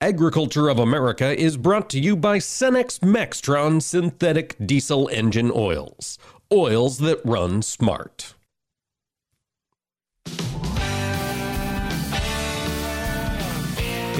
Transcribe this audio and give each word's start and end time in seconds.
Agriculture 0.00 0.68
of 0.68 0.78
America 0.78 1.36
is 1.36 1.56
brought 1.56 1.90
to 1.90 1.98
you 1.98 2.14
by 2.14 2.38
Cenex 2.38 3.00
Maxtron 3.00 3.82
synthetic 3.82 4.54
diesel 4.64 5.08
engine 5.08 5.50
oils. 5.52 6.20
Oils 6.52 6.98
that 6.98 7.20
run 7.24 7.62
smart. 7.62 8.34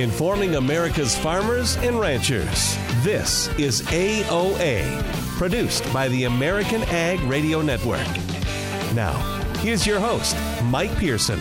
Informing 0.00 0.56
America's 0.56 1.16
farmers 1.16 1.76
and 1.76 2.00
ranchers. 2.00 2.76
This 3.04 3.46
is 3.56 3.82
AOA, 3.82 4.82
produced 5.38 5.92
by 5.92 6.08
the 6.08 6.24
American 6.24 6.82
Ag 6.88 7.20
Radio 7.20 7.62
Network. 7.62 8.08
Now, 8.96 9.12
here's 9.58 9.86
your 9.86 10.00
host, 10.00 10.36
Mike 10.64 10.96
Pearson. 10.96 11.38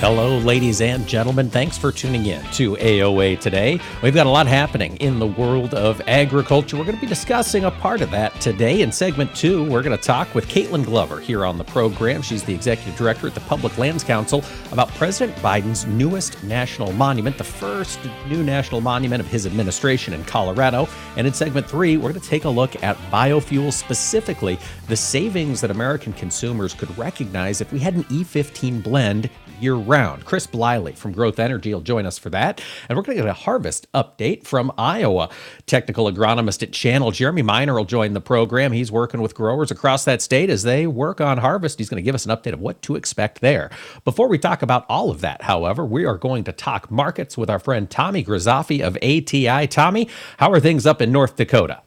Hello, 0.00 0.38
ladies 0.38 0.80
and 0.80 1.08
gentlemen. 1.08 1.50
Thanks 1.50 1.76
for 1.76 1.90
tuning 1.90 2.26
in 2.26 2.40
to 2.52 2.76
AOA 2.76 3.40
today. 3.40 3.80
We've 4.00 4.14
got 4.14 4.28
a 4.28 4.30
lot 4.30 4.46
happening 4.46 4.96
in 4.98 5.18
the 5.18 5.26
world 5.26 5.74
of 5.74 6.00
agriculture. 6.06 6.76
We're 6.76 6.84
going 6.84 6.94
to 6.94 7.00
be 7.00 7.08
discussing 7.08 7.64
a 7.64 7.72
part 7.72 8.00
of 8.00 8.12
that 8.12 8.40
today. 8.40 8.82
In 8.82 8.92
segment 8.92 9.34
two, 9.34 9.68
we're 9.68 9.82
going 9.82 9.96
to 9.96 10.02
talk 10.02 10.32
with 10.36 10.46
Kaitlynn 10.46 10.84
Glover 10.84 11.18
here 11.18 11.44
on 11.44 11.58
the 11.58 11.64
program. 11.64 12.22
She's 12.22 12.44
the 12.44 12.54
executive 12.54 12.96
director 12.96 13.26
at 13.26 13.34
the 13.34 13.40
Public 13.40 13.76
Lands 13.76 14.04
Council 14.04 14.44
about 14.70 14.86
President 14.90 15.36
Biden's 15.38 15.84
newest 15.86 16.44
national 16.44 16.92
monument, 16.92 17.36
the 17.36 17.42
first 17.42 17.98
new 18.28 18.44
national 18.44 18.80
monument 18.80 19.20
of 19.20 19.26
his 19.26 19.46
administration 19.46 20.14
in 20.14 20.22
Colorado. 20.22 20.88
And 21.16 21.26
in 21.26 21.32
segment 21.32 21.68
three, 21.68 21.96
we're 21.96 22.12
going 22.12 22.20
to 22.20 22.28
take 22.28 22.44
a 22.44 22.48
look 22.48 22.80
at 22.84 22.96
biofuels, 23.10 23.72
specifically 23.72 24.60
the 24.86 24.96
savings 24.96 25.60
that 25.60 25.72
American 25.72 26.12
consumers 26.12 26.72
could 26.72 26.96
recognize 26.96 27.60
if 27.60 27.72
we 27.72 27.80
had 27.80 27.94
an 27.94 28.04
E15 28.04 28.80
blend 28.80 29.28
year 29.62 29.74
round. 29.74 30.24
Chris 30.24 30.46
Bliley 30.46 30.96
from 30.96 31.12
Growth 31.12 31.38
Energy 31.38 31.72
will 31.72 31.80
join 31.80 32.06
us 32.06 32.18
for 32.18 32.30
that. 32.30 32.60
And 32.88 32.96
we're 32.96 33.02
going 33.02 33.16
to 33.16 33.22
get 33.24 33.30
a 33.30 33.34
harvest 33.34 33.90
update 33.92 34.44
from 34.44 34.72
Iowa. 34.78 35.28
Technical 35.66 36.10
agronomist 36.10 36.62
at 36.62 36.72
Channel, 36.72 37.10
Jeremy 37.10 37.42
Miner, 37.42 37.74
will 37.74 37.84
join 37.84 38.12
the 38.12 38.20
program. 38.20 38.72
He's 38.72 38.92
working 38.92 39.20
with 39.20 39.34
growers 39.34 39.70
across 39.70 40.04
that 40.04 40.22
state 40.22 40.50
as 40.50 40.62
they 40.62 40.86
work 40.86 41.20
on 41.20 41.38
harvest. 41.38 41.78
He's 41.78 41.88
going 41.88 42.02
to 42.02 42.04
give 42.04 42.14
us 42.14 42.26
an 42.26 42.36
update 42.36 42.52
of 42.52 42.60
what 42.60 42.82
to 42.82 42.96
expect 42.96 43.40
there. 43.40 43.70
Before 44.04 44.28
we 44.28 44.38
talk 44.38 44.62
about 44.62 44.86
all 44.88 45.10
of 45.10 45.20
that, 45.20 45.42
however, 45.42 45.84
we 45.84 46.04
are 46.04 46.16
going 46.16 46.44
to 46.44 46.52
talk 46.52 46.90
markets 46.90 47.36
with 47.36 47.50
our 47.50 47.58
friend 47.58 47.88
Tommy 47.90 48.24
Grisafi 48.24 48.80
of 48.80 48.96
ATI. 49.02 49.66
Tommy, 49.66 50.08
how 50.38 50.50
are 50.52 50.60
things 50.60 50.86
up 50.86 51.02
in 51.02 51.12
North 51.12 51.36
Dakota? 51.36 51.82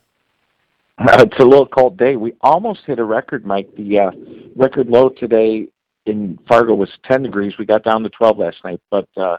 Uh, 0.97 1.17
it's 1.19 1.39
a 1.39 1.45
little 1.45 1.67
cold 1.67 1.97
day. 1.97 2.16
We 2.16 2.33
almost 2.41 2.81
hit 2.85 3.00
a 3.00 3.03
record, 3.03 3.45
Mike. 3.45 3.69
The 3.75 4.00
uh, 4.00 4.11
record 4.56 4.88
low 4.88 5.09
today 5.09 5.67
in 6.05 6.39
Fargo 6.47 6.73
was 6.73 6.89
10 7.05 7.23
degrees. 7.23 7.57
We 7.57 7.66
got 7.66 7.83
down 7.83 8.03
to 8.03 8.09
12 8.09 8.38
last 8.38 8.57
night, 8.63 8.81
but 8.89 9.07
uh, 9.17 9.38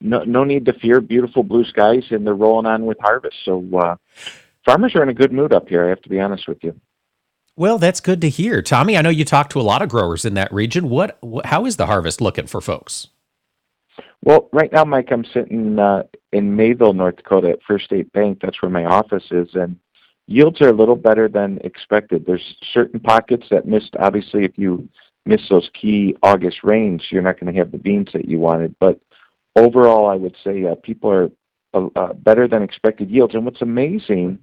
no, 0.00 0.24
no 0.24 0.44
need 0.44 0.64
to 0.66 0.72
fear. 0.74 1.00
Beautiful 1.00 1.42
blue 1.42 1.64
skies, 1.64 2.04
and 2.10 2.26
they're 2.26 2.34
rolling 2.34 2.66
on 2.66 2.86
with 2.86 2.98
harvest. 3.00 3.36
So 3.44 3.64
uh, 3.76 3.96
farmers 4.64 4.94
are 4.94 5.02
in 5.02 5.08
a 5.08 5.14
good 5.14 5.32
mood 5.32 5.52
up 5.52 5.68
here. 5.68 5.84
I 5.84 5.88
have 5.88 6.02
to 6.02 6.08
be 6.08 6.20
honest 6.20 6.46
with 6.48 6.62
you. 6.62 6.78
Well, 7.56 7.78
that's 7.78 8.00
good 8.00 8.20
to 8.20 8.28
hear, 8.28 8.62
Tommy. 8.62 8.96
I 8.96 9.02
know 9.02 9.10
you 9.10 9.24
talk 9.24 9.50
to 9.50 9.60
a 9.60 9.62
lot 9.62 9.82
of 9.82 9.88
growers 9.88 10.24
in 10.24 10.34
that 10.34 10.52
region. 10.52 10.88
What, 10.88 11.18
how 11.44 11.66
is 11.66 11.76
the 11.76 11.86
harvest 11.86 12.20
looking 12.20 12.46
for 12.46 12.60
folks? 12.60 13.08
Well, 14.22 14.48
right 14.52 14.72
now, 14.72 14.84
Mike, 14.84 15.08
I'm 15.10 15.24
sitting 15.24 15.78
uh, 15.78 16.04
in 16.32 16.54
Mayville, 16.54 16.92
North 16.92 17.16
Dakota, 17.16 17.50
at 17.50 17.62
First 17.66 17.86
State 17.86 18.12
Bank. 18.12 18.38
That's 18.40 18.62
where 18.62 18.70
my 18.70 18.84
office 18.84 19.24
is, 19.32 19.48
and 19.54 19.76
yields 20.26 20.60
are 20.60 20.68
a 20.68 20.72
little 20.72 20.96
better 20.96 21.28
than 21.28 21.58
expected. 21.64 22.26
There's 22.26 22.56
certain 22.72 23.00
pockets 23.00 23.46
that 23.50 23.66
missed. 23.66 23.96
Obviously, 23.98 24.44
if 24.44 24.56
you 24.56 24.88
miss 25.28 25.42
those 25.50 25.68
key 25.74 26.16
August 26.22 26.64
rains, 26.64 27.02
you're 27.10 27.22
not 27.22 27.38
going 27.38 27.52
to 27.52 27.58
have 27.58 27.70
the 27.70 27.78
beans 27.78 28.08
that 28.14 28.28
you 28.28 28.38
wanted. 28.38 28.74
But 28.80 28.98
overall, 29.54 30.08
I 30.08 30.14
would 30.14 30.34
say 30.42 30.64
uh, 30.64 30.74
people 30.76 31.10
are 31.10 31.30
uh, 31.74 31.88
uh, 31.94 32.12
better 32.14 32.48
than 32.48 32.62
expected 32.62 33.10
yields. 33.10 33.34
And 33.34 33.44
what's 33.44 33.60
amazing 33.60 34.38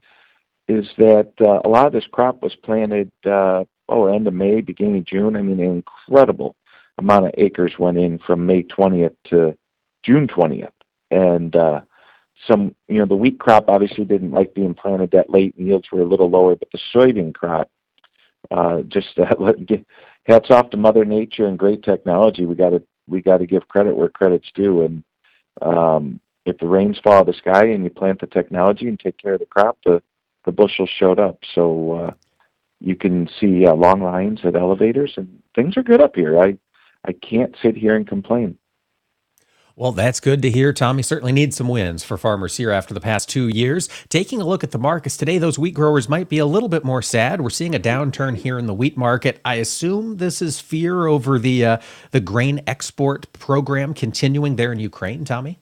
is 0.67 0.87
that 0.97 1.33
uh, 1.41 1.61
a 1.65 1.69
lot 1.69 1.87
of 1.87 1.93
this 1.93 2.07
crop 2.11 2.41
was 2.43 2.55
planted 2.55 3.11
uh, 3.25 3.63
oh 3.89 4.05
end 4.07 4.27
of 4.27 4.33
May, 4.33 4.61
beginning 4.61 4.99
of 4.99 5.05
June. 5.05 5.35
I 5.35 5.41
mean, 5.41 5.59
an 5.59 5.83
incredible 5.83 6.55
amount 6.99 7.25
of 7.25 7.31
acres 7.37 7.73
went 7.79 7.97
in 7.97 8.19
from 8.19 8.45
May 8.45 8.63
20th 8.63 9.15
to 9.25 9.57
June 10.03 10.27
20th, 10.27 10.69
and 11.11 11.55
uh, 11.55 11.81
some 12.47 12.75
you 12.87 12.99
know 12.99 13.05
the 13.05 13.15
wheat 13.15 13.39
crop 13.39 13.65
obviously 13.69 14.05
didn't 14.05 14.31
like 14.31 14.53
being 14.53 14.75
planted 14.75 15.11
that 15.11 15.29
late, 15.31 15.55
and 15.57 15.67
yields 15.67 15.91
were 15.91 16.01
a 16.01 16.07
little 16.07 16.29
lower. 16.29 16.55
But 16.55 16.69
the 16.71 16.79
soybean 16.93 17.33
crop 17.33 17.69
uh, 18.51 18.81
just 18.83 19.17
uh, 19.17 19.33
hats 20.25 20.51
off 20.51 20.69
to 20.71 20.77
Mother 20.77 21.05
Nature 21.05 21.47
and 21.47 21.59
great 21.59 21.83
technology. 21.83 22.45
We 22.45 22.55
got 22.55 22.71
to 22.71 22.83
we 23.07 23.21
got 23.21 23.37
to 23.37 23.45
give 23.45 23.67
credit 23.67 23.95
where 23.95 24.09
credit's 24.09 24.51
due. 24.55 24.83
And 24.83 25.03
um, 25.61 26.19
if 26.45 26.57
the 26.57 26.67
rains 26.67 26.99
fall 27.03 27.13
out 27.13 27.21
of 27.21 27.27
the 27.27 27.33
sky 27.33 27.65
and 27.65 27.83
you 27.83 27.89
plant 27.89 28.21
the 28.21 28.27
technology 28.27 28.87
and 28.87 28.99
take 28.99 29.17
care 29.17 29.33
of 29.33 29.39
the 29.39 29.45
crop, 29.45 29.77
the 29.85 30.01
the 30.45 30.51
bushels 30.51 30.89
showed 30.89 31.19
up. 31.19 31.39
So 31.53 31.91
uh, 31.93 32.11
you 32.79 32.95
can 32.95 33.27
see 33.39 33.65
uh, 33.65 33.73
long 33.73 34.01
lines 34.01 34.41
at 34.43 34.55
elevators, 34.55 35.13
and 35.17 35.41
things 35.55 35.77
are 35.77 35.83
good 35.83 36.01
up 36.01 36.15
here. 36.15 36.39
I 36.39 36.57
I 37.05 37.13
can't 37.13 37.55
sit 37.61 37.75
here 37.75 37.95
and 37.95 38.07
complain. 38.07 38.57
Well, 39.77 39.91
that's 39.91 40.21
good 40.21 40.41
to 40.43 40.49
hear. 40.49 40.71
Tommy 40.71 41.03
certainly 41.03 41.33
needs 41.33 41.57
some 41.57 41.67
wins 41.67 42.01
for 42.01 42.17
farmers 42.17 42.55
here 42.55 42.71
after 42.71 42.93
the 42.93 43.01
past 43.01 43.27
two 43.27 43.49
years. 43.49 43.89
Taking 44.07 44.39
a 44.39 44.45
look 44.45 44.63
at 44.63 44.71
the 44.71 44.77
markets 44.79 45.17
today, 45.17 45.37
those 45.37 45.59
wheat 45.59 45.73
growers 45.73 46.07
might 46.07 46.29
be 46.29 46.37
a 46.37 46.45
little 46.45 46.69
bit 46.69 46.85
more 46.85 47.01
sad. 47.01 47.41
We're 47.41 47.49
seeing 47.49 47.75
a 47.75 47.79
downturn 47.79 48.37
here 48.37 48.57
in 48.57 48.67
the 48.67 48.73
wheat 48.73 48.95
market. 48.95 49.41
I 49.43 49.55
assume 49.55 50.15
this 50.15 50.41
is 50.41 50.61
fear 50.61 51.07
over 51.07 51.37
the 51.37 51.65
uh, 51.65 51.77
the 52.11 52.21
grain 52.21 52.61
export 52.65 53.31
program 53.33 53.93
continuing 53.93 54.55
there 54.55 54.71
in 54.71 54.79
Ukraine. 54.79 55.25
Tommy. 55.25 55.59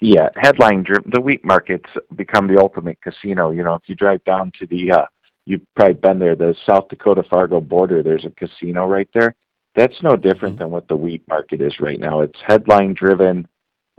Yeah, 0.00 0.30
headline 0.36 0.82
driven. 0.84 1.10
The 1.12 1.20
wheat 1.20 1.44
market's 1.44 1.90
become 2.14 2.46
the 2.46 2.58
ultimate 2.58 2.98
casino. 3.02 3.50
You 3.50 3.62
know, 3.62 3.74
if 3.74 3.82
you 3.88 3.94
drive 3.94 4.24
down 4.24 4.52
to 4.58 4.66
the, 4.66 4.92
uh, 4.92 5.06
you've 5.44 5.66
probably 5.76 5.94
been 5.94 6.18
there, 6.18 6.34
the 6.34 6.54
South 6.64 6.88
Dakota 6.88 7.24
Fargo 7.28 7.60
border. 7.60 8.02
There's 8.02 8.24
a 8.24 8.30
casino 8.30 8.86
right 8.86 9.08
there 9.12 9.34
that's 9.78 10.02
no 10.02 10.16
different 10.16 10.56
mm-hmm. 10.56 10.64
than 10.64 10.70
what 10.70 10.88
the 10.88 10.96
wheat 10.96 11.22
market 11.28 11.60
is 11.60 11.80
right 11.80 12.00
now. 12.00 12.20
It's 12.20 12.38
headline 12.44 12.94
driven. 12.94 13.46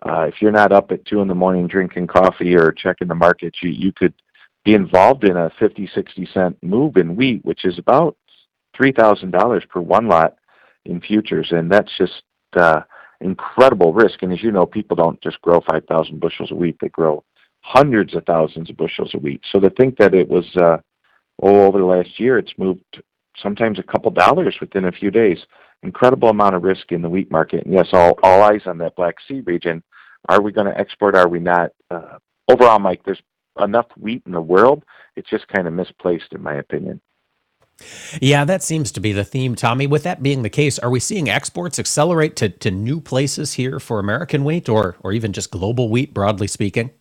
Uh, 0.05 0.23
if 0.23 0.35
you're 0.41 0.51
not 0.51 0.71
up 0.71 0.91
at 0.91 1.05
two 1.05 1.21
in 1.21 1.27
the 1.27 1.35
morning 1.35 1.67
drinking 1.67 2.07
coffee 2.07 2.55
or 2.55 2.71
checking 2.71 3.07
the 3.07 3.15
markets, 3.15 3.59
you, 3.61 3.69
you 3.69 3.91
could 3.91 4.13
be 4.63 4.73
involved 4.73 5.23
in 5.23 5.37
a 5.37 5.51
50, 5.59 5.89
60 5.93 6.29
cent 6.33 6.57
move 6.61 6.97
in 6.97 7.15
wheat, 7.15 7.43
which 7.43 7.65
is 7.65 7.79
about 7.79 8.17
$3,000 8.79 9.69
per 9.69 9.79
one 9.81 10.07
lot 10.07 10.35
in 10.85 11.01
futures. 11.01 11.51
And 11.51 11.71
that's 11.71 11.91
just 11.97 12.23
uh, 12.53 12.81
incredible 13.21 13.93
risk. 13.93 14.21
And 14.21 14.31
as 14.31 14.43
you 14.43 14.51
know, 14.51 14.65
people 14.65 14.95
don't 14.95 15.21
just 15.21 15.41
grow 15.41 15.61
5,000 15.61 16.19
bushels 16.19 16.51
of 16.51 16.57
wheat, 16.57 16.77
they 16.81 16.89
grow 16.89 17.23
hundreds 17.61 18.15
of 18.15 18.25
thousands 18.25 18.69
of 18.69 18.77
bushels 18.77 19.13
of 19.13 19.21
wheat. 19.21 19.41
So 19.51 19.59
to 19.59 19.69
think 19.69 19.97
that 19.97 20.13
it 20.13 20.27
was, 20.29 20.45
uh, 20.55 20.77
oh, 21.41 21.65
over 21.65 21.77
the 21.77 21.85
last 21.85 22.19
year, 22.19 22.37
it's 22.37 22.53
moved 22.57 23.01
sometimes 23.41 23.79
a 23.79 23.83
couple 23.83 24.11
dollars 24.11 24.57
within 24.59 24.85
a 24.85 24.91
few 24.91 25.11
days. 25.11 25.39
Incredible 25.83 26.29
amount 26.29 26.55
of 26.55 26.63
risk 26.63 26.91
in 26.91 27.01
the 27.01 27.09
wheat 27.09 27.31
market. 27.31 27.65
And 27.65 27.73
yes, 27.73 27.87
all, 27.93 28.17
all 28.21 28.43
eyes 28.43 28.61
on 28.65 28.77
that 28.79 28.95
Black 28.95 29.15
Sea 29.27 29.41
region. 29.41 29.81
Are 30.27 30.41
we 30.41 30.51
going 30.51 30.67
to 30.67 30.77
export? 30.77 31.15
Are 31.15 31.27
we 31.27 31.39
not? 31.39 31.71
Uh, 31.89 32.17
overall, 32.49 32.79
Mike, 32.79 33.01
there's 33.05 33.21
enough 33.59 33.87
wheat 33.97 34.23
in 34.25 34.33
the 34.33 34.41
world. 34.41 34.83
It's 35.15 35.29
just 35.29 35.47
kind 35.47 35.67
of 35.67 35.73
misplaced, 35.73 36.33
in 36.33 36.43
my 36.43 36.55
opinion. 36.55 37.01
Yeah, 38.21 38.43
that 38.43 38.61
seems 38.61 38.91
to 38.91 38.99
be 38.99 39.13
the 39.13 39.23
theme, 39.23 39.55
Tommy. 39.55 39.87
With 39.87 40.03
that 40.03 40.21
being 40.21 40.43
the 40.43 40.49
case, 40.49 40.77
are 40.79 40.89
we 40.89 40.99
seeing 40.99 41.29
exports 41.29 41.79
accelerate 41.79 42.35
to, 42.37 42.49
to 42.49 42.71
new 42.71 42.99
places 42.99 43.53
here 43.53 43.79
for 43.79 43.99
American 43.99 44.43
wheat 44.43 44.67
or, 44.67 44.97
or 45.01 45.13
even 45.13 45.31
just 45.31 45.51
global 45.51 45.89
wheat, 45.89 46.13
broadly 46.13 46.47
speaking? 46.47 46.91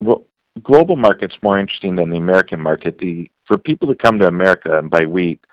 Well, 0.00 0.24
global 0.62 0.96
market's 0.96 1.36
more 1.42 1.58
interesting 1.58 1.96
than 1.96 2.10
the 2.10 2.16
American 2.16 2.60
market. 2.60 2.98
The 2.98 3.30
for 3.44 3.58
people 3.58 3.88
to 3.88 3.94
come 3.94 4.18
to 4.18 4.26
America 4.26 4.78
and 4.78 4.88
buy 4.88 5.04
wheat, 5.04 5.44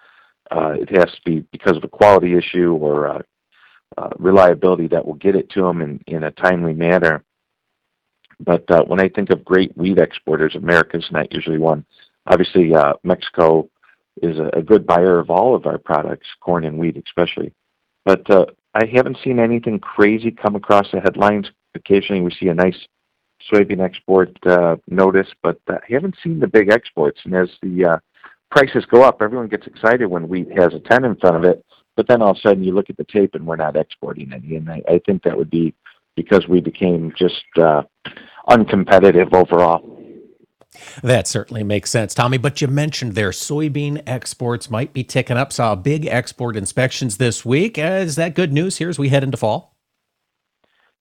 uh, 0.52 0.72
it 0.72 0.90
has 0.96 1.14
to 1.14 1.22
be 1.26 1.40
because 1.52 1.78
of 1.78 1.84
a 1.84 1.88
quality 1.88 2.36
issue 2.36 2.74
or 2.74 3.08
uh, 3.08 3.22
uh, 3.98 4.10
reliability 4.18 4.88
that 4.88 5.06
will 5.06 5.16
get 5.16 5.36
it 5.36 5.50
to 5.52 5.62
them 5.62 5.82
in, 5.82 6.00
in 6.08 6.24
a 6.24 6.32
timely 6.32 6.74
manner. 6.74 7.24
But 8.40 8.70
uh, 8.72 8.84
when 8.86 9.00
I 9.00 9.10
think 9.10 9.30
of 9.32 9.44
great 9.44 9.76
wheat 9.78 9.98
exporters, 9.98 10.56
America's 10.56 11.08
not 11.12 11.34
usually 11.34 11.58
one. 11.58 11.86
Obviously, 12.28 12.74
uh, 12.74 12.94
Mexico 13.04 13.70
is 14.22 14.38
a, 14.40 14.50
a 14.54 14.62
good 14.62 14.86
buyer 14.86 15.20
of 15.20 15.30
all 15.30 15.56
of 15.56 15.66
our 15.66 15.78
products, 15.78 16.28
corn 16.40 16.66
and 16.66 16.78
wheat 16.78 17.02
especially. 17.06 17.52
But 18.06 18.30
uh, 18.30 18.46
I 18.74 18.86
haven't 18.86 19.18
seen 19.24 19.40
anything 19.40 19.80
crazy 19.80 20.32
come 20.32 20.56
across 20.56 20.88
the 20.92 21.02
headlines. 21.02 21.50
Occasionally, 21.76 22.22
we 22.22 22.32
see 22.32 22.48
a 22.48 22.54
nice 22.54 22.78
soybean 23.52 23.82
export 23.82 24.36
uh, 24.46 24.78
notice, 24.88 25.28
but 25.42 25.60
uh, 25.68 25.76
I 25.76 25.94
haven't 25.94 26.16
seen 26.24 26.40
the 26.40 26.48
big 26.48 26.70
exports. 26.70 27.22
And 27.26 27.34
as 27.34 27.50
the 27.62 27.86
uh, 27.86 27.98
prices 28.52 28.86
go 28.86 29.04
up, 29.04 29.22
everyone 29.22 29.48
gets 29.48 29.68
excited 29.68 30.08
when 30.08 30.28
wheat 30.28 30.50
has 30.58 30.74
a 30.74 30.80
10 30.80 31.06
in 31.06 31.16
front 31.16 31.38
of 31.38 31.44
it, 31.44 31.64
but 31.96 32.08
then 32.08 32.22
all 32.22 32.32
of 32.32 32.38
a 32.38 32.40
sudden 32.40 32.64
you 32.64 32.74
look 32.74 32.90
at 32.90 32.98
the 32.98 33.06
tape 33.06 33.36
and 33.36 33.46
we're 33.46 33.56
not 33.56 33.76
exporting 33.76 34.32
any. 34.34 34.56
And 34.56 34.70
I, 34.70 34.82
I 34.88 35.02
think 35.06 35.24
that 35.24 35.38
would 35.38 35.50
be 35.50 35.74
because 36.16 36.48
we 36.48 36.60
became 36.60 37.14
just 37.18 37.46
uh, 37.58 37.84
uncompetitive 38.50 39.34
overall. 39.34 39.98
That 41.02 41.28
certainly 41.28 41.64
makes 41.64 41.90
sense, 41.90 42.14
Tommy. 42.14 42.38
But 42.38 42.62
you 42.62 42.68
mentioned 42.68 43.16
their 43.16 43.32
soybean 43.32 44.04
exports 44.06 44.70
might 44.70 44.94
be 44.94 45.04
ticking 45.04 45.38
up. 45.38 45.52
Saw 45.52 45.76
big 45.76 46.06
export 46.06 46.56
inspections 46.56 47.18
this 47.18 47.44
week. 47.44 47.78
Uh, 47.78 48.02
is 48.04 48.16
that 48.18 48.36
good 48.36 48.54
news 48.54 48.78
here 48.78 48.90
as 48.90 49.00
we 49.00 49.10
head 49.10 49.24
into 49.24 49.38
fall? 49.38 49.76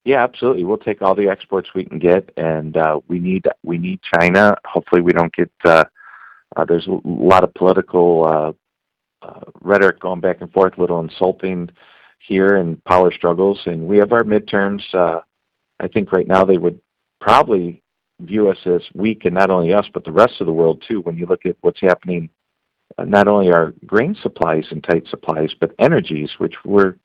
Yeah, 0.05 0.23
absolutely. 0.23 0.65
We'll 0.65 0.79
take 0.79 1.03
all 1.03 1.15
the 1.15 1.29
exports 1.29 1.75
we 1.75 1.85
can 1.85 1.99
get, 1.99 2.33
and 2.37 2.77
uh, 2.77 3.01
we 3.09 3.19
need 3.19 3.47
we 3.63 3.77
need 3.77 4.01
China. 4.15 4.57
Hopefully, 4.65 5.03
we 5.03 5.13
don't 5.13 5.35
get. 5.35 5.51
Uh, 5.65 5.85
uh, 6.59 6.65
there's 6.65 6.89
a 6.89 7.01
lot 7.05 7.45
of 7.45 7.55
political 7.55 8.25
uh, 8.25 9.27
uh, 9.27 9.45
rhetoric 9.61 10.01
going 10.01 10.21
back 10.21 10.41
and 10.41 10.53
forth, 10.53 10.77
a 10.77 10.81
little 10.81 11.01
insulting 11.01 11.71
here, 12.19 12.57
and 12.57 12.83
power 12.85 13.13
struggles. 13.13 13.61
And 13.67 13.87
we 13.87 13.99
have 13.99 14.13
our 14.13 14.25
midterms. 14.25 14.83
Uh, 14.93 15.21
I 15.81 15.89
think 15.89 16.13
right 16.13 16.27
now 16.27 16.45
they 16.45 16.59
would 16.59 16.81
probably 17.21 17.83
view 18.21 18.51
us 18.51 18.59
as 18.67 18.83
weak, 18.95 19.25
and 19.25 19.35
not 19.35 19.51
only 19.51 19.73
us, 19.73 19.87
but 19.95 20.05
the 20.05 20.13
rest 20.13 20.41
of 20.41 20.47
the 20.47 20.53
world 20.53 20.83
too. 20.87 21.01
When 21.03 21.17
you 21.17 21.27
look 21.27 21.47
at 21.47 21.57
what's 21.61 21.81
happening, 21.81 22.29
not 22.99 23.29
only 23.29 23.53
our 23.53 23.75
grain 23.87 24.17
supplies 24.23 24.67
and 24.71 24.83
tight 24.83 25.07
supplies, 25.09 25.51
but 25.61 25.75
energies, 25.79 26.31
which 26.39 26.55
we're 26.65 26.97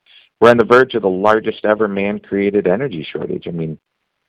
we're 0.42 0.50
on 0.50 0.58
the 0.58 0.66
verge 0.66 0.96
of 0.96 1.04
the 1.04 1.10
largest 1.10 1.64
ever 1.64 1.88
man-created 1.88 2.68
energy 2.68 3.08
shortage. 3.10 3.48
I 3.48 3.52
mean, 3.52 3.78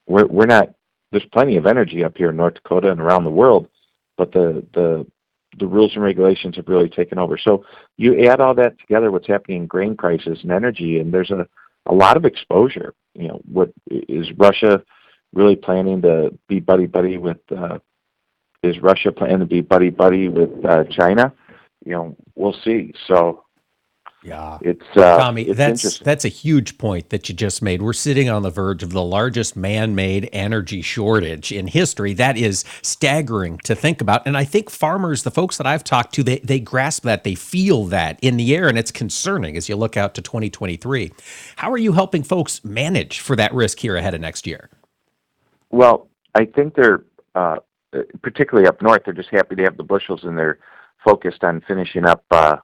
we're 0.06 0.26
we're 0.26 0.46
not. 0.46 0.74
There's 1.10 1.24
plenty 1.32 1.56
of 1.56 1.66
energy 1.66 2.04
up 2.04 2.16
here 2.16 2.30
in 2.30 2.36
North 2.36 2.54
Dakota 2.54 2.90
and 2.90 3.00
around 3.00 3.24
the 3.24 3.30
world, 3.30 3.68
but 4.16 4.32
the 4.32 4.64
the 4.74 5.06
the 5.58 5.66
rules 5.66 5.92
and 5.94 6.02
regulations 6.02 6.56
have 6.56 6.68
really 6.68 6.88
taken 6.88 7.18
over. 7.18 7.38
So 7.38 7.64
you 7.96 8.26
add 8.28 8.40
all 8.40 8.54
that 8.54 8.78
together, 8.78 9.10
what's 9.10 9.26
happening 9.26 9.62
in 9.62 9.66
grain 9.66 9.96
prices 9.96 10.38
and 10.42 10.52
energy, 10.52 10.98
and 10.98 11.12
there's 11.12 11.30
a 11.30 11.46
a 11.86 11.94
lot 11.94 12.16
of 12.16 12.24
exposure. 12.24 12.94
You 13.14 13.28
know, 13.28 13.40
what 13.44 13.72
is 13.90 14.32
Russia 14.36 14.82
really 15.32 15.56
planning 15.56 16.02
to 16.02 16.36
be 16.48 16.60
buddy 16.60 16.86
buddy 16.86 17.18
with? 17.18 17.38
Uh, 17.50 17.78
is 18.62 18.80
Russia 18.80 19.12
planning 19.12 19.40
to 19.40 19.46
be 19.46 19.60
buddy 19.60 19.90
buddy 19.90 20.28
with 20.28 20.64
uh, 20.64 20.84
China? 20.90 21.32
You 21.84 21.92
know, 21.92 22.16
we'll 22.34 22.56
see. 22.64 22.94
So 23.06 23.43
yeah, 24.24 24.58
it's 24.62 24.84
uh, 24.96 25.18
Tommy. 25.18 25.42
it's 25.42 25.58
that's 25.58 25.98
that's 25.98 26.24
a 26.24 26.28
huge 26.28 26.78
point 26.78 27.10
that 27.10 27.28
you 27.28 27.34
just 27.34 27.60
made. 27.60 27.82
We're 27.82 27.92
sitting 27.92 28.30
on 28.30 28.42
the 28.42 28.50
verge 28.50 28.82
of 28.82 28.90
the 28.90 29.02
largest 29.02 29.54
man-made 29.54 30.30
energy 30.32 30.80
shortage 30.80 31.52
in 31.52 31.66
history. 31.66 32.14
That 32.14 32.38
is 32.38 32.64
staggering 32.80 33.58
to 33.64 33.74
think 33.74 34.00
about. 34.00 34.26
And 34.26 34.34
I 34.34 34.44
think 34.44 34.70
farmers, 34.70 35.24
the 35.24 35.30
folks 35.30 35.58
that 35.58 35.66
I've 35.66 35.84
talked 35.84 36.14
to, 36.14 36.22
they 36.22 36.38
they 36.38 36.58
grasp 36.58 37.02
that, 37.02 37.24
they 37.24 37.34
feel 37.34 37.84
that 37.86 38.18
in 38.22 38.38
the 38.38 38.56
air, 38.56 38.66
and 38.66 38.78
it's 38.78 38.90
concerning 38.90 39.58
as 39.58 39.68
you 39.68 39.76
look 39.76 39.96
out 39.96 40.14
to 40.14 40.22
2023. 40.22 41.12
How 41.56 41.70
are 41.70 41.78
you 41.78 41.92
helping 41.92 42.22
folks 42.22 42.64
manage 42.64 43.20
for 43.20 43.36
that 43.36 43.52
risk 43.52 43.78
here 43.78 43.96
ahead 43.96 44.14
of 44.14 44.22
next 44.22 44.46
year? 44.46 44.70
Well, 45.70 46.08
I 46.34 46.46
think 46.46 46.76
they're 46.76 47.04
uh, 47.34 47.56
particularly 48.22 48.66
up 48.66 48.80
north. 48.80 49.02
They're 49.04 49.12
just 49.12 49.30
happy 49.30 49.54
to 49.56 49.62
have 49.64 49.76
the 49.76 49.84
bushels, 49.84 50.24
and 50.24 50.38
they're 50.38 50.60
focused 51.04 51.44
on 51.44 51.60
finishing 51.68 52.06
up. 52.06 52.24
Uh, 52.30 52.56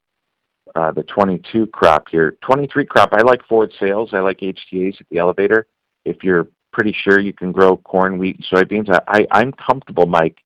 uh, 0.75 0.93
the 0.93 1.03
22 1.05 1.67
crop 1.69 2.09
here. 2.11 2.37
23 2.43 2.85
crop, 2.87 3.11
I 3.13 3.23
like 3.23 3.47
forward 3.47 3.73
sales. 3.79 4.11
I 4.13 4.21
like 4.21 4.41
HTAs 4.41 5.01
at 5.01 5.07
the 5.11 5.19
elevator. 5.19 5.67
If 6.05 6.23
you're 6.23 6.49
pretty 6.73 6.95
sure 6.99 7.19
you 7.19 7.33
can 7.33 7.53
grow 7.53 7.77
corn, 7.77 8.19
wheat, 8.19 8.37
and 8.37 8.47
soybeans, 8.47 8.89
I, 9.09 9.27
I, 9.31 9.43
am 9.43 9.53
comfortable, 9.53 10.07
Mike, 10.07 10.39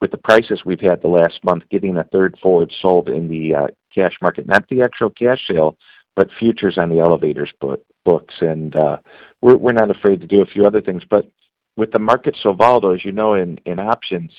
with 0.00 0.10
the 0.10 0.18
prices 0.18 0.62
we've 0.64 0.80
had 0.80 1.02
the 1.02 1.08
last 1.08 1.42
month, 1.44 1.64
getting 1.70 1.96
a 1.96 2.04
third 2.04 2.38
forward 2.42 2.72
sold 2.80 3.08
in 3.08 3.28
the 3.28 3.54
uh, 3.54 3.66
cash 3.94 4.16
market, 4.22 4.46
not 4.46 4.68
the 4.68 4.82
actual 4.82 5.10
cash 5.10 5.46
sale, 5.46 5.76
but 6.16 6.28
futures 6.38 6.78
on 6.78 6.88
the 6.88 7.00
elevators 7.00 7.52
book, 7.60 7.82
books. 8.04 8.34
And 8.40 8.74
uh, 8.76 8.98
we're, 9.40 9.56
we're 9.56 9.72
not 9.72 9.90
afraid 9.90 10.20
to 10.20 10.26
do 10.26 10.42
a 10.42 10.46
few 10.46 10.66
other 10.66 10.80
things. 10.80 11.02
But 11.08 11.30
with 11.76 11.92
the 11.92 11.98
market 11.98 12.36
so 12.40 12.52
volatile, 12.52 12.94
as 12.94 13.04
you 13.04 13.12
know, 13.12 13.34
in, 13.34 13.58
in 13.66 13.78
options, 13.78 14.30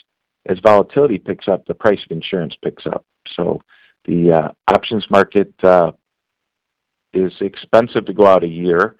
as 0.45 0.59
volatility 0.59 1.17
picks 1.17 1.47
up, 1.47 1.65
the 1.65 1.73
price 1.73 2.03
of 2.03 2.11
insurance 2.11 2.55
picks 2.63 2.85
up. 2.85 3.05
So 3.35 3.61
the 4.05 4.31
uh, 4.31 4.51
options 4.67 5.05
market 5.09 5.53
uh, 5.63 5.91
is 7.13 7.33
expensive 7.41 8.05
to 8.05 8.13
go 8.13 8.27
out 8.27 8.43
a 8.43 8.47
year. 8.47 8.97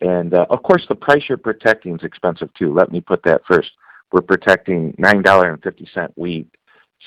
And 0.00 0.34
uh, 0.34 0.46
of 0.50 0.62
course, 0.62 0.84
the 0.88 0.94
price 0.94 1.22
you're 1.28 1.38
protecting 1.38 1.96
is 1.96 2.04
expensive 2.04 2.52
too. 2.54 2.74
Let 2.74 2.90
me 2.90 3.00
put 3.00 3.22
that 3.24 3.42
first. 3.46 3.70
We're 4.12 4.22
protecting 4.22 4.92
$9.50 4.94 6.12
wheat, 6.16 6.48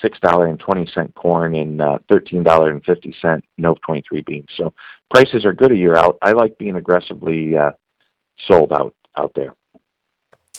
$6.20 0.03 1.13
corn, 1.15 1.55
and 1.55 1.81
uh, 1.81 1.99
$13.50 2.09 3.41
Nov 3.57 3.77
23 3.81 4.21
beans. 4.21 4.47
So 4.57 4.73
prices 5.09 5.45
are 5.45 5.53
good 5.53 5.71
a 5.71 5.75
year 5.75 5.95
out. 5.95 6.17
I 6.21 6.31
like 6.31 6.57
being 6.57 6.75
aggressively 6.75 7.55
sold 8.45 8.71
out 8.71 8.93
out 9.17 9.31
there. 9.35 9.55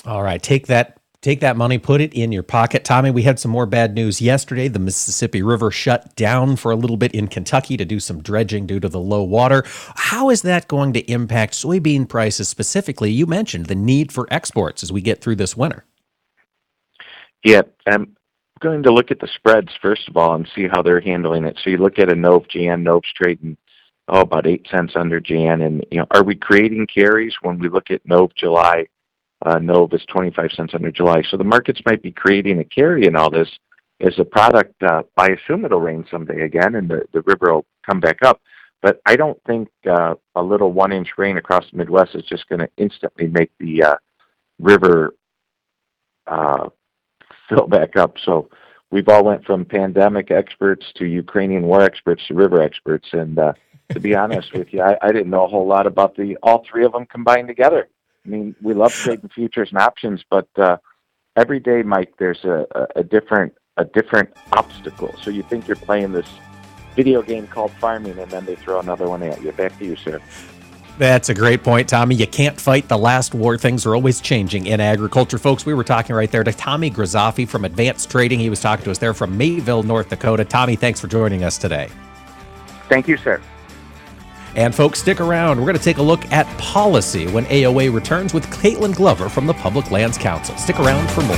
All 0.04 0.22
right, 0.22 0.42
take 0.42 0.66
that 0.66 0.97
Take 1.20 1.40
that 1.40 1.56
money, 1.56 1.78
put 1.78 2.00
it 2.00 2.14
in 2.14 2.30
your 2.30 2.44
pocket. 2.44 2.84
Tommy, 2.84 3.10
we 3.10 3.22
had 3.22 3.40
some 3.40 3.50
more 3.50 3.66
bad 3.66 3.92
news 3.92 4.20
yesterday. 4.20 4.68
The 4.68 4.78
Mississippi 4.78 5.42
River 5.42 5.72
shut 5.72 6.14
down 6.14 6.54
for 6.54 6.70
a 6.70 6.76
little 6.76 6.96
bit 6.96 7.12
in 7.12 7.26
Kentucky 7.26 7.76
to 7.76 7.84
do 7.84 7.98
some 7.98 8.22
dredging 8.22 8.66
due 8.66 8.78
to 8.78 8.88
the 8.88 9.00
low 9.00 9.24
water. 9.24 9.64
How 9.96 10.30
is 10.30 10.42
that 10.42 10.68
going 10.68 10.92
to 10.92 11.00
impact 11.10 11.54
soybean 11.54 12.08
prices 12.08 12.48
specifically? 12.48 13.10
You 13.10 13.26
mentioned 13.26 13.66
the 13.66 13.74
need 13.74 14.12
for 14.12 14.28
exports 14.30 14.84
as 14.84 14.92
we 14.92 15.00
get 15.00 15.20
through 15.20 15.36
this 15.36 15.56
winter. 15.56 15.84
Yeah, 17.44 17.62
I'm 17.86 18.16
going 18.60 18.84
to 18.84 18.92
look 18.92 19.10
at 19.10 19.18
the 19.18 19.28
spreads 19.34 19.72
first 19.82 20.08
of 20.08 20.16
all 20.16 20.34
and 20.34 20.48
see 20.54 20.68
how 20.70 20.82
they're 20.82 21.00
handling 21.00 21.44
it. 21.44 21.58
So 21.62 21.70
you 21.70 21.78
look 21.78 21.98
at 21.98 22.12
a 22.12 22.14
Nov 22.14 22.46
Jan, 22.48 22.84
Nov's 22.84 23.12
trading 23.12 23.56
oh 24.06 24.20
about 24.20 24.46
eight 24.46 24.66
cents 24.70 24.92
under 24.94 25.18
Jan, 25.18 25.62
and 25.62 25.84
you 25.90 25.98
know, 25.98 26.06
are 26.12 26.22
we 26.22 26.36
creating 26.36 26.86
carries 26.86 27.34
when 27.42 27.58
we 27.58 27.68
look 27.68 27.90
at 27.90 28.06
Nov 28.06 28.34
July? 28.36 28.86
Uh, 29.44 29.58
Nov 29.58 29.92
is 29.92 30.04
25 30.08 30.50
cents 30.52 30.74
under 30.74 30.90
July. 30.90 31.22
So 31.30 31.36
the 31.36 31.44
markets 31.44 31.80
might 31.86 32.02
be 32.02 32.10
creating 32.10 32.58
a 32.58 32.64
carry 32.64 33.06
in 33.06 33.16
all 33.16 33.30
this 33.30 33.48
as 34.00 34.18
a 34.18 34.24
product. 34.24 34.82
Uh, 34.82 35.02
I 35.16 35.28
assume 35.28 35.64
it'll 35.64 35.80
rain 35.80 36.04
someday 36.10 36.42
again, 36.42 36.74
and 36.74 36.88
the, 36.88 37.02
the 37.12 37.22
river 37.22 37.54
will 37.54 37.66
come 37.86 38.00
back 38.00 38.18
up. 38.22 38.40
But 38.80 39.00
I 39.06 39.16
don't 39.16 39.40
think 39.44 39.68
uh, 39.90 40.14
a 40.34 40.42
little 40.42 40.72
one-inch 40.72 41.10
rain 41.16 41.36
across 41.36 41.64
the 41.70 41.78
Midwest 41.78 42.14
is 42.14 42.24
just 42.24 42.48
going 42.48 42.60
to 42.60 42.68
instantly 42.76 43.26
make 43.26 43.50
the 43.58 43.82
uh, 43.82 43.96
river 44.60 45.14
uh, 46.26 46.68
fill 47.48 47.66
back 47.66 47.96
up. 47.96 48.16
So 48.24 48.50
we've 48.90 49.08
all 49.08 49.24
went 49.24 49.44
from 49.44 49.64
pandemic 49.64 50.30
experts 50.30 50.86
to 50.96 51.06
Ukrainian 51.06 51.62
war 51.62 51.82
experts 51.82 52.22
to 52.28 52.34
river 52.34 52.62
experts, 52.62 53.08
and 53.12 53.38
uh, 53.38 53.52
to 53.90 54.00
be 54.00 54.14
honest 54.14 54.52
with 54.52 54.72
you, 54.72 54.82
I, 54.82 54.96
I 55.02 55.12
didn't 55.12 55.30
know 55.30 55.44
a 55.44 55.48
whole 55.48 55.66
lot 55.66 55.86
about 55.86 56.16
the 56.16 56.36
all 56.42 56.64
three 56.70 56.84
of 56.84 56.92
them 56.92 57.06
combined 57.06 57.48
together. 57.48 57.88
I 58.28 58.30
mean, 58.30 58.54
we 58.60 58.74
love 58.74 58.92
trading 58.92 59.30
futures 59.30 59.70
and 59.70 59.78
options, 59.78 60.22
but 60.28 60.48
uh, 60.58 60.76
every 61.34 61.60
day, 61.60 61.82
Mike, 61.82 62.12
there's 62.18 62.44
a, 62.44 62.66
a, 62.74 62.86
a 62.96 63.02
different 63.02 63.54
a 63.78 63.84
different 63.84 64.30
obstacle. 64.52 65.14
So 65.22 65.30
you 65.30 65.42
think 65.44 65.66
you're 65.66 65.76
playing 65.76 66.12
this 66.12 66.26
video 66.94 67.22
game 67.22 67.46
called 67.46 67.70
farming, 67.72 68.18
and 68.18 68.30
then 68.30 68.44
they 68.44 68.56
throw 68.56 68.80
another 68.80 69.08
one 69.08 69.22
at 69.22 69.40
you. 69.40 69.52
Back 69.52 69.78
to 69.78 69.84
you, 69.84 69.96
sir. 69.96 70.20
That's 70.98 71.28
a 71.28 71.34
great 71.34 71.62
point, 71.62 71.88
Tommy. 71.88 72.16
You 72.16 72.26
can't 72.26 72.60
fight 72.60 72.88
the 72.88 72.98
last 72.98 73.34
war. 73.34 73.56
Things 73.56 73.86
are 73.86 73.94
always 73.94 74.20
changing 74.20 74.66
in 74.66 74.80
agriculture. 74.80 75.38
Folks, 75.38 75.64
we 75.64 75.72
were 75.72 75.84
talking 75.84 76.14
right 76.14 76.30
there 76.30 76.42
to 76.42 76.52
Tommy 76.52 76.90
Grisafi 76.90 77.48
from 77.48 77.64
Advanced 77.64 78.10
Trading. 78.10 78.40
He 78.40 78.50
was 78.50 78.60
talking 78.60 78.84
to 78.84 78.90
us 78.90 78.98
there 78.98 79.14
from 79.14 79.38
Mayville, 79.38 79.84
North 79.84 80.10
Dakota. 80.10 80.44
Tommy, 80.44 80.74
thanks 80.74 81.00
for 81.00 81.06
joining 81.06 81.44
us 81.44 81.56
today. 81.56 81.88
Thank 82.88 83.06
you, 83.06 83.16
sir. 83.16 83.40
And 84.58 84.74
folks, 84.74 84.98
stick 84.98 85.20
around. 85.20 85.58
We're 85.58 85.66
going 85.66 85.76
to 85.76 85.82
take 85.82 85.98
a 85.98 86.02
look 86.02 86.24
at 86.32 86.44
policy 86.58 87.28
when 87.28 87.44
AOA 87.44 87.94
returns 87.94 88.34
with 88.34 88.44
Kaitlynn 88.46 88.92
Glover 88.92 89.28
from 89.28 89.46
the 89.46 89.54
Public 89.54 89.92
Lands 89.92 90.18
Council. 90.18 90.56
Stick 90.56 90.80
around 90.80 91.08
for 91.12 91.22
more. 91.22 91.36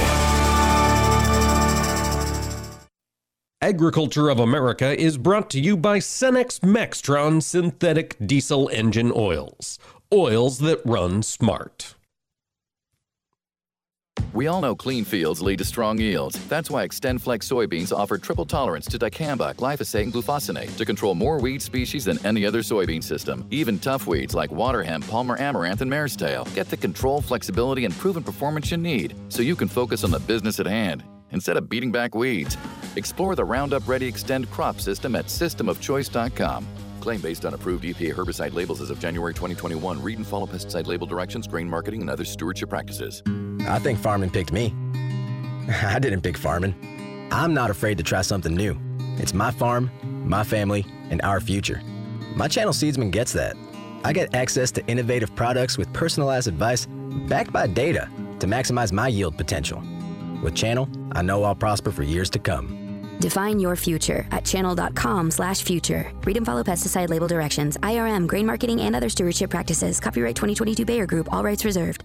Agriculture 3.60 4.30
of 4.30 4.38
America 4.40 4.98
is 4.98 5.18
brought 5.18 5.50
to 5.50 5.60
you 5.60 5.76
by 5.76 5.98
Cenex 5.98 6.60
Maxtron 6.60 7.42
synthetic 7.42 8.16
diesel 8.26 8.70
engine 8.72 9.12
oils. 9.14 9.78
Oils 10.10 10.60
that 10.60 10.80
run 10.86 11.22
smart. 11.22 11.96
We 14.32 14.46
all 14.46 14.60
know 14.60 14.76
clean 14.76 15.04
fields 15.04 15.42
lead 15.42 15.58
to 15.58 15.64
strong 15.64 15.98
yields. 15.98 16.38
That's 16.46 16.70
why 16.70 16.86
XtendFlex 16.86 17.40
soybeans 17.40 17.96
offer 17.96 18.16
triple 18.16 18.46
tolerance 18.46 18.86
to 18.86 18.98
dicamba, 18.98 19.56
glyphosate, 19.56 20.04
and 20.04 20.12
glufosinate 20.12 20.76
to 20.76 20.84
control 20.84 21.16
more 21.16 21.40
weed 21.40 21.60
species 21.60 22.04
than 22.04 22.24
any 22.24 22.46
other 22.46 22.60
soybean 22.60 23.02
system. 23.02 23.44
Even 23.50 23.80
tough 23.80 24.06
weeds 24.06 24.32
like 24.32 24.52
water 24.52 24.84
hemp, 24.84 25.06
Palmer 25.08 25.36
amaranth, 25.38 25.80
and 25.80 25.90
mare's 25.90 26.14
tail 26.14 26.46
get 26.54 26.68
the 26.68 26.76
control, 26.76 27.20
flexibility, 27.20 27.84
and 27.84 27.94
proven 27.94 28.22
performance 28.22 28.70
you 28.70 28.76
need 28.76 29.14
so 29.30 29.42
you 29.42 29.56
can 29.56 29.68
focus 29.68 30.04
on 30.04 30.12
the 30.12 30.20
business 30.20 30.60
at 30.60 30.66
hand 30.66 31.02
instead 31.32 31.56
of 31.56 31.68
beating 31.68 31.90
back 31.90 32.14
weeds. 32.14 32.56
Explore 32.94 33.34
the 33.34 33.44
Roundup 33.44 33.86
Ready 33.88 34.12
Xtend 34.12 34.48
crop 34.50 34.80
system 34.80 35.16
at 35.16 35.26
systemofchoice.com. 35.26 36.66
Claim 37.00 37.20
based 37.20 37.44
on 37.44 37.54
approved 37.54 37.84
EPA 37.84 38.14
herbicide 38.14 38.52
labels 38.52 38.80
as 38.80 38.90
of 38.90 39.00
January 39.00 39.34
2021. 39.34 40.02
Read 40.02 40.18
and 40.18 40.26
follow 40.26 40.46
pesticide 40.46 40.86
label 40.86 41.06
directions, 41.06 41.46
grain 41.46 41.68
marketing, 41.68 42.02
and 42.02 42.10
other 42.10 42.24
stewardship 42.24 42.68
practices. 42.68 43.22
I 43.66 43.78
think 43.78 43.98
farming 43.98 44.30
picked 44.30 44.52
me. 44.52 44.74
I 45.82 45.98
didn't 45.98 46.22
pick 46.22 46.36
farming. 46.36 46.74
I'm 47.32 47.54
not 47.54 47.70
afraid 47.70 47.98
to 47.98 48.04
try 48.04 48.22
something 48.22 48.54
new. 48.54 48.78
It's 49.18 49.34
my 49.34 49.50
farm, 49.50 49.90
my 50.28 50.44
family, 50.44 50.84
and 51.10 51.20
our 51.22 51.40
future. 51.40 51.80
My 52.34 52.48
channel 52.48 52.72
Seedsman 52.72 53.10
gets 53.10 53.32
that. 53.32 53.56
I 54.04 54.12
get 54.12 54.34
access 54.34 54.70
to 54.72 54.86
innovative 54.86 55.34
products 55.34 55.76
with 55.76 55.92
personalized 55.92 56.48
advice 56.48 56.86
backed 57.28 57.52
by 57.52 57.66
data 57.66 58.08
to 58.38 58.46
maximize 58.46 58.92
my 58.92 59.08
yield 59.08 59.36
potential. 59.36 59.82
With 60.42 60.54
Channel, 60.54 60.88
I 61.12 61.22
know 61.22 61.44
I'll 61.44 61.54
prosper 61.54 61.90
for 61.92 62.02
years 62.02 62.30
to 62.30 62.38
come. 62.38 62.79
Define 63.20 63.60
your 63.60 63.76
future 63.76 64.26
at 64.32 64.44
channel.com 64.44 65.30
slash 65.30 65.62
future. 65.62 66.12
Read 66.24 66.38
and 66.38 66.46
follow 66.46 66.64
pesticide 66.64 67.10
label 67.10 67.28
directions, 67.28 67.76
IRM, 67.78 68.26
grain 68.26 68.46
marketing, 68.46 68.80
and 68.80 68.96
other 68.96 69.08
stewardship 69.08 69.50
practices. 69.50 70.00
Copyright 70.00 70.36
2022 70.36 70.84
Bayer 70.84 71.06
Group, 71.06 71.32
all 71.32 71.44
rights 71.44 71.64
reserved. 71.64 72.02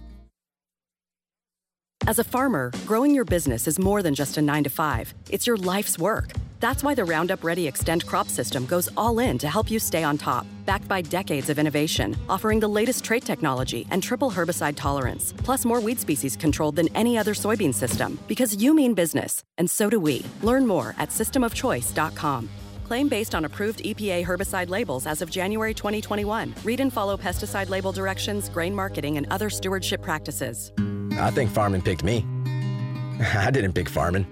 As 2.06 2.20
a 2.20 2.24
farmer, 2.24 2.70
growing 2.86 3.12
your 3.12 3.24
business 3.24 3.66
is 3.66 3.80
more 3.80 4.00
than 4.00 4.14
just 4.14 4.36
a 4.36 4.42
9 4.42 4.64
to 4.64 4.70
5. 4.70 5.12
It's 5.28 5.44
your 5.44 5.56
life's 5.56 5.98
work. 5.98 6.30
That's 6.60 6.84
why 6.84 6.94
the 6.94 7.04
Roundup 7.04 7.42
Ready 7.42 7.68
Xtend 7.68 8.06
crop 8.06 8.28
system 8.28 8.64
goes 8.64 8.88
all 8.96 9.18
in 9.18 9.38
to 9.38 9.48
help 9.48 9.68
you 9.68 9.80
stay 9.80 10.04
on 10.04 10.16
top. 10.16 10.46
Backed 10.66 10.86
by 10.86 11.02
decades 11.02 11.50
of 11.50 11.58
innovation, 11.58 12.16
offering 12.28 12.60
the 12.60 12.68
latest 12.68 13.02
trait 13.02 13.24
technology 13.24 13.88
and 13.90 14.00
triple 14.04 14.30
herbicide 14.30 14.76
tolerance, 14.76 15.34
plus 15.38 15.64
more 15.64 15.80
weed 15.80 15.98
species 15.98 16.36
controlled 16.36 16.76
than 16.76 16.94
any 16.94 17.18
other 17.18 17.34
soybean 17.34 17.74
system. 17.74 18.20
Because 18.28 18.54
you 18.54 18.72
mean 18.72 18.94
business, 18.94 19.42
and 19.58 19.68
so 19.68 19.90
do 19.90 19.98
we. 19.98 20.24
Learn 20.42 20.64
more 20.64 20.94
at 20.98 21.08
systemofchoice.com. 21.08 22.48
Claim 22.86 23.08
based 23.08 23.34
on 23.34 23.44
approved 23.44 23.82
EPA 23.82 24.24
herbicide 24.24 24.68
labels 24.68 25.08
as 25.08 25.20
of 25.20 25.28
January 25.28 25.74
2021. 25.74 26.54
Read 26.62 26.78
and 26.78 26.92
follow 26.92 27.16
pesticide 27.16 27.68
label 27.68 27.90
directions, 27.90 28.48
grain 28.48 28.72
marketing, 28.72 29.16
and 29.16 29.26
other 29.32 29.50
stewardship 29.50 30.00
practices. 30.00 30.70
I 31.14 31.32
think 31.32 31.50
farming 31.50 31.82
picked 31.82 32.04
me. 32.04 32.24
I 33.34 33.50
didn't 33.50 33.72
pick 33.72 33.88
farming. 33.88 34.24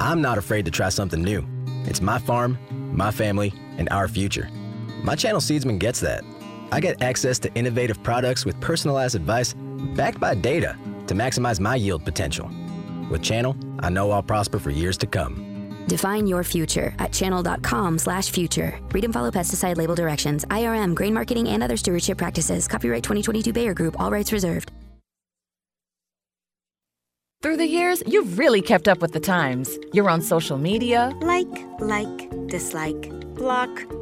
I'm 0.00 0.20
not 0.20 0.36
afraid 0.36 0.64
to 0.64 0.72
try 0.72 0.88
something 0.88 1.22
new. 1.22 1.46
It's 1.84 2.00
my 2.00 2.18
farm, 2.18 2.58
my 2.92 3.12
family, 3.12 3.54
and 3.78 3.88
our 3.92 4.08
future. 4.08 4.50
My 5.04 5.14
channel 5.14 5.40
Seedsman 5.40 5.78
gets 5.78 6.00
that. 6.00 6.24
I 6.72 6.80
get 6.80 7.02
access 7.02 7.38
to 7.38 7.54
innovative 7.54 8.02
products 8.02 8.44
with 8.44 8.60
personalized 8.60 9.14
advice 9.14 9.54
backed 9.94 10.18
by 10.18 10.34
data 10.34 10.76
to 11.06 11.14
maximize 11.14 11.60
my 11.60 11.76
yield 11.76 12.04
potential. 12.04 12.50
With 13.12 13.22
Channel, 13.22 13.56
I 13.78 13.90
know 13.90 14.10
I'll 14.10 14.24
prosper 14.24 14.58
for 14.58 14.70
years 14.70 14.96
to 14.98 15.06
come. 15.06 15.51
Define 15.86 16.26
your 16.26 16.42
future 16.44 16.94
at 16.98 17.12
channel.com 17.12 17.98
slash 17.98 18.30
future. 18.30 18.78
Read 18.92 19.04
and 19.04 19.12
follow 19.12 19.30
pesticide 19.30 19.76
label 19.76 19.94
directions, 19.94 20.44
IRM, 20.46 20.94
grain 20.94 21.14
marketing, 21.14 21.48
and 21.48 21.62
other 21.62 21.76
stewardship 21.76 22.18
practices. 22.18 22.66
Copyright 22.66 23.02
2022 23.02 23.52
Bayer 23.52 23.74
Group, 23.74 24.00
all 24.00 24.10
rights 24.10 24.32
reserved. 24.32 24.72
Through 27.42 27.56
the 27.56 27.66
years, 27.66 28.04
you've 28.06 28.38
really 28.38 28.62
kept 28.62 28.86
up 28.86 29.00
with 29.00 29.12
the 29.12 29.18
times. 29.18 29.76
You're 29.92 30.08
on 30.08 30.22
social 30.22 30.58
media. 30.58 31.12
Like, 31.20 31.48
like, 31.80 32.30
dislike, 32.46 33.10
block. 33.34 33.68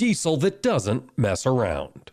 Diesel 0.00 0.38
that 0.38 0.62
doesn't 0.62 1.18
mess 1.18 1.44
around. 1.44 2.10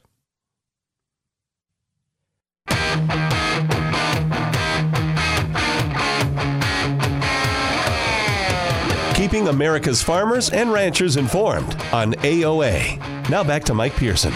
Keeping 9.15 9.47
America's 9.47 10.03
farmers 10.03 10.49
and 10.49 10.73
ranchers 10.73 11.15
informed 11.15 11.75
on 11.93 12.11
AOA. 12.15 13.29
Now 13.29 13.45
back 13.45 13.63
to 13.63 13.73
Mike 13.73 13.95
Pearson. 13.95 14.33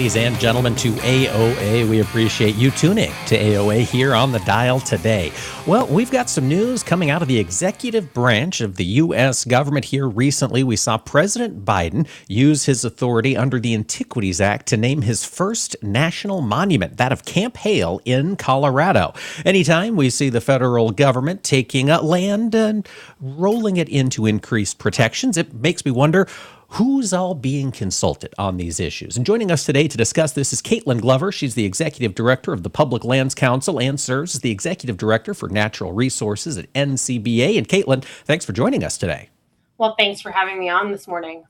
Ladies 0.00 0.16
and 0.16 0.40
gentlemen, 0.40 0.74
to 0.76 0.92
AOA, 0.92 1.86
we 1.86 2.00
appreciate 2.00 2.54
you 2.54 2.70
tuning 2.70 3.12
to 3.26 3.36
AOA 3.36 3.80
here 3.80 4.14
on 4.14 4.32
the 4.32 4.38
dial 4.38 4.80
today. 4.80 5.30
Well, 5.66 5.86
we've 5.88 6.10
got 6.10 6.30
some 6.30 6.48
news 6.48 6.82
coming 6.82 7.10
out 7.10 7.20
of 7.20 7.28
the 7.28 7.38
executive 7.38 8.14
branch 8.14 8.62
of 8.62 8.76
the 8.76 8.84
U.S. 8.86 9.44
government 9.44 9.84
here 9.84 10.08
recently. 10.08 10.64
We 10.64 10.76
saw 10.76 10.96
President 10.96 11.66
Biden 11.66 12.08
use 12.28 12.64
his 12.64 12.82
authority 12.82 13.36
under 13.36 13.60
the 13.60 13.74
Antiquities 13.74 14.40
Act 14.40 14.68
to 14.68 14.78
name 14.78 15.02
his 15.02 15.26
first 15.26 15.76
national 15.82 16.40
monument, 16.40 16.96
that 16.96 17.12
of 17.12 17.26
Camp 17.26 17.58
Hale 17.58 18.00
in 18.06 18.36
Colorado. 18.36 19.12
Anytime 19.44 19.96
we 19.96 20.08
see 20.08 20.30
the 20.30 20.40
federal 20.40 20.92
government 20.92 21.44
taking 21.44 21.88
land 21.88 22.54
and 22.54 22.88
rolling 23.20 23.76
it 23.76 23.90
into 23.90 24.24
increased 24.24 24.78
protections, 24.78 25.36
it 25.36 25.52
makes 25.52 25.84
me 25.84 25.90
wonder 25.90 26.26
who's 26.70 27.12
all 27.12 27.34
being 27.34 27.72
consulted 27.72 28.32
on 28.38 28.56
these 28.56 28.78
issues. 28.78 29.16
And 29.16 29.26
joining 29.26 29.50
us 29.50 29.64
today 29.64 29.88
to 29.88 29.96
discuss 29.96 30.32
this 30.32 30.52
is 30.52 30.62
Kaitlynn 30.62 31.00
Glover. 31.00 31.32
She's 31.32 31.54
the 31.54 31.64
executive 31.64 32.14
director 32.14 32.52
of 32.52 32.62
the 32.62 32.70
Public 32.70 33.04
Lands 33.04 33.34
Council 33.34 33.80
and 33.80 33.98
serves 33.98 34.36
as 34.36 34.40
the 34.40 34.52
executive 34.52 34.96
director 34.96 35.34
for 35.34 35.48
natural 35.48 35.92
resources 35.92 36.56
at 36.56 36.72
NCBA. 36.72 37.58
And 37.58 37.68
Kaitlynn, 37.68 38.04
thanks 38.24 38.44
for 38.44 38.52
joining 38.52 38.84
us 38.84 38.96
today. 38.96 39.30
Well, 39.78 39.96
thanks 39.98 40.20
for 40.20 40.30
having 40.30 40.60
me 40.60 40.68
on 40.68 40.92
this 40.92 41.08
morning. 41.08 41.44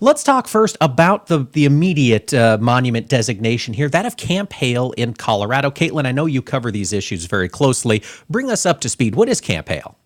Let's 0.00 0.22
talk 0.22 0.46
first 0.46 0.76
about 0.80 1.26
the, 1.26 1.46
the 1.52 1.64
immediate 1.64 2.32
uh, 2.32 2.58
monument 2.60 3.08
designation 3.08 3.74
here, 3.74 3.88
that 3.88 4.06
of 4.06 4.16
Camp 4.16 4.52
Hale 4.52 4.92
in 4.92 5.14
Colorado. 5.14 5.72
Kaitlynn, 5.72 6.06
I 6.06 6.12
know 6.12 6.26
you 6.26 6.40
cover 6.40 6.70
these 6.70 6.92
issues 6.92 7.24
very 7.24 7.48
closely. 7.48 8.04
Bring 8.30 8.48
us 8.48 8.64
up 8.64 8.80
to 8.82 8.88
speed. 8.88 9.16
What 9.16 9.28
is 9.28 9.40
Camp 9.40 9.68
Hale? 9.68 9.98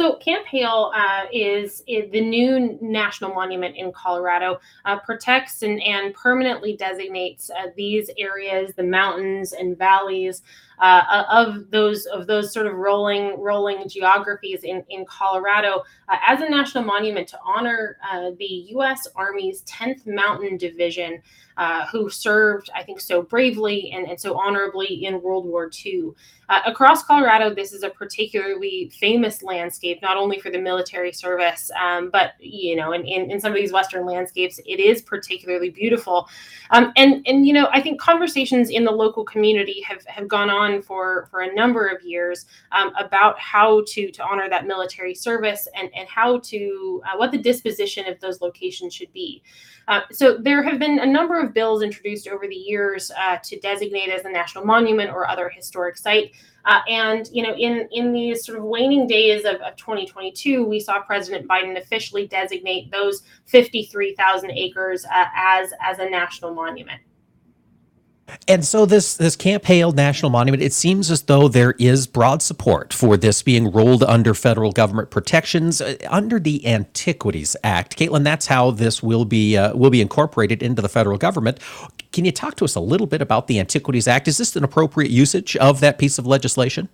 So 0.00 0.14
Camp 0.14 0.46
Hale 0.46 0.90
uh, 0.96 1.26
is, 1.30 1.82
is, 1.86 2.10
the 2.10 2.22
new 2.22 2.78
national 2.80 3.34
monument 3.34 3.76
in 3.76 3.92
Colorado. 3.92 4.58
Uh, 4.86 4.98
protects 4.98 5.60
and, 5.60 5.78
and 5.82 6.14
permanently 6.14 6.74
designates 6.74 7.50
uh, 7.50 7.66
these 7.76 8.08
areas, 8.16 8.72
the 8.76 8.82
mountains 8.82 9.52
and 9.52 9.76
valleys 9.76 10.40
uh, 10.80 11.24
of 11.30 11.70
those 11.70 12.06
of 12.06 12.26
those 12.26 12.52
sort 12.52 12.66
of 12.66 12.74
rolling 12.74 13.38
rolling 13.38 13.88
geographies 13.88 14.64
in 14.64 14.82
in 14.88 15.04
Colorado 15.04 15.84
uh, 16.08 16.16
as 16.26 16.40
a 16.40 16.48
national 16.48 16.84
monument 16.84 17.28
to 17.28 17.38
honor 17.44 17.96
uh, 18.10 18.30
the 18.38 18.66
U.S. 18.70 19.06
Army's 19.14 19.62
10th 19.62 20.06
Mountain 20.06 20.56
Division, 20.56 21.22
uh, 21.56 21.86
who 21.86 22.08
served, 22.10 22.70
I 22.74 22.82
think, 22.82 23.00
so 23.00 23.22
bravely 23.22 23.92
and, 23.92 24.08
and 24.08 24.18
so 24.18 24.38
honorably 24.38 25.04
in 25.04 25.22
World 25.22 25.46
War 25.46 25.70
II. 25.84 26.10
Uh, 26.48 26.60
across 26.66 27.04
Colorado, 27.04 27.54
this 27.54 27.72
is 27.72 27.84
a 27.84 27.90
particularly 27.90 28.90
famous 28.98 29.40
landscape, 29.42 30.02
not 30.02 30.16
only 30.16 30.40
for 30.40 30.50
the 30.50 30.58
military 30.58 31.12
service, 31.12 31.70
um, 31.80 32.10
but 32.10 32.32
you 32.40 32.74
know, 32.74 32.92
in, 32.92 33.04
in, 33.04 33.30
in, 33.30 33.40
some 33.40 33.52
of 33.52 33.56
these 33.56 33.72
Western 33.72 34.04
landscapes, 34.04 34.58
it 34.66 34.80
is 34.80 35.00
particularly 35.00 35.70
beautiful. 35.70 36.28
Um, 36.70 36.92
and 36.96 37.24
and 37.26 37.46
you 37.46 37.52
know, 37.52 37.68
I 37.72 37.80
think 37.80 38.00
conversations 38.00 38.70
in 38.70 38.84
the 38.84 38.90
local 38.90 39.24
community 39.24 39.80
have 39.82 40.04
have 40.06 40.26
gone 40.26 40.50
on 40.50 40.69
for 40.80 41.26
for 41.30 41.40
a 41.40 41.54
number 41.54 41.88
of 41.88 42.02
years 42.02 42.46
um, 42.72 42.92
about 42.98 43.38
how 43.38 43.82
to 43.88 44.10
to 44.10 44.22
honor 44.22 44.48
that 44.48 44.66
military 44.66 45.14
service 45.14 45.66
and 45.74 45.90
and 45.94 46.08
how 46.08 46.38
to 46.40 47.02
uh, 47.04 47.16
what 47.16 47.30
the 47.32 47.38
disposition 47.38 48.06
of 48.06 48.18
those 48.20 48.40
locations 48.40 48.94
should 48.94 49.12
be. 49.12 49.42
Uh, 49.88 50.02
so 50.12 50.38
there 50.38 50.62
have 50.62 50.78
been 50.78 51.00
a 51.00 51.06
number 51.06 51.40
of 51.40 51.52
bills 51.52 51.82
introduced 51.82 52.28
over 52.28 52.46
the 52.46 52.54
years 52.54 53.10
uh, 53.18 53.38
to 53.42 53.58
designate 53.60 54.08
as 54.08 54.24
a 54.24 54.30
national 54.30 54.64
monument 54.64 55.10
or 55.10 55.26
other 55.26 55.48
historic 55.48 55.96
site. 55.96 56.32
Uh, 56.66 56.80
and 56.88 57.28
you 57.32 57.42
know, 57.42 57.54
in 57.54 57.88
in 57.90 58.12
these 58.12 58.44
sort 58.44 58.58
of 58.58 58.64
waning 58.64 59.06
days 59.06 59.44
of, 59.44 59.56
of 59.62 59.74
2022, 59.76 60.64
we 60.64 60.78
saw 60.78 61.00
President 61.02 61.48
Biden 61.48 61.78
officially 61.78 62.28
designate 62.28 62.90
those 62.90 63.22
53,000 63.46 64.50
acres 64.50 65.04
uh, 65.06 65.24
as 65.34 65.72
as 65.82 65.98
a 65.98 66.08
national 66.08 66.54
monument. 66.54 67.00
And 68.48 68.64
so 68.64 68.86
this 68.86 69.16
this 69.16 69.36
Camp 69.36 69.64
Hale 69.64 69.92
National 69.92 70.30
Monument, 70.30 70.62
it 70.62 70.72
seems 70.72 71.10
as 71.10 71.22
though 71.22 71.48
there 71.48 71.74
is 71.78 72.06
broad 72.06 72.42
support 72.42 72.92
for 72.92 73.16
this 73.16 73.42
being 73.42 73.70
rolled 73.70 74.02
under 74.04 74.34
federal 74.34 74.72
government 74.72 75.10
protections 75.10 75.80
uh, 75.80 75.96
under 76.08 76.38
the 76.38 76.66
Antiquities 76.66 77.56
Act. 77.62 77.96
Kaitlynn, 77.98 78.24
that's 78.24 78.46
how 78.46 78.70
this 78.70 79.02
will 79.02 79.24
be 79.24 79.56
uh, 79.56 79.76
will 79.76 79.90
be 79.90 80.00
incorporated 80.00 80.62
into 80.62 80.82
the 80.82 80.88
federal 80.88 81.18
government. 81.18 81.58
Can 82.12 82.24
you 82.24 82.32
talk 82.32 82.56
to 82.56 82.64
us 82.64 82.74
a 82.74 82.80
little 82.80 83.06
bit 83.06 83.22
about 83.22 83.46
the 83.46 83.60
Antiquities 83.60 84.08
Act? 84.08 84.26
Is 84.28 84.38
this 84.38 84.56
an 84.56 84.64
appropriate 84.64 85.10
usage 85.10 85.56
of 85.56 85.80
that 85.80 85.98
piece 85.98 86.18
of 86.18 86.26
legislation? 86.26 86.88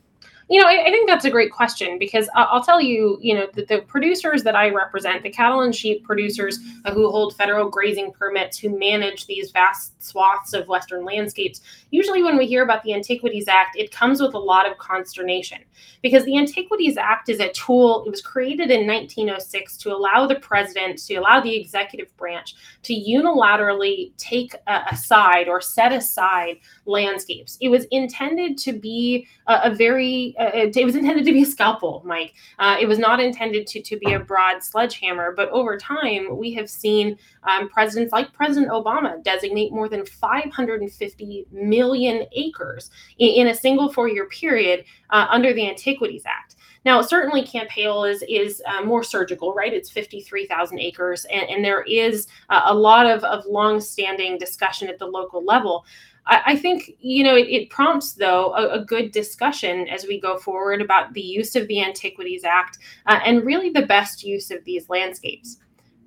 You 0.49 0.61
know, 0.61 0.69
I, 0.69 0.85
I, 0.87 0.91
think 0.91 1.09
that's 1.09 1.25
a 1.25 1.31
great 1.31 1.51
question 1.51 1.99
because 1.99 2.29
I'll 2.37 2.63
tell 2.63 2.81
you, 2.81 3.19
you 3.21 3.35
know, 3.35 3.49
the, 3.53 3.65
the, 3.65 3.79
producers 3.81 4.45
that 4.45 4.55
I 4.55 4.71
represent, 4.71 5.25
the 5.25 5.31
cattle 5.31 5.63
and 5.63 5.75
sheep 5.75 6.05
producers 6.05 6.61
who 6.93 7.11
hold 7.11 7.35
federal 7.35 7.69
grazing 7.69 8.13
permits, 8.13 8.57
who 8.57 8.79
manage 8.79 9.27
these 9.27 9.51
vast 9.51 10.01
swaths 10.01 10.53
of 10.53 10.69
Western 10.69 11.05
landscapes, 11.05 11.63
usually 11.91 12.23
when 12.23 12.37
we 12.37 12.47
hear 12.47 12.63
about 12.63 12.85
the 12.85 12.95
Antiquities 12.95 13.49
Act, 13.49 13.77
it 13.77 13.91
comes 13.91 14.21
with 14.21 14.35
a 14.35 14.39
lot 14.39 14.71
of 14.71 14.79
consternation 14.79 15.59
because 16.01 16.25
the 16.25 16.39
Antiquities 16.39 16.97
Act 16.97 17.29
is 17.29 17.41
a 17.41 17.51
tool, 17.53 18.05
it 18.07 18.11
was 18.11 18.23
created 18.23 18.71
in 18.71 18.87
1906 18.87 19.77
to 19.79 19.93
allow 19.93 20.29
the 20.29 20.37
president, 20.37 20.99
to 21.07 21.15
allow 21.17 21.41
the 21.41 21.57
executive 21.57 22.17
branch 22.17 22.55
to 22.85 22.95
unilaterally 22.95 24.13
take 24.17 24.55
a, 24.69 24.97
a 25.09 25.45
or 25.49 25.61
set 25.61 25.93
aside 25.93 26.59
landscapes. 26.85 27.59
It 27.61 27.69
was 27.69 27.85
intended 27.91 28.59
to 28.59 28.73
be 28.73 29.27
a, 29.49 29.63
a 29.65 29.75
very 29.75 30.36
uh, 30.39 30.51
it 30.53 30.85
was 30.85 30.95
intended 30.95 31.25
to 31.25 31.33
be 31.33 31.43
a 31.43 31.47
scalpel, 31.47 32.03
Mike. 32.05 32.35
Uh, 32.59 32.77
it 32.81 32.87
was 32.87 32.99
not 32.99 33.21
intended 33.21 33.67
to, 33.67 33.81
to 33.81 33.97
be 33.97 34.13
a 34.13 34.21
broad 34.21 34.63
sledgehammer. 34.63 35.33
But 35.35 35.49
over 35.51 35.77
time, 35.77 36.37
we 36.37 36.53
have 36.55 36.69
seen 36.69 37.19
um, 37.45 37.69
presidents 37.69 38.13
like 38.13 38.33
President 38.33 38.71
Obama 38.71 39.23
designate 39.23 39.73
more 39.73 39.89
than 39.89 40.05
550 40.05 41.47
million 41.51 42.27
acres 42.33 42.91
in, 43.19 43.29
in 43.29 43.47
a 43.49 43.55
single 43.55 43.93
four 43.93 44.09
year 44.09 44.27
period 44.29 44.85
uh, 45.11 45.27
under 45.31 45.53
the 45.53 45.69
Antiquities 45.69 46.25
Act. 46.27 46.57
Now, 46.85 47.03
certainly 47.03 47.43
Camp 47.43 47.69
Hale 47.71 48.05
is 48.05 48.23
is 48.29 48.63
uh, 48.65 48.83
more 48.83 49.03
surgical, 49.03 49.53
right? 49.53 49.73
It's 49.73 49.91
53,000 49.91 50.79
acres, 50.79 51.25
and, 51.25 51.49
and 51.51 51.65
there 51.65 51.83
is 51.83 52.29
uh, 52.49 52.63
a 52.67 52.75
lot 52.75 53.07
of, 53.07 53.25
of 53.25 53.45
long-standing 53.45 54.39
discussion 54.39 54.89
at 54.89 55.01
the 55.01 55.07
local 55.07 55.45
level. 55.45 55.85
I, 56.27 56.43
I 56.47 56.57
think 56.57 56.93
you 57.01 57.25
know 57.25 57.37
it, 57.37 57.49
it 57.49 57.71
prompts 57.71 58.13
though 58.13 58.55
a, 58.55 58.81
a, 58.81 58.85
good 58.85 59.13
discussion 59.13 59.89
as 59.89 60.07
we 60.07 60.21
go 60.21 60.39
forward 60.39 60.83
about 60.83 61.13
the 61.15 61.21
use 61.21 61.57
of 61.57 61.67
the 61.69 61.83
Antiquities 61.83 62.45
Act 62.45 62.79
uh, 63.07 63.21
and 63.25 63.45
really 63.45 63.71
the 63.71 63.87
best 63.87 64.23
use 64.23 64.51
of 64.51 64.65
these 64.65 64.89
landscapes. 64.89 65.59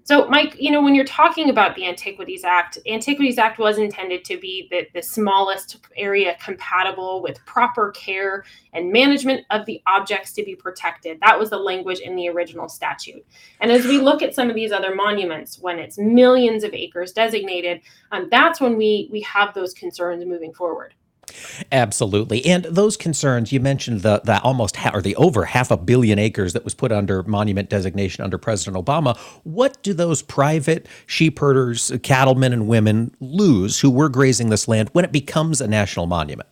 So, 0.04 0.28
Mike, 0.28 0.56
you 0.60 0.72
know, 0.72 0.82
when 0.82 0.96
you're 0.96 1.06
talking 1.06 1.52
about 1.52 1.76
the 1.76 1.88
Antiquities 1.88 2.44
Act, 2.44 2.80
Antiquities 2.88 3.38
Act 3.38 3.60
was 3.60 3.78
intended 3.78 4.26
to 4.26 4.40
be 4.40 4.68
the, 4.72 4.88
the 4.94 5.04
smallest 5.04 5.78
area 5.96 6.36
compatible 6.44 7.22
with 7.22 7.44
proper 7.46 7.92
care 7.92 8.44
and 8.74 8.92
management 8.92 9.46
of 9.52 9.66
the 9.68 9.82
objects 9.86 10.34
to 10.34 10.44
be 10.44 10.56
protected. 10.56 11.20
That 11.22 11.38
was 11.38 11.52
the 11.52 11.58
language 11.58 12.00
in 12.00 12.16
the 12.16 12.28
original 12.30 12.68
statute. 12.68 13.24
And 13.60 13.72
as 13.72 13.86
we 13.86 14.00
look 14.00 14.24
at 14.24 14.34
some 14.34 14.50
of 14.50 14.56
these 14.56 14.72
other 14.72 14.96
monuments, 14.96 15.60
when 15.60 15.78
it's 15.78 16.00
millions 16.00 16.64
of 16.64 16.74
acres 16.74 17.12
designated, 17.12 17.82
um, 18.12 18.30
that's 18.32 18.60
when 18.60 18.78
we 18.78 19.10
we 19.12 19.22
have 19.22 19.54
those 19.54 19.74
concerns 19.74 20.26
moving 20.26 20.54
forward. 20.54 20.96
Absolutely. 21.72 22.46
And 22.46 22.66
those 22.66 22.98
concerns, 22.98 23.52
you 23.52 23.60
mentioned 23.60 24.02
the, 24.02 24.22
the 24.24 24.42
almost 24.42 24.78
ha- 24.78 24.92
or 24.94 25.02
the 25.02 25.16
over 25.16 25.46
half 25.46 25.72
a 25.72 25.78
billion 25.78 26.20
acres 26.20 26.54
that 26.54 26.64
was 26.64 26.74
put 26.74 26.92
under 26.92 27.24
monument 27.24 27.70
designation 27.70 28.24
under 28.24 28.38
President 28.38 28.84
Obama. 28.84 29.18
What 29.44 29.82
do 29.84 29.94
those 29.94 30.22
private 30.22 30.88
sheep 31.06 31.40
herders, 31.40 31.92
cattlemen, 32.04 32.54
and 32.54 32.68
women 32.68 33.16
lose 33.20 33.80
who 33.80 33.90
were 33.92 34.10
grazing 34.10 34.50
this 34.50 34.68
land 34.68 34.90
when 34.94 35.06
it 35.06 35.12
becomes 35.12 35.62
a 35.62 35.68
national 35.68 36.08
monument? 36.08 36.50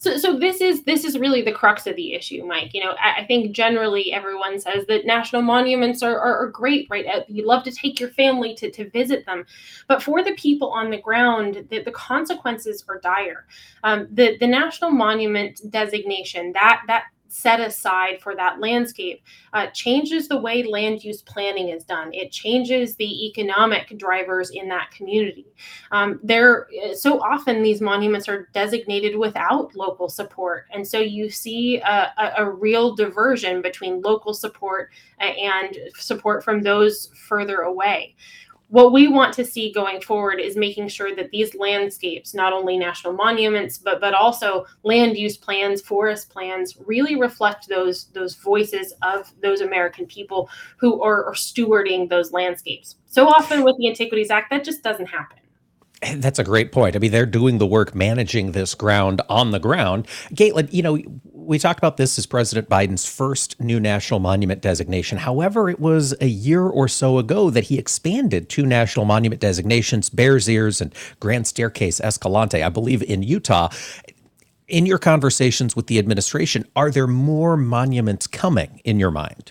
So, 0.00 0.16
so 0.16 0.38
this 0.38 0.62
is 0.62 0.82
this 0.84 1.04
is 1.04 1.18
really 1.18 1.42
the 1.42 1.52
crux 1.52 1.86
of 1.86 1.94
the 1.94 2.14
issue, 2.14 2.42
Mike. 2.46 2.72
You 2.72 2.82
know, 2.82 2.92
I, 2.92 3.20
I 3.20 3.26
think 3.26 3.54
generally 3.54 4.14
everyone 4.14 4.58
says 4.58 4.86
that 4.86 5.04
national 5.04 5.42
monuments 5.42 6.02
are, 6.02 6.18
are, 6.18 6.38
are, 6.38 6.48
great, 6.48 6.88
right? 6.88 7.04
Uh, 7.06 7.20
you 7.28 7.46
love 7.46 7.64
to 7.64 7.70
take 7.70 8.00
your 8.00 8.08
family 8.08 8.54
to, 8.54 8.70
to 8.70 8.88
visit 8.88 9.26
them, 9.26 9.44
but 9.88 10.02
for 10.02 10.24
the 10.24 10.32
people 10.32 10.70
on 10.70 10.90
the 10.90 10.96
ground, 10.96 11.66
the, 11.68 11.82
the 11.82 11.90
consequences 11.90 12.82
are 12.88 12.98
dire. 13.00 13.46
Um, 13.84 14.08
the 14.10 14.38
the 14.38 14.46
national 14.46 14.90
monument 14.90 15.60
designation 15.70 16.52
that 16.54 16.80
that 16.86 17.04
set 17.30 17.60
aside 17.60 18.20
for 18.20 18.34
that 18.34 18.60
landscape 18.60 19.22
uh, 19.52 19.66
changes 19.68 20.28
the 20.28 20.36
way 20.36 20.62
land 20.62 21.02
use 21.04 21.22
planning 21.22 21.68
is 21.68 21.84
done. 21.84 22.12
It 22.12 22.32
changes 22.32 22.96
the 22.96 23.26
economic 23.26 23.96
drivers 23.98 24.50
in 24.50 24.68
that 24.68 24.90
community. 24.90 25.46
Um, 25.92 26.20
there, 26.22 26.66
so 26.94 27.20
often 27.20 27.62
these 27.62 27.80
monuments 27.80 28.28
are 28.28 28.48
designated 28.52 29.16
without 29.16 29.74
local 29.74 30.08
support, 30.08 30.66
and 30.72 30.86
so 30.86 30.98
you 30.98 31.30
see 31.30 31.78
a, 31.78 32.12
a, 32.18 32.32
a 32.38 32.50
real 32.50 32.94
diversion 32.94 33.62
between 33.62 34.00
local 34.02 34.34
support 34.34 34.90
and 35.20 35.76
support 35.94 36.42
from 36.42 36.62
those 36.62 37.10
further 37.14 37.60
away 37.60 38.16
what 38.70 38.92
we 38.92 39.08
want 39.08 39.34
to 39.34 39.44
see 39.44 39.72
going 39.72 40.00
forward 40.00 40.38
is 40.40 40.56
making 40.56 40.86
sure 40.88 41.14
that 41.14 41.30
these 41.30 41.54
landscapes 41.56 42.34
not 42.34 42.52
only 42.52 42.78
national 42.78 43.12
monuments 43.12 43.76
but 43.76 44.00
but 44.00 44.14
also 44.14 44.64
land 44.84 45.16
use 45.16 45.36
plans 45.36 45.82
forest 45.82 46.30
plans 46.30 46.76
really 46.86 47.16
reflect 47.16 47.68
those 47.68 48.06
those 48.12 48.34
voices 48.36 48.94
of 49.02 49.32
those 49.42 49.60
american 49.60 50.06
people 50.06 50.48
who 50.78 51.02
are, 51.02 51.24
are 51.26 51.34
stewarding 51.34 52.08
those 52.08 52.32
landscapes 52.32 52.96
so 53.06 53.28
often 53.28 53.64
with 53.64 53.76
the 53.78 53.88
antiquities 53.88 54.30
act 54.30 54.50
that 54.50 54.64
just 54.64 54.82
doesn't 54.82 55.06
happen 55.06 55.36
that's 56.16 56.38
a 56.38 56.44
great 56.44 56.72
point. 56.72 56.96
I 56.96 56.98
mean, 56.98 57.10
they're 57.10 57.26
doing 57.26 57.58
the 57.58 57.66
work 57.66 57.94
managing 57.94 58.52
this 58.52 58.74
ground 58.74 59.20
on 59.28 59.50
the 59.50 59.58
ground. 59.58 60.06
Kaitlynn, 60.32 60.72
you 60.72 60.82
know, 60.82 60.98
we 61.50 61.58
talked 61.58 61.80
about 61.80 61.96
this 61.96 62.16
as 62.16 62.26
President 62.26 62.68
Biden's 62.68 63.04
first 63.04 63.60
new 63.60 63.80
national 63.80 64.20
monument 64.20 64.62
designation. 64.62 65.18
However, 65.18 65.68
it 65.68 65.80
was 65.80 66.14
a 66.20 66.28
year 66.28 66.62
or 66.62 66.86
so 66.86 67.18
ago 67.18 67.50
that 67.50 67.64
he 67.64 67.76
expanded 67.76 68.48
two 68.48 68.64
national 68.64 69.04
monument 69.04 69.40
designations, 69.40 70.10
Bears 70.10 70.48
Ears 70.48 70.80
and 70.80 70.94
Grand 71.18 71.48
Staircase 71.48 71.98
Escalante, 71.98 72.62
I 72.62 72.68
believe 72.68 73.02
in 73.02 73.24
Utah. 73.24 73.68
In 74.68 74.86
your 74.86 74.98
conversations 74.98 75.74
with 75.74 75.88
the 75.88 75.98
administration, 75.98 76.68
are 76.76 76.88
there 76.88 77.08
more 77.08 77.56
monuments 77.56 78.28
coming 78.28 78.80
in 78.84 79.00
your 79.00 79.10
mind? 79.10 79.50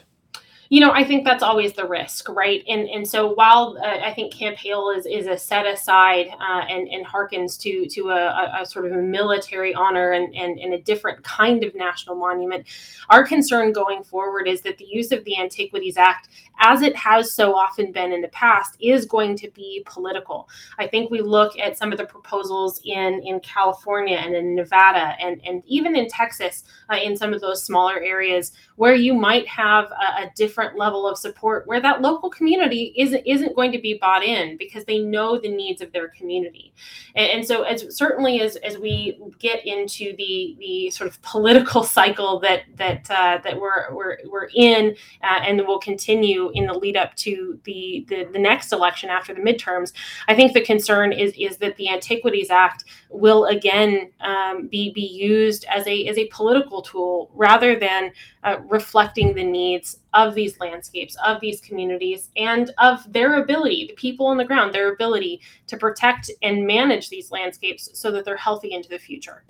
You 0.71 0.79
know, 0.79 0.91
I 0.91 1.03
think 1.03 1.25
that's 1.25 1.41
always 1.41 1.73
the 1.73 1.87
risk, 1.87 2.29
right? 2.29 2.63
And 2.67 2.87
and 2.87 3.07
so 3.07 3.33
while 3.33 3.75
uh, 3.83 4.05
I 4.05 4.13
think 4.13 4.31
Camp 4.31 4.55
Hale 4.57 4.93
is 4.95 5.07
is 5.07 5.25
a 5.25 5.35
set 5.35 5.65
aside 5.65 6.27
uh, 6.27 6.61
and 6.69 6.87
and 6.87 7.03
harkens 7.03 7.59
to 7.61 7.87
to 7.87 8.09
a, 8.11 8.61
a, 8.61 8.65
sort 8.67 8.85
of 8.85 8.91
a 8.91 9.01
military 9.01 9.73
honor 9.73 10.11
and, 10.11 10.33
and 10.35 10.59
and 10.59 10.75
a 10.75 10.81
different 10.81 11.23
kind 11.23 11.63
of 11.63 11.73
national 11.73 12.15
monument, 12.15 12.67
our 13.09 13.25
concern 13.25 13.73
going 13.73 14.03
forward 14.03 14.47
is 14.47 14.61
that 14.61 14.77
the 14.77 14.85
use 14.85 15.11
of 15.11 15.23
the 15.25 15.39
Antiquities 15.39 15.97
Act, 15.97 16.29
as 16.59 16.83
it 16.83 16.95
has 16.95 17.33
so 17.33 17.55
often 17.55 17.91
been 17.91 18.11
in 18.11 18.21
the 18.21 18.27
past, 18.27 18.77
is 18.79 19.07
going 19.07 19.35
to 19.37 19.49
be 19.49 19.81
political. 19.87 20.47
I 20.77 20.85
think 20.85 21.09
we 21.09 21.21
look 21.21 21.57
at 21.57 21.79
some 21.79 21.91
of 21.91 21.97
the 21.97 22.05
proposals 22.05 22.79
in 22.85 23.23
in 23.25 23.39
California 23.39 24.17
and 24.17 24.35
in 24.35 24.53
Nevada 24.53 25.15
and 25.19 25.41
and 25.47 25.63
even 25.65 25.95
in 25.95 26.07
Texas, 26.07 26.63
uh, 26.91 26.97
in 26.97 27.17
some 27.17 27.33
of 27.33 27.41
those 27.41 27.63
smaller 27.63 27.99
areas 28.01 28.51
where 28.75 28.93
you 28.93 29.15
might 29.15 29.47
have 29.47 29.85
a, 29.91 30.23
a 30.23 30.31
different 30.35 30.58
different 30.59 30.77
level 30.77 31.07
of 31.07 31.17
support 31.17 31.65
where 31.67 31.79
that 31.79 32.01
local 32.01 32.29
community 32.29 32.93
isn't 32.97 33.23
isn't 33.25 33.55
going 33.55 33.71
to 33.71 33.79
be 33.79 33.97
bought 33.99 34.23
in 34.23 34.57
because 34.57 34.83
they 34.85 34.99
know 34.99 35.39
the 35.39 35.49
needs 35.49 35.81
of 35.81 35.91
their 35.93 36.09
community. 36.09 36.73
And, 37.15 37.31
and 37.31 37.47
so 37.47 37.63
as 37.63 37.95
certainly 37.95 38.41
as 38.41 38.55
as 38.57 38.77
we 38.77 39.19
get 39.39 39.65
into 39.65 40.15
the 40.17 40.55
the 40.59 40.89
sort 40.91 41.09
of 41.09 41.21
political 41.21 41.83
cycle 41.97 42.39
that 42.41 42.63
that 42.75 43.09
uh, 43.09 43.39
that 43.43 43.59
we're 43.59 43.93
we're, 43.93 44.17
we're 44.29 44.49
in 44.55 44.95
uh, 45.23 45.39
and 45.43 45.65
will 45.65 45.79
continue 45.79 46.51
in 46.53 46.65
the 46.65 46.73
lead 46.73 46.97
up 46.97 47.15
to 47.15 47.59
the, 47.63 48.05
the 48.09 48.27
the 48.31 48.39
next 48.39 48.71
election 48.73 49.09
after 49.09 49.33
the 49.33 49.41
midterms 49.41 49.91
i 50.27 50.35
think 50.35 50.53
the 50.53 50.61
concern 50.61 51.11
is 51.11 51.33
is 51.37 51.57
that 51.57 51.75
the 51.75 51.89
antiquities 51.89 52.49
act 52.49 52.85
will 53.09 53.45
again 53.45 54.09
um, 54.21 54.67
be 54.67 54.91
be 54.91 55.01
used 55.01 55.65
as 55.65 55.85
a 55.85 56.07
as 56.07 56.17
a 56.17 56.27
political 56.27 56.81
tool 56.81 57.29
rather 57.33 57.77
than 57.77 58.11
uh, 58.43 58.57
reflecting 58.67 59.33
the 59.33 59.43
needs 59.43 59.99
of 60.13 60.33
these 60.33 60.59
landscapes, 60.59 61.15
of 61.25 61.39
these 61.41 61.61
communities, 61.61 62.29
and 62.37 62.71
of 62.77 63.11
their 63.11 63.41
ability, 63.41 63.85
the 63.87 63.95
people 63.95 64.25
on 64.27 64.37
the 64.37 64.45
ground, 64.45 64.73
their 64.73 64.93
ability 64.93 65.41
to 65.67 65.77
protect 65.77 66.31
and 66.41 66.65
manage 66.65 67.09
these 67.09 67.31
landscapes 67.31 67.89
so 67.93 68.11
that 68.11 68.25
they're 68.25 68.37
healthy 68.37 68.71
into 68.71 68.89
the 68.89 68.99
future. 68.99 69.43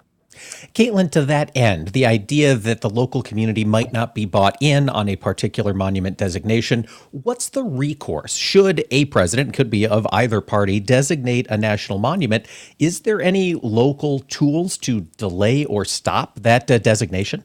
Kaitlynn, 0.76 1.10
to 1.12 1.26
that 1.26 1.52
end, 1.56 1.90
the 1.90 2.06
idea 2.06 2.56
that 2.56 2.82
the 2.82 2.90
local 2.90 3.24
community 3.24 3.66
might 3.66 3.92
not 3.92 4.14
be 4.14 4.26
bought 4.26 4.56
in 4.62 4.88
on 4.88 5.10
a 5.10 5.16
particular 5.16 5.74
monument 5.74 6.18
designation, 6.18 6.88
what's 7.12 7.50
the 7.50 7.64
recourse? 7.64 8.36
Should 8.36 8.86
a 8.92 9.06
president, 9.06 9.54
could 9.54 9.70
be 9.70 9.88
of 9.88 10.06
either 10.12 10.40
party, 10.42 10.80
designate 10.80 11.48
a 11.50 11.58
national 11.58 11.98
monument, 11.98 12.48
is 12.78 13.02
there 13.02 13.22
any 13.22 13.56
local 13.56 14.20
tools 14.20 14.78
to 14.80 15.02
delay 15.02 15.66
or 15.66 15.84
stop 15.84 16.40
that 16.40 16.70
uh, 16.70 16.78
designation? 16.78 17.44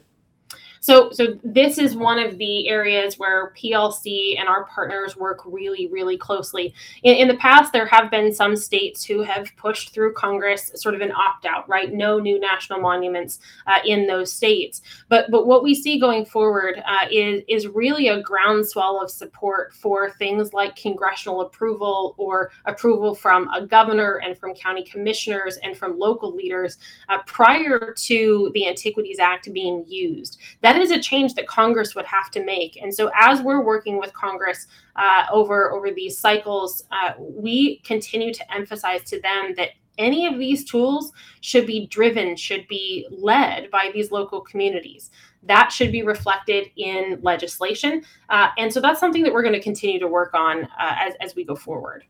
So, 0.85 1.09
so 1.11 1.39
this 1.43 1.79
is 1.79 1.95
one 1.95 2.19
of 2.19 2.37
the 2.37 2.69
areas 2.69 3.17
where 3.17 3.51
PLC 3.57 4.39
and 4.39 4.47
our 4.47 4.65
partners 4.65 5.17
work 5.17 5.41
really, 5.43 5.87
really 5.87 6.15
closely. 6.15 6.75
In, 7.01 7.15
in 7.15 7.27
the 7.27 7.37
past, 7.37 7.73
there 7.73 7.87
have 7.87 8.11
been 8.11 8.31
some 8.31 8.55
states 8.55 9.03
who 9.03 9.23
have 9.23 9.49
pushed 9.57 9.95
through 9.95 10.13
Congress 10.13 10.71
sort 10.75 10.93
of 10.93 11.01
an 11.01 11.11
opt-out, 11.11 11.67
right? 11.67 11.91
No 11.91 12.19
new 12.19 12.39
national 12.39 12.81
monuments 12.81 13.39
uh, 13.65 13.79
in 13.83 14.05
those 14.05 14.31
states. 14.31 14.83
But, 15.09 15.31
but 15.31 15.47
what 15.47 15.63
we 15.63 15.73
see 15.73 15.99
going 15.99 16.23
forward 16.23 16.79
uh, 16.85 17.07
is 17.11 17.41
is 17.47 17.67
really 17.67 18.09
a 18.09 18.21
groundswell 18.21 19.01
of 19.01 19.09
support 19.09 19.73
for 19.73 20.11
things 20.19 20.53
like 20.53 20.75
congressional 20.75 21.41
approval 21.41 22.13
or 22.19 22.51
approval 22.65 23.15
from 23.15 23.49
a 23.55 23.65
governor 23.65 24.21
and 24.23 24.37
from 24.37 24.53
county 24.53 24.83
commissioners 24.83 25.57
and 25.63 25.75
from 25.75 25.97
local 25.97 26.35
leaders 26.35 26.77
uh, 27.09 27.17
prior 27.25 27.91
to 27.97 28.51
the 28.53 28.67
Antiquities 28.67 29.17
Act 29.17 29.51
being 29.51 29.83
used. 29.87 30.37
That 30.61 30.74
is 30.81 30.91
a 30.91 30.99
change 30.99 31.33
that 31.35 31.47
Congress 31.47 31.95
would 31.95 32.05
have 32.05 32.31
to 32.31 32.43
make. 32.43 32.81
And 32.81 32.93
so, 32.93 33.11
as 33.19 33.41
we're 33.41 33.63
working 33.63 33.99
with 33.99 34.13
Congress 34.13 34.67
uh, 34.95 35.25
over 35.31 35.71
over 35.73 35.91
these 35.91 36.17
cycles, 36.17 36.83
uh, 36.91 37.13
we 37.19 37.79
continue 37.79 38.33
to 38.33 38.53
emphasize 38.53 39.03
to 39.09 39.21
them 39.21 39.53
that 39.57 39.69
any 39.97 40.25
of 40.27 40.37
these 40.37 40.65
tools 40.65 41.11
should 41.41 41.65
be 41.65 41.87
driven, 41.87 42.35
should 42.35 42.67
be 42.67 43.07
led 43.09 43.71
by 43.71 43.91
these 43.93 44.11
local 44.11 44.41
communities 44.41 45.09
that 45.45 45.71
should 45.71 45.91
be 45.91 46.03
reflected 46.03 46.69
in 46.75 47.19
legislation. 47.21 48.03
Uh, 48.29 48.49
and 48.57 48.71
so 48.71 48.81
that's 48.81 48.99
something 48.99 49.23
that 49.23 49.33
we're 49.33 49.43
going 49.43 49.53
to 49.53 49.61
continue 49.61 49.99
to 49.99 50.07
work 50.07 50.33
on 50.33 50.63
uh, 50.63 50.67
as, 50.79 51.13
as 51.21 51.35
we 51.35 51.43
go 51.43 51.55
forward. 51.55 52.03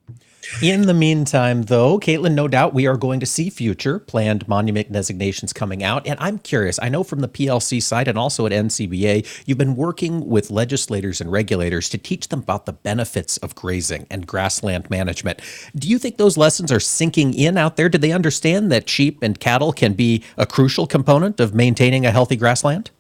In 0.62 0.84
the 0.84 0.94
meantime, 0.94 1.64
though, 1.64 2.00
Kaitlynn, 2.00 2.34
no 2.34 2.48
doubt 2.48 2.74
we 2.74 2.86
are 2.86 2.98
going 2.98 3.20
to 3.20 3.26
see 3.26 3.50
future 3.50 3.98
planned 3.98 4.48
monument 4.48 4.92
designations 4.92 5.52
coming 5.52 5.84
out. 5.84 6.06
And 6.06 6.20
I'm 6.20 6.38
curious, 6.38 6.80
I 6.82 6.90
know 6.90 7.04
from 7.04 7.22
the 7.22 7.28
PLC 7.28 7.82
side 7.82 8.08
and 8.08 8.18
also 8.18 8.46
at 8.46 8.52
NCBA, 8.52 9.44
you've 9.46 9.58
been 9.58 9.76
working 9.76 10.28
with 10.28 10.52
legislators 10.52 11.20
and 11.20 11.32
regulators 11.32 11.90
to 11.90 11.98
teach 11.98 12.30
them 12.30 12.40
about 12.40 12.66
the 12.68 12.74
benefits 12.74 13.38
of 13.38 13.56
grazing 13.56 14.06
and 14.12 14.28
grassland 14.28 14.90
management. 14.90 15.42
Do 15.76 15.88
you 15.88 15.98
think 15.98 16.18
those 16.18 16.38
lessons 16.38 16.72
are 16.72 16.80
sinking 16.80 17.34
in 17.34 17.58
out 17.58 17.76
there? 17.76 17.90
Do 17.90 17.98
they 17.98 18.12
understand 18.12 18.72
that 18.72 18.88
sheep 18.88 19.24
and 19.24 19.40
cattle 19.40 19.74
can 19.74 19.94
be 19.94 20.24
a 20.38 20.46
crucial 20.46 20.86
component 20.86 21.40
of 21.40 21.56
maintaining 21.56 22.06
a 22.06 22.12
healthy 22.12 22.36
grassland? 22.36 22.92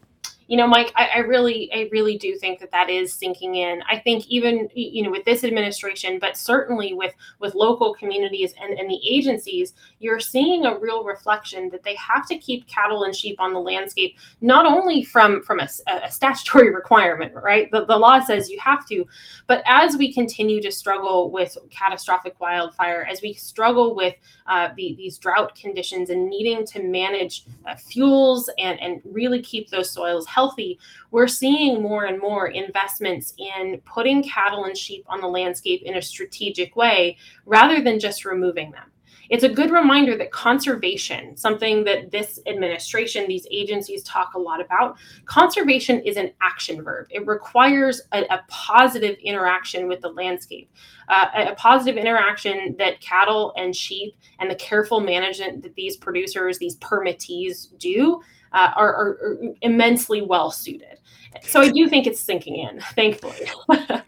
You 0.47 0.57
know, 0.57 0.67
Mike, 0.67 0.91
I, 0.95 1.07
I, 1.07 1.17
really, 1.19 1.71
I 1.73 1.89
really 1.91 2.17
do 2.17 2.35
think 2.37 2.59
that 2.59 2.69
that 2.71 2.89
is 2.89 3.11
sinking 3.11 3.55
in. 3.55 3.81
I 3.89 3.97
think 3.97 4.27
even, 4.27 4.69
you 4.75 5.01
know, 5.01 5.09
with 5.09 5.25
this 5.25 5.43
administration, 5.43 6.19
but 6.19 6.37
certainly 6.37 6.93
with 6.93 7.13
with 7.39 7.55
local 7.55 7.95
communities 7.95 8.53
and, 8.61 8.77
and 8.77 8.89
the 8.89 8.99
agencies, 9.07 9.73
you're 9.99 10.19
seeing 10.19 10.65
a 10.65 10.77
real 10.77 11.03
reflection 11.03 11.69
that 11.69 11.83
they 11.83 11.95
have 11.95 12.27
to 12.27 12.37
keep 12.37 12.67
cattle 12.67 13.05
and 13.05 13.15
sheep 13.15 13.37
on 13.39 13.53
the 13.53 13.59
landscape, 13.59 14.17
not 14.41 14.67
only 14.67 15.03
from 15.03 15.41
from 15.41 15.59
a, 15.59 15.67
a 15.87 16.11
statutory 16.11 16.69
requirement, 16.75 17.33
right? 17.33 17.71
The, 17.71 17.85
the 17.85 17.97
law 17.97 18.19
says 18.19 18.49
you 18.49 18.59
have 18.59 18.85
to, 18.87 19.05
but 19.47 19.63
as 19.65 19.97
we 19.97 20.13
continue 20.13 20.61
to 20.61 20.71
struggle 20.71 21.31
with 21.31 21.57
catastrophic 21.71 22.39
wildfire, 22.39 23.07
as 23.09 23.23
we 23.23 23.33
struggle 23.33 23.95
with 23.95 24.13
uh, 24.45 24.69
the, 24.77 24.93
these 24.95 25.17
drought 25.17 25.55
conditions 25.55 26.11
and 26.11 26.29
needing 26.29 26.67
to 26.67 26.83
manage 26.83 27.45
uh, 27.65 27.73
fuels 27.75 28.47
and 28.59 28.79
and 28.79 29.01
really 29.05 29.41
keep 29.41 29.71
those 29.71 29.89
soils 29.89 30.27
healthy, 30.35 30.77
we're 31.11 31.27
seeing 31.27 31.81
more 31.81 32.05
and 32.05 32.19
more 32.19 32.47
investments 32.47 33.33
in 33.37 33.81
putting 33.85 34.21
cattle 34.21 34.65
and 34.65 34.77
sheep 34.77 35.05
on 35.07 35.21
the 35.21 35.27
landscape 35.27 35.81
in 35.83 35.95
a 35.95 36.01
strategic 36.01 36.75
way 36.75 37.15
rather 37.45 37.81
than 37.81 37.99
just 37.99 38.25
removing 38.25 38.71
them 38.71 38.91
it's 39.29 39.43
a 39.43 39.49
good 39.49 39.71
reminder 39.71 40.17
that 40.17 40.31
conservation, 40.31 41.35
something 41.35 41.83
that 41.85 42.11
this 42.11 42.39
administration, 42.45 43.27
these 43.27 43.47
agencies 43.51 44.03
talk 44.03 44.33
a 44.35 44.39
lot 44.39 44.61
about, 44.61 44.97
conservation 45.25 45.99
is 46.01 46.17
an 46.17 46.31
action 46.41 46.83
verb. 46.83 47.07
It 47.09 47.25
requires 47.25 48.01
a, 48.11 48.23
a 48.29 48.43
positive 48.47 49.17
interaction 49.23 49.87
with 49.87 50.01
the 50.01 50.09
landscape, 50.09 50.69
uh, 51.07 51.27
a, 51.35 51.55
positive 51.55 51.97
interaction 51.97 52.75
that 52.77 52.99
cattle 53.01 53.53
and 53.57 53.75
sheep 53.75 54.15
and 54.39 54.49
the 54.49 54.55
careful 54.55 54.99
management 54.99 55.63
that 55.63 55.75
these 55.75 55.97
producers, 55.97 56.57
these 56.57 56.75
permittees 56.75 57.67
do 57.77 58.21
uh, 58.53 58.71
are, 58.75 58.95
are, 58.95 59.37
immensely 59.61 60.21
well 60.21 60.49
suited. 60.49 60.99
So 61.43 61.59
I 61.59 61.69
do 61.69 61.89
think 61.89 62.07
it's 62.07 62.21
sinking 62.21 62.55
in, 62.55 62.79
thankfully. 62.95 63.49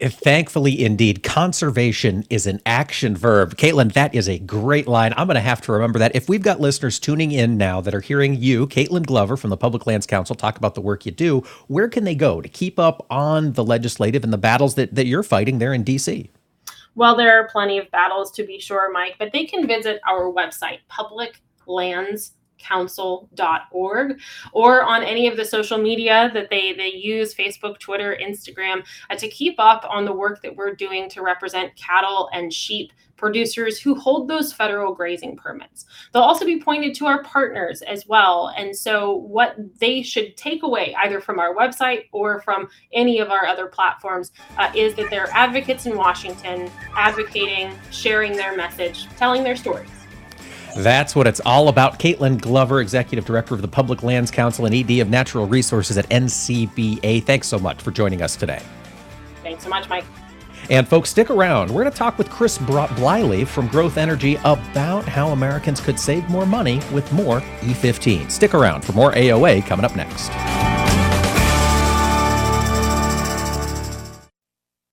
thankfully, 0.00 0.82
indeed. 0.82 1.22
Conservation 1.22 2.24
is 2.30 2.46
an 2.46 2.60
action 2.64 3.14
verb. 3.14 3.56
Kaitlynn, 3.56 3.92
that 3.92 4.14
is 4.14 4.28
a 4.28 4.38
great 4.38 4.88
line. 4.88 5.12
I'm 5.14 5.26
going 5.26 5.34
to 5.34 5.40
have 5.40 5.60
to 5.62 5.72
remember 5.72 5.98
that. 5.98 6.16
If 6.16 6.30
we've 6.30 6.42
got 6.42 6.58
listeners 6.58 6.98
tuning 6.98 7.32
in 7.32 7.58
now 7.58 7.82
that 7.82 7.94
are 7.94 8.00
hearing 8.00 8.34
you, 8.34 8.66
Kaitlynn 8.66 9.04
Glover 9.04 9.36
from 9.36 9.50
the 9.50 9.58
Public 9.58 9.86
Lands 9.86 10.06
Council, 10.06 10.34
talk 10.34 10.56
about 10.56 10.74
the 10.74 10.80
work 10.80 11.04
you 11.04 11.12
do, 11.12 11.40
where 11.66 11.88
can 11.88 12.04
they 12.04 12.14
go 12.14 12.40
to 12.40 12.48
keep 12.48 12.78
up 12.78 13.06
on 13.10 13.52
the 13.52 13.64
legislative 13.64 14.24
and 14.24 14.32
the 14.32 14.38
battles 14.38 14.74
that, 14.76 14.94
that 14.94 15.06
you're 15.06 15.22
fighting 15.22 15.58
there 15.58 15.74
in 15.74 15.82
D.C.? 15.82 16.30
Well, 16.98 17.14
there 17.14 17.38
are 17.38 17.46
plenty 17.46 17.78
of 17.78 17.88
battles 17.92 18.32
to 18.32 18.42
be 18.42 18.58
sure, 18.58 18.90
Mike, 18.90 19.14
but 19.20 19.30
they 19.32 19.44
can 19.44 19.68
visit 19.68 20.00
our 20.04 20.32
website, 20.32 20.78
Public 20.88 21.40
Lands 21.64 22.32
council.org 22.58 24.20
or 24.52 24.82
on 24.82 25.04
any 25.04 25.28
of 25.28 25.36
the 25.36 25.44
social 25.44 25.78
media 25.78 26.28
that 26.34 26.50
they 26.50 26.72
they 26.72 26.88
use 26.88 27.32
facebook 27.32 27.78
twitter 27.78 28.18
instagram 28.20 28.84
uh, 29.10 29.14
to 29.14 29.28
keep 29.28 29.54
up 29.60 29.86
on 29.88 30.04
the 30.04 30.12
work 30.12 30.42
that 30.42 30.56
we're 30.56 30.74
doing 30.74 31.08
to 31.08 31.22
represent 31.22 31.72
cattle 31.76 32.28
and 32.32 32.52
sheep 32.52 32.90
producers 33.18 33.78
who 33.78 33.94
hold 33.94 34.28
those 34.28 34.52
federal 34.52 34.94
grazing 34.94 35.36
permits 35.36 35.84
they'll 36.12 36.22
also 36.22 36.44
be 36.44 36.60
pointed 36.60 36.94
to 36.94 37.06
our 37.06 37.22
partners 37.24 37.82
as 37.82 38.06
well 38.06 38.52
and 38.56 38.74
so 38.74 39.14
what 39.14 39.56
they 39.78 40.02
should 40.02 40.36
take 40.36 40.62
away 40.62 40.94
either 41.02 41.20
from 41.20 41.38
our 41.38 41.54
website 41.54 42.04
or 42.12 42.40
from 42.40 42.68
any 42.92 43.18
of 43.18 43.30
our 43.30 43.46
other 43.46 43.66
platforms 43.66 44.32
uh, 44.56 44.70
is 44.74 44.94
that 44.94 45.10
they're 45.10 45.30
advocates 45.32 45.86
in 45.86 45.96
washington 45.96 46.70
advocating 46.96 47.76
sharing 47.90 48.32
their 48.32 48.56
message 48.56 49.06
telling 49.16 49.42
their 49.42 49.56
stories 49.56 49.90
that's 50.76 51.16
what 51.16 51.26
it's 51.26 51.40
all 51.40 51.68
about. 51.68 51.98
Kaitlynn 51.98 52.40
Glover, 52.40 52.80
Executive 52.80 53.24
Director 53.24 53.54
of 53.54 53.62
the 53.62 53.68
Public 53.68 54.02
Lands 54.02 54.30
Council 54.30 54.66
and 54.66 54.74
ED 54.74 55.00
of 55.00 55.08
Natural 55.08 55.46
Resources 55.46 55.98
at 55.98 56.08
NCBA. 56.08 57.24
Thanks 57.24 57.48
so 57.48 57.58
much 57.58 57.82
for 57.82 57.90
joining 57.90 58.22
us 58.22 58.36
today. 58.36 58.62
Thanks 59.42 59.64
so 59.64 59.70
much, 59.70 59.88
Mike. 59.88 60.04
And 60.70 60.86
folks, 60.86 61.10
stick 61.10 61.30
around. 61.30 61.70
We're 61.70 61.82
going 61.82 61.92
to 61.92 61.98
talk 61.98 62.18
with 62.18 62.28
Chris 62.28 62.58
Bliley 62.58 63.46
from 63.46 63.68
Growth 63.68 63.96
Energy 63.96 64.38
about 64.44 65.04
how 65.04 65.28
Americans 65.28 65.80
could 65.80 65.98
save 65.98 66.28
more 66.28 66.44
money 66.44 66.80
with 66.92 67.10
more 67.12 67.40
E15. 67.60 68.30
Stick 68.30 68.54
around 68.54 68.84
for 68.84 68.92
more 68.92 69.12
AOA 69.12 69.66
coming 69.66 69.84
up 69.84 69.96
next. 69.96 70.30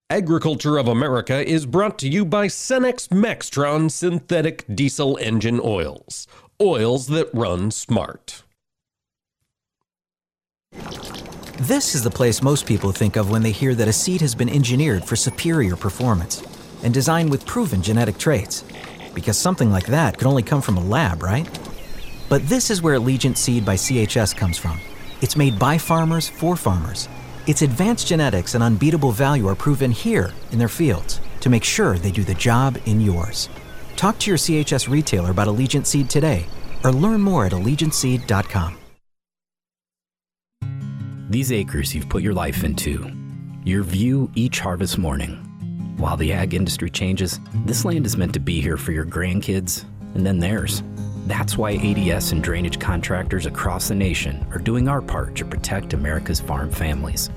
Agriculture 0.09 0.77
of 0.77 0.87
America 0.87 1.45
is 1.45 1.65
brought 1.65 1.99
to 1.99 2.07
you 2.07 2.23
by 2.23 2.47
Cenex 2.47 3.09
Maxtron 3.09 3.91
synthetic 3.91 4.63
diesel 4.73 5.17
engine 5.17 5.59
oils. 5.61 6.25
Oils 6.61 7.07
that 7.07 7.27
run 7.33 7.69
smart. 7.69 8.43
This 11.57 11.95
is 11.95 12.03
the 12.03 12.09
place 12.09 12.41
most 12.41 12.65
people 12.65 12.91
think 12.91 13.15
of 13.15 13.29
when 13.29 13.41
they 13.41 13.51
hear 13.51 13.75
that 13.75 13.87
a 13.87 13.93
seed 13.93 14.21
has 14.21 14.35
been 14.35 14.49
engineered 14.49 15.05
for 15.05 15.15
superior 15.15 15.75
performance 15.75 16.43
and 16.83 16.93
designed 16.93 17.29
with 17.29 17.45
proven 17.45 17.81
genetic 17.81 18.17
traits. 18.17 18.63
Because 19.13 19.37
something 19.37 19.71
like 19.71 19.85
that 19.87 20.17
could 20.17 20.27
only 20.27 20.43
come 20.43 20.61
from 20.61 20.77
a 20.77 20.83
lab, 20.83 21.23
right? 21.23 21.47
But 22.27 22.47
this 22.47 22.69
is 22.69 22.81
where 22.81 22.99
Allegiant 22.99 23.37
Seed 23.37 23.65
by 23.65 23.75
CHS 23.75 24.35
comes 24.35 24.57
from. 24.57 24.79
It's 25.21 25.37
made 25.37 25.57
by 25.57 25.77
farmers 25.77 26.27
for 26.27 26.55
farmers 26.55 27.07
its 27.47 27.61
advanced 27.61 28.07
genetics 28.07 28.55
and 28.55 28.63
unbeatable 28.63 29.11
value 29.11 29.47
are 29.47 29.55
proven 29.55 29.91
here 29.91 30.33
in 30.51 30.57
their 30.57 30.67
fields 30.67 31.21
to 31.41 31.49
make 31.49 31.63
sure 31.63 31.97
they 31.97 32.11
do 32.11 32.23
the 32.23 32.33
job 32.33 32.77
in 32.85 32.99
yours. 32.99 33.49
Talk 33.95 34.17
to 34.19 34.31
your 34.31 34.37
CHS 34.37 34.89
retailer 34.89 35.31
about 35.31 35.47
Allegiant 35.47 35.85
Seed 35.85 36.09
today 36.09 36.47
or 36.83 36.91
learn 36.91 37.21
more 37.21 37.45
at 37.45 37.51
AllegiantSeed.com. 37.51 38.84
These 41.27 41.51
acres 41.51 41.95
you've 41.95 42.07
put 42.07 42.21
your 42.21 42.35
life 42.35 42.63
into, 42.63 43.11
your 43.63 43.81
view 43.81 44.29
each 44.35 44.59
harvest 44.59 44.99
morning. 44.99 45.37
While 45.97 46.17
the 46.17 46.31
ag 46.31 46.53
industry 46.53 46.91
changes, 46.91 47.39
this 47.65 47.83
land 47.83 48.05
is 48.05 48.15
meant 48.15 48.33
to 48.33 48.39
be 48.39 48.61
here 48.61 48.77
for 48.77 48.91
your 48.91 49.05
grandkids 49.05 49.85
and 50.13 50.23
then 50.23 50.37
theirs. 50.37 50.83
That's 51.25 51.57
why 51.57 51.77
ADS 51.77 52.31
and 52.31 52.43
drainage 52.43 52.79
contractors 52.79 53.47
across 53.47 53.87
the 53.87 53.95
nation 53.95 54.45
are 54.51 54.59
doing 54.59 54.87
our 54.87 55.01
part 55.01 55.33
to 55.37 55.45
protect 55.45 55.93
America's 55.93 56.39
farm 56.39 56.69
families. 56.69 57.31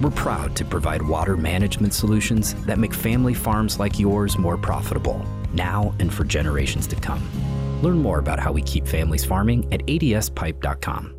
We're 0.00 0.10
proud 0.10 0.56
to 0.56 0.64
provide 0.64 1.02
water 1.02 1.36
management 1.36 1.92
solutions 1.92 2.54
that 2.64 2.78
make 2.78 2.94
family 2.94 3.34
farms 3.34 3.78
like 3.78 3.98
yours 3.98 4.38
more 4.38 4.56
profitable, 4.56 5.22
now 5.52 5.94
and 5.98 6.12
for 6.12 6.24
generations 6.24 6.86
to 6.86 6.96
come. 6.96 7.22
Learn 7.82 7.98
more 7.98 8.20
about 8.20 8.40
how 8.40 8.52
we 8.52 8.62
keep 8.62 8.86
families 8.86 9.26
farming 9.26 9.70
at 9.70 9.80
adspipe.com. 9.80 11.14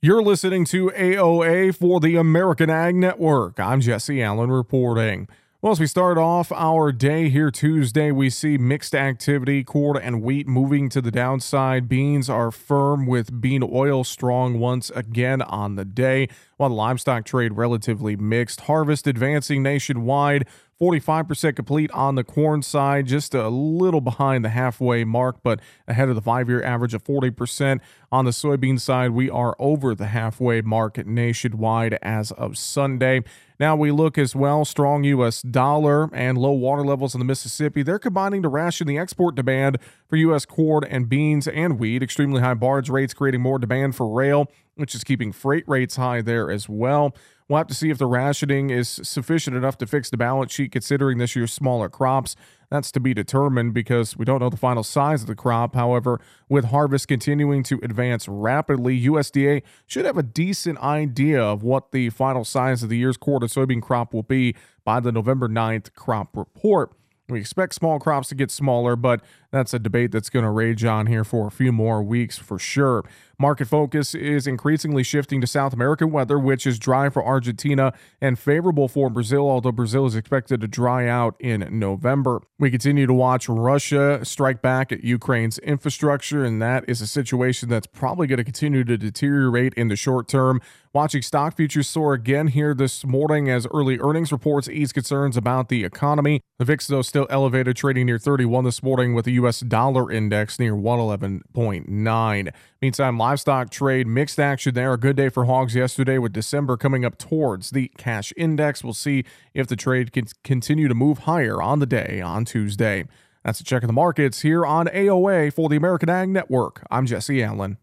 You're 0.00 0.22
listening 0.22 0.64
to 0.66 0.92
AOA 0.94 1.74
for 1.74 1.98
the 1.98 2.14
American 2.14 2.70
Ag 2.70 2.94
Network. 2.94 3.58
I'm 3.58 3.80
Jesse 3.80 4.22
Allen 4.22 4.48
reporting. 4.48 5.26
Well, 5.60 5.72
as 5.72 5.80
we 5.80 5.88
start 5.88 6.16
off 6.16 6.52
our 6.52 6.92
day 6.92 7.30
here 7.30 7.50
Tuesday, 7.50 8.12
we 8.12 8.30
see 8.30 8.58
mixed 8.58 8.94
activity. 8.94 9.64
Corn 9.64 10.00
and 10.00 10.22
wheat 10.22 10.46
moving 10.46 10.88
to 10.90 11.00
the 11.00 11.10
downside. 11.10 11.88
Beans 11.88 12.30
are 12.30 12.52
firm 12.52 13.06
with 13.06 13.40
bean 13.40 13.64
oil 13.64 14.04
strong 14.04 14.60
once 14.60 14.90
again 14.90 15.42
on 15.42 15.74
the 15.74 15.84
day, 15.84 16.28
while 16.58 16.68
the 16.68 16.76
livestock 16.76 17.24
trade 17.24 17.54
relatively 17.54 18.14
mixed. 18.14 18.60
Harvest 18.60 19.08
advancing 19.08 19.64
nationwide. 19.64 20.46
45% 20.80 21.56
complete 21.56 21.90
on 21.90 22.14
the 22.14 22.22
corn 22.22 22.62
side, 22.62 23.06
just 23.06 23.34
a 23.34 23.48
little 23.48 24.00
behind 24.00 24.44
the 24.44 24.50
halfway 24.50 25.02
mark, 25.04 25.38
but 25.42 25.60
ahead 25.88 26.08
of 26.08 26.14
the 26.14 26.22
five 26.22 26.48
year 26.48 26.62
average 26.62 26.94
of 26.94 27.02
40%. 27.02 27.80
On 28.12 28.24
the 28.24 28.30
soybean 28.30 28.80
side, 28.80 29.10
we 29.10 29.28
are 29.28 29.56
over 29.58 29.94
the 29.94 30.06
halfway 30.06 30.60
mark 30.60 31.04
nationwide 31.04 31.98
as 32.00 32.30
of 32.32 32.56
Sunday. 32.56 33.24
Now 33.58 33.74
we 33.74 33.90
look 33.90 34.16
as 34.16 34.36
well, 34.36 34.64
strong 34.64 35.02
U.S. 35.02 35.42
dollar 35.42 36.08
and 36.14 36.38
low 36.38 36.52
water 36.52 36.84
levels 36.84 37.12
in 37.14 37.18
the 37.18 37.24
Mississippi. 37.24 37.82
They're 37.82 37.98
combining 37.98 38.42
to 38.42 38.48
ration 38.48 38.86
the 38.86 38.98
export 38.98 39.34
demand 39.34 39.78
for 40.08 40.14
U.S. 40.16 40.46
corn 40.46 40.84
and 40.84 41.08
beans 41.08 41.48
and 41.48 41.78
wheat. 41.80 42.04
Extremely 42.04 42.40
high 42.40 42.54
barge 42.54 42.88
rates 42.88 43.14
creating 43.14 43.40
more 43.40 43.58
demand 43.58 43.96
for 43.96 44.08
rail, 44.08 44.46
which 44.76 44.94
is 44.94 45.02
keeping 45.02 45.32
freight 45.32 45.64
rates 45.66 45.96
high 45.96 46.22
there 46.22 46.52
as 46.52 46.68
well. 46.68 47.14
We'll 47.48 47.56
have 47.56 47.66
to 47.68 47.74
see 47.74 47.88
if 47.88 47.96
the 47.96 48.06
rationing 48.06 48.68
is 48.68 49.00
sufficient 49.02 49.56
enough 49.56 49.78
to 49.78 49.86
fix 49.86 50.10
the 50.10 50.18
balance 50.18 50.52
sheet 50.52 50.70
considering 50.70 51.16
this 51.16 51.34
year's 51.34 51.50
smaller 51.50 51.88
crops. 51.88 52.36
That's 52.70 52.92
to 52.92 53.00
be 53.00 53.14
determined 53.14 53.72
because 53.72 54.18
we 54.18 54.26
don't 54.26 54.40
know 54.40 54.50
the 54.50 54.58
final 54.58 54.82
size 54.82 55.22
of 55.22 55.28
the 55.28 55.34
crop. 55.34 55.74
However, 55.74 56.20
with 56.50 56.66
harvest 56.66 57.08
continuing 57.08 57.62
to 57.62 57.80
advance 57.82 58.28
rapidly, 58.28 59.00
USDA 59.00 59.62
should 59.86 60.04
have 60.04 60.18
a 60.18 60.22
decent 60.22 60.78
idea 60.80 61.42
of 61.42 61.62
what 61.62 61.92
the 61.92 62.10
final 62.10 62.44
size 62.44 62.82
of 62.82 62.90
the 62.90 62.98
year's 62.98 63.16
and 63.16 63.42
soybean 63.44 63.80
crop 63.80 64.12
will 64.12 64.22
be 64.22 64.54
by 64.84 65.00
the 65.00 65.10
November 65.10 65.48
9th 65.48 65.94
crop 65.94 66.36
report. 66.36 66.92
We 67.30 67.40
expect 67.40 67.74
small 67.74 67.98
crops 67.98 68.28
to 68.28 68.34
get 68.34 68.50
smaller, 68.50 68.94
but 68.96 69.22
that's 69.50 69.72
a 69.72 69.78
debate 69.78 70.12
that's 70.12 70.30
going 70.30 70.44
to 70.44 70.50
rage 70.50 70.84
on 70.84 71.06
here 71.06 71.24
for 71.24 71.46
a 71.46 71.50
few 71.50 71.72
more 71.72 72.02
weeks 72.02 72.38
for 72.38 72.58
sure. 72.58 73.04
Market 73.40 73.66
focus 73.66 74.16
is 74.16 74.48
increasingly 74.48 75.04
shifting 75.04 75.40
to 75.40 75.46
South 75.46 75.72
American 75.72 76.10
weather, 76.10 76.38
which 76.38 76.66
is 76.66 76.76
dry 76.76 77.08
for 77.08 77.24
Argentina 77.24 77.92
and 78.20 78.36
favorable 78.36 78.88
for 78.88 79.08
Brazil, 79.08 79.48
although 79.48 79.70
Brazil 79.70 80.06
is 80.06 80.16
expected 80.16 80.60
to 80.60 80.66
dry 80.66 81.06
out 81.06 81.36
in 81.38 81.66
November. 81.70 82.42
We 82.58 82.70
continue 82.70 83.06
to 83.06 83.14
watch 83.14 83.48
Russia 83.48 84.24
strike 84.24 84.60
back 84.60 84.90
at 84.90 85.04
Ukraine's 85.04 85.58
infrastructure, 85.60 86.44
and 86.44 86.60
that 86.60 86.84
is 86.88 87.00
a 87.00 87.06
situation 87.06 87.68
that's 87.68 87.86
probably 87.86 88.26
going 88.26 88.38
to 88.38 88.44
continue 88.44 88.82
to 88.82 88.98
deteriorate 88.98 89.72
in 89.74 89.86
the 89.86 89.94
short 89.94 90.26
term. 90.26 90.60
Watching 90.92 91.22
stock 91.22 91.56
futures 91.56 91.86
soar 91.86 92.14
again 92.14 92.48
here 92.48 92.74
this 92.74 93.04
morning 93.04 93.48
as 93.48 93.68
early 93.72 94.00
earnings 94.00 94.32
reports 94.32 94.68
ease 94.68 94.92
concerns 94.92 95.36
about 95.36 95.68
the 95.68 95.84
economy. 95.84 96.40
The 96.58 96.64
VIX, 96.64 96.86
though, 96.88 97.02
still 97.02 97.28
elevated, 97.30 97.76
trading 97.76 98.06
near 98.06 98.18
31 98.18 98.64
this 98.64 98.82
morning 98.82 99.14
with 99.14 99.26
the 99.26 99.37
U.S. 99.38 99.60
dollar 99.60 100.10
index 100.10 100.58
near 100.58 100.74
111.9. 100.74 102.52
Meantime, 102.80 103.18
livestock 103.18 103.70
trade 103.70 104.06
mixed 104.06 104.38
action 104.38 104.74
there. 104.74 104.92
A 104.92 104.98
good 104.98 105.16
day 105.16 105.28
for 105.28 105.44
hogs 105.46 105.74
yesterday 105.74 106.18
with 106.18 106.32
December 106.32 106.76
coming 106.76 107.04
up 107.04 107.18
towards 107.18 107.70
the 107.70 107.90
cash 107.96 108.32
index. 108.36 108.84
We'll 108.84 108.94
see 108.94 109.24
if 109.54 109.66
the 109.66 109.76
trade 109.76 110.12
can 110.12 110.26
continue 110.44 110.88
to 110.88 110.94
move 110.94 111.18
higher 111.20 111.60
on 111.62 111.78
the 111.78 111.86
day 111.86 112.20
on 112.20 112.44
Tuesday. 112.44 113.04
That's 113.44 113.60
a 113.60 113.64
check 113.64 113.82
of 113.82 113.86
the 113.86 113.92
markets 113.94 114.40
here 114.40 114.66
on 114.66 114.86
AOA 114.88 115.52
for 115.52 115.68
the 115.68 115.76
American 115.76 116.08
Ag 116.10 116.28
Network. 116.28 116.84
I'm 116.90 117.06
Jesse 117.06 117.42
Allen. 117.42 117.78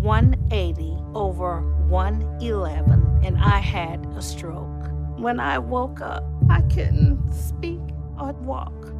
180 0.00 0.96
over 1.14 1.60
111, 1.88 3.20
and 3.22 3.38
I 3.38 3.58
had 3.58 4.06
a 4.16 4.22
stroke. 4.22 4.90
When 5.18 5.38
I 5.38 5.58
woke 5.58 6.00
up, 6.00 6.24
I 6.48 6.62
couldn't 6.62 7.32
speak 7.32 7.80
or 8.18 8.32
walk. 8.32 8.99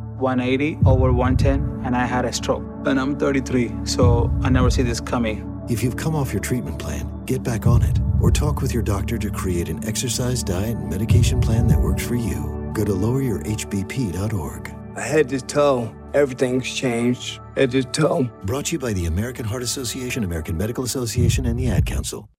180 0.21 0.77
over 0.85 1.11
110, 1.11 1.85
and 1.85 1.95
I 1.95 2.05
had 2.05 2.25
a 2.25 2.31
stroke. 2.31 2.63
And 2.85 2.99
I'm 2.99 3.17
33, 3.17 3.71
so 3.83 4.31
I 4.43 4.49
never 4.49 4.69
see 4.69 4.83
this 4.83 5.01
coming. 5.01 5.47
If 5.69 5.83
you've 5.83 5.97
come 5.97 6.15
off 6.15 6.31
your 6.31 6.41
treatment 6.41 6.79
plan, 6.79 7.25
get 7.25 7.43
back 7.43 7.67
on 7.67 7.81
it 7.81 7.99
or 8.21 8.31
talk 8.31 8.61
with 8.61 8.73
your 8.73 8.83
doctor 8.83 9.17
to 9.17 9.29
create 9.29 9.67
an 9.67 9.85
exercise, 9.85 10.43
diet, 10.43 10.77
and 10.77 10.89
medication 10.89 11.41
plan 11.41 11.67
that 11.67 11.79
works 11.79 12.05
for 12.05 12.15
you. 12.15 12.71
Go 12.73 12.85
to 12.85 12.91
loweryourhbp.org. 12.91 14.97
Head 14.97 15.29
to 15.29 15.41
toe, 15.41 15.95
everything's 16.13 16.71
changed. 16.71 17.39
Head 17.55 17.71
to 17.71 17.83
toe. 17.83 18.29
Brought 18.43 18.65
to 18.65 18.73
you 18.73 18.79
by 18.79 18.93
the 18.93 19.05
American 19.05 19.45
Heart 19.45 19.63
Association, 19.63 20.23
American 20.23 20.57
Medical 20.57 20.83
Association, 20.83 21.45
and 21.45 21.57
the 21.57 21.69
Ad 21.69 21.85
Council. 21.85 22.29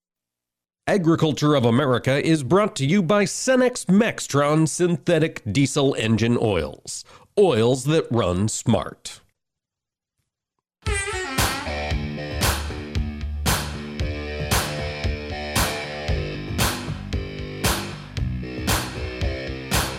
Agriculture 0.88 1.55
of 1.55 1.64
America 1.64 2.21
is 2.27 2.42
brought 2.42 2.75
to 2.75 2.85
you 2.85 3.05
by 3.05 3.25
Cenex 3.25 3.87
Maxtron 3.87 4.68
synthetic 4.68 5.40
diesel 5.53 5.95
engine 5.95 6.37
oils. 6.40 7.05
Oils 7.38 7.85
that 7.85 8.07
run 8.11 8.47
smart. 8.47 9.21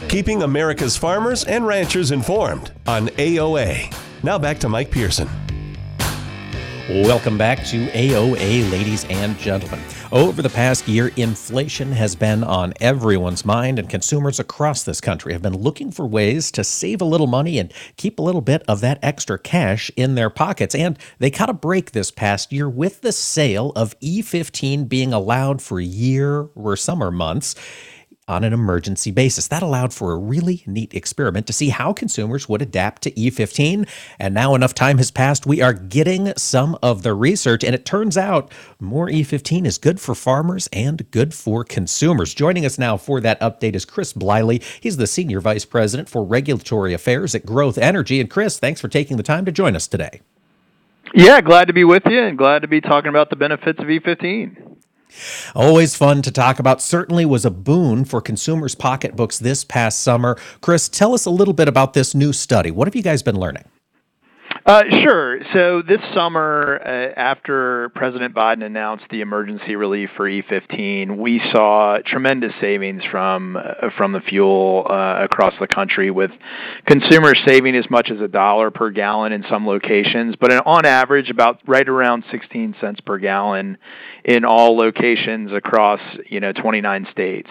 Keeping 0.08 0.44
America's 0.44 0.96
farmers 0.96 1.44
and 1.46 1.66
ranchers 1.66 2.12
informed 2.12 2.72
on 2.86 3.08
AOA. 3.08 3.92
Now 4.22 4.38
back 4.38 4.60
to 4.60 4.70
Mike 4.70 4.92
Pearson. 4.92 5.28
Welcome 6.88 7.40
back 7.40 7.66
to 7.66 7.88
AOA, 7.88 8.70
ladies 8.72 9.06
and 9.06 9.36
gentlemen. 9.40 9.80
Over 10.14 10.44
the 10.44 10.50
past 10.50 10.88
year, 10.88 11.12
inflation 11.18 11.92
has 11.94 12.16
been 12.16 12.44
on 12.44 12.76
everyone's 12.80 13.44
mind, 13.44 13.80
and 13.80 13.90
consumers 13.90 14.40
across 14.40 14.84
this 14.84 15.02
country 15.02 15.34
have 15.34 15.42
been 15.42 15.58
looking 15.58 15.90
for 15.92 16.06
ways 16.06 16.52
to 16.52 16.64
save 16.64 17.02
a 17.02 17.06
little 17.06 17.26
money 17.26 17.58
and 17.58 17.74
keep 17.98 18.20
a 18.20 18.22
little 18.22 18.40
bit 18.40 18.62
of 18.68 18.80
that 18.82 19.00
extra 19.02 19.40
cash 19.40 19.90
in 19.96 20.14
their 20.14 20.30
pockets. 20.30 20.76
And 20.76 21.00
they 21.18 21.32
caught 21.32 21.50
a 21.50 21.54
break 21.54 21.94
this 21.94 22.12
past 22.12 22.54
year 22.54 22.70
with 22.70 23.02
the 23.02 23.12
sale 23.12 23.72
of 23.76 24.00
E15 24.02 24.88
being 24.88 25.14
allowed 25.14 25.64
for 25.64 25.80
year 25.80 26.44
or 26.54 26.76
summer 26.76 27.10
months 27.10 27.56
on 28.28 28.44
an 28.44 28.54
emergency 28.54 29.12
basis. 29.12 29.48
That 29.48 29.64
allowed 29.64 29.94
for 29.94 30.12
a 30.12 30.18
really 30.18 30.64
neat 30.66 30.94
experiment 30.94 31.48
to 31.48 31.54
see 31.54 31.70
how 31.70 31.94
consumers 31.94 32.48
would 32.48 32.62
adapt 32.62 33.02
to 33.04 33.12
E15. 33.12 33.88
And 34.20 34.34
now 34.34 34.56
enough 34.56 34.74
time 34.74 34.98
has 34.98 35.12
passed, 35.12 35.46
we 35.46 35.62
are 35.62 35.74
getting 35.74 36.34
some 36.38 36.78
of 36.82 37.04
the 37.04 37.14
research, 37.14 37.64
and 37.64 37.76
it 37.76 37.86
turns 37.86 38.18
out 38.18 38.52
more 38.80 39.08
E15 39.08 39.66
is 39.66 39.78
good 39.78 40.00
for 40.00 40.16
farmers 40.16 40.68
and 40.72 41.10
good 41.12 41.34
for 41.34 41.64
consumers. 41.64 42.34
Joining 42.34 42.66
us 42.66 42.78
now 42.78 42.98
for 42.98 43.20
that 43.22 43.40
update 43.42 43.76
is 43.76 43.86
Chris 43.86 44.14
Bliley. 44.14 44.64
He's 44.82 44.98
the 44.98 45.08
Senior 45.08 45.42
Vice 45.42 45.66
President 45.66 46.10
for 46.10 46.24
Regulatory 46.24 46.94
Affairs 46.94 47.36
at 47.36 47.46
Growth 47.46 47.78
Energy. 47.78 48.20
And 48.20 48.30
Chris, 48.30 48.60
thanks 48.60 48.82
for 48.82 48.88
taking 48.88 49.18
the 49.18 49.24
time 49.24 49.46
to 49.46 49.52
join 49.52 49.76
us 49.76 49.88
today. 49.88 50.22
Yeah, 51.14 51.42
glad 51.42 51.66
to 51.66 51.74
be 51.74 51.84
with 51.84 52.04
you 52.06 52.22
and 52.22 52.38
glad 52.38 52.64
to 52.64 52.68
be 52.68 52.82
talking 52.82 53.10
about 53.10 53.30
the 53.30 53.36
benefits 53.36 53.80
of 53.80 53.86
E15. 53.86 54.73
Always 55.56 55.96
fun 55.96 56.22
to 56.24 56.32
talk 56.32 56.60
about. 56.60 56.82
Certainly 56.82 57.26
was 57.26 57.46
a 57.46 57.52
boon 57.52 58.06
for 58.06 58.22
consumers' 58.22 58.76
pocketbooks 58.76 59.40
this 59.40 59.64
past 59.64 60.02
summer. 60.02 60.38
Chris, 60.62 60.90
tell 60.90 61.14
us 61.14 61.26
a 61.26 61.32
little 61.32 61.54
bit 61.54 61.68
about 61.68 61.94
this 61.94 62.16
new 62.16 62.34
study. 62.34 62.72
What 62.72 62.88
have 62.88 62.96
you 62.96 63.04
guys 63.04 63.24
been 63.24 63.40
learning? 63.40 63.66
Uh, 64.66 64.84
sure. 65.04 65.40
So 65.52 65.82
this 65.82 66.00
summer, 66.14 66.80
uh, 66.86 67.20
after 67.20 67.90
President 67.96 68.34
Biden 68.34 68.64
announced 68.64 69.04
the 69.10 69.20
emergency 69.20 69.76
relief 69.76 70.10
for 70.16 70.30
E15, 70.30 71.18
we 71.18 71.42
saw 71.52 71.98
tremendous 72.06 72.54
savings 72.62 73.04
from 73.12 73.58
uh, 73.58 73.90
from 73.98 74.14
the 74.14 74.22
fuel 74.22 74.88
uh, 74.90 75.18
across 75.22 75.54
the 75.60 75.68
country, 75.68 76.12
with 76.12 76.32
consumers 76.86 77.38
saving 77.46 77.76
as 77.76 77.90
much 77.90 78.10
as 78.10 78.22
a 78.22 78.28
dollar 78.30 78.72
per 78.72 78.90
gallon 78.90 79.34
in 79.34 79.44
some 79.50 79.68
locations, 79.68 80.38
but 80.38 80.50
on 80.66 80.86
average, 80.86 81.30
about 81.30 81.60
right 81.68 81.90
around 81.90 82.24
16 82.32 82.76
cents 82.80 83.02
per 83.02 83.18
gallon 83.18 83.78
in 84.24 84.46
all 84.46 84.78
locations 84.78 85.52
across 85.52 86.00
you 86.30 86.40
know 86.40 86.54
29 86.54 87.08
states. 87.12 87.50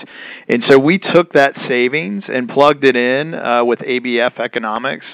And 0.48 0.64
so 0.66 0.78
we 0.78 0.98
took 0.98 1.34
that 1.34 1.52
savings 1.68 2.24
and 2.26 2.48
plugged 2.48 2.86
it 2.86 2.96
in 2.96 3.34
uh, 3.34 3.66
with 3.66 3.80
ABF 3.80 4.40
Economics 4.40 5.04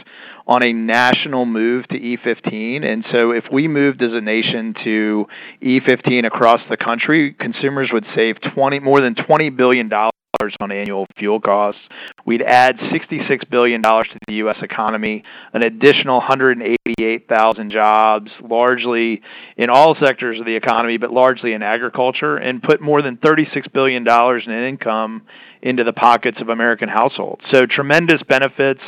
on 0.49 0.63
a 0.65 0.73
national 0.73 1.45
move 1.45 1.87
to 1.89 1.99
E15. 1.99 2.85
And 2.85 3.05
so 3.13 3.31
if 3.33 3.45
we 3.53 3.69
moved 3.69 4.03
as 4.03 4.13
a 4.13 4.21
nation 4.21 4.75
to 4.83 5.27
E15 5.63 6.27
across 6.27 6.63
the 6.71 6.79
country, 6.79 7.35
consumers 7.35 7.91
would 7.93 8.07
save 8.17 8.37
20 8.55 8.81
more 8.81 9.01
than 9.01 9.15
20 9.15 9.51
billion 9.51 9.89
dollars 9.89 10.13
on 10.61 10.71
annual 10.71 11.07
fuel 11.19 11.41
costs. 11.41 11.81
We'd 12.25 12.43
add 12.43 12.79
$66 12.79 13.51
billion 13.51 13.83
to 13.83 14.19
the 14.27 14.35
U.S. 14.35 14.59
economy, 14.63 15.25
an 15.53 15.63
additional 15.63 16.19
188,000 16.19 17.71
jobs, 17.71 18.31
largely 18.41 19.23
in 19.57 19.69
all 19.69 19.97
sectors 19.97 20.39
of 20.39 20.47
the 20.47 20.55
economy, 20.55 20.97
but 20.97 21.11
largely 21.11 21.55
in 21.55 21.63
agriculture, 21.63 22.37
and 22.37 22.63
put 22.63 22.81
more 22.81 23.03
than 23.03 23.17
$36 23.17 23.73
billion 23.73 24.07
in 24.07 24.69
income 24.69 25.23
into 25.63 25.85
the 25.85 25.93
pockets 25.93 26.41
of 26.41 26.49
American 26.49 26.89
households. 26.89 27.43
So 27.53 27.67
tremendous 27.67 28.23
benefits 28.29 28.81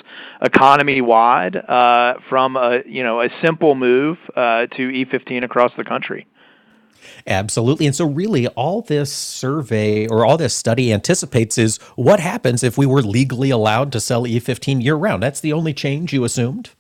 economy-wide 0.43 1.57
uh, 1.57 2.15
from 2.29 2.57
a 2.57 2.81
you 2.87 3.03
know 3.03 3.21
a 3.21 3.29
simple 3.43 3.75
move 3.75 4.19
uh, 4.37 4.67
to 4.67 4.89
E15 4.89 5.45
across 5.45 5.73
the 5.77 5.85
country. 5.85 6.27
Absolutely. 7.27 7.87
And 7.87 7.95
so, 7.95 8.07
really, 8.07 8.47
all 8.49 8.83
this 8.83 9.13
survey 9.13 10.07
or 10.07 10.25
all 10.25 10.37
this 10.37 10.55
study 10.55 10.93
anticipates 10.93 11.59
is 11.59 11.79
what 11.97 12.21
happens 12.21 12.63
if 12.63 12.79
we 12.79 12.87
were 12.87 13.03
legally 13.03 13.51
allowed 13.51 13.93
to 13.93 14.01
sell 14.01 14.25
E15 14.25 14.83
year 14.83 14.95
round. 14.95 15.23
That's 15.23 15.41
the 15.41 15.53
only 15.53 15.75
change 15.75 16.13
you 16.13 16.25
assumed? 16.25 16.71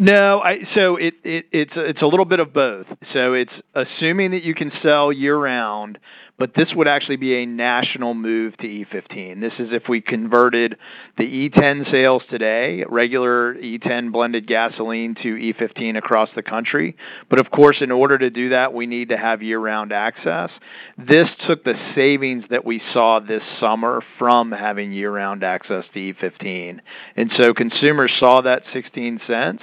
No, 0.00 0.40
I, 0.40 0.58
so 0.74 0.96
it, 0.96 1.14
it 1.24 1.46
it's 1.50 1.72
it's 1.74 2.02
a 2.02 2.06
little 2.06 2.24
bit 2.24 2.38
of 2.38 2.52
both. 2.52 2.86
So 3.12 3.32
it's 3.32 3.52
assuming 3.74 4.30
that 4.30 4.44
you 4.44 4.54
can 4.54 4.70
sell 4.82 5.12
year 5.12 5.36
round, 5.36 5.98
but 6.38 6.52
this 6.56 6.68
would 6.74 6.88
actually 6.88 7.16
be 7.16 7.42
a 7.42 7.46
national 7.46 8.14
move 8.14 8.56
to 8.56 8.66
E15. 8.66 9.40
This 9.40 9.52
is 9.58 9.68
if 9.72 9.88
we 9.88 10.00
converted 10.00 10.76
the 11.16 11.24
E10 11.24 11.90
sales 11.90 12.22
today, 12.28 12.84
regular 12.88 13.54
E10 13.54 14.10
blended 14.10 14.46
gasoline 14.48 15.14
to 15.22 15.36
E15 15.36 15.96
across 15.96 16.28
the 16.34 16.42
country. 16.42 16.96
But 17.30 17.40
of 17.40 17.50
course, 17.52 17.76
in 17.80 17.92
order 17.92 18.18
to 18.18 18.30
do 18.30 18.48
that, 18.48 18.74
we 18.74 18.86
need 18.86 19.10
to 19.10 19.16
have 19.16 19.42
year-round 19.42 19.92
access. 19.92 20.50
This 20.98 21.28
took 21.46 21.62
the 21.62 21.74
savings 21.94 22.44
that 22.50 22.64
we 22.64 22.82
saw 22.92 23.20
this 23.20 23.42
summer 23.60 24.02
from 24.18 24.50
having 24.50 24.92
year-round 24.92 25.44
access 25.44 25.84
to 25.94 26.00
E15. 26.00 26.80
And 27.16 27.30
so 27.38 27.54
consumers 27.54 28.12
saw 28.18 28.40
that 28.40 28.62
16 28.72 29.20
cents 29.26 29.62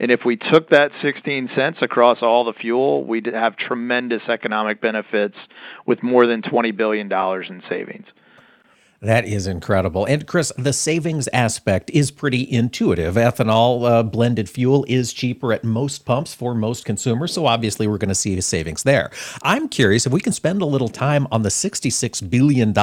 and 0.00 0.10
if 0.10 0.24
we 0.24 0.36
took 0.36 0.70
that 0.70 0.92
16 1.02 1.50
cents 1.54 1.78
across 1.82 2.22
all 2.22 2.44
the 2.44 2.54
fuel, 2.54 3.04
we'd 3.04 3.26
have 3.26 3.56
tremendous 3.56 4.22
economic 4.28 4.80
benefits 4.80 5.36
with 5.86 6.02
more 6.02 6.26
than 6.26 6.40
$20 6.40 6.74
billion 6.74 7.12
in 7.12 7.62
savings. 7.68 8.06
That 9.02 9.26
is 9.26 9.46
incredible. 9.46 10.06
And 10.06 10.26
Chris, 10.26 10.52
the 10.56 10.72
savings 10.72 11.28
aspect 11.34 11.90
is 11.90 12.10
pretty 12.10 12.50
intuitive. 12.50 13.14
Ethanol 13.14 13.88
uh, 13.88 14.02
blended 14.02 14.48
fuel 14.48 14.86
is 14.88 15.12
cheaper 15.12 15.52
at 15.52 15.64
most 15.64 16.04
pumps 16.06 16.34
for 16.34 16.54
most 16.54 16.84
consumers, 16.86 17.32
so 17.32 17.46
obviously 17.46 17.86
we're 17.86 17.98
going 17.98 18.10
to 18.10 18.14
see 18.14 18.38
savings 18.40 18.82
there. 18.82 19.10
I'm 19.42 19.68
curious 19.68 20.06
if 20.06 20.12
we 20.12 20.20
can 20.20 20.34
spend 20.34 20.62
a 20.62 20.66
little 20.66 20.88
time 20.88 21.26
on 21.30 21.42
the 21.42 21.48
$66 21.50 22.28
billion 22.30 22.74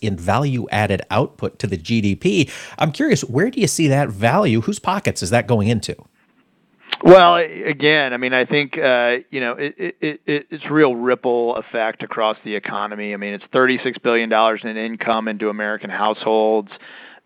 in 0.00 0.16
value 0.16 0.68
added 0.70 1.02
output 1.10 1.58
to 1.60 1.66
the 1.68 1.78
GDP. 1.78 2.50
I'm 2.78 2.90
curious, 2.90 3.22
where 3.22 3.50
do 3.50 3.60
you 3.60 3.68
see 3.68 3.88
that 3.88 4.08
value? 4.10 4.60
Whose 4.60 4.78
pockets 4.80 5.22
is 5.22 5.30
that 5.30 5.48
going 5.48 5.68
into? 5.68 5.96
Well, 7.02 7.36
again, 7.36 8.12
I 8.12 8.16
mean, 8.16 8.32
I 8.32 8.44
think 8.46 8.78
uh, 8.78 9.16
you 9.30 9.40
know 9.40 9.52
it, 9.52 9.74
it, 9.78 10.20
it, 10.26 10.46
it's 10.50 10.70
real 10.70 10.94
ripple 10.94 11.56
effect 11.56 12.02
across 12.02 12.36
the 12.44 12.54
economy. 12.54 13.12
I 13.12 13.16
mean, 13.16 13.34
it's 13.34 13.44
thirty-six 13.52 13.98
billion 13.98 14.28
dollars 14.28 14.60
in 14.64 14.76
income 14.76 15.28
into 15.28 15.48
American 15.50 15.90
households, 15.90 16.70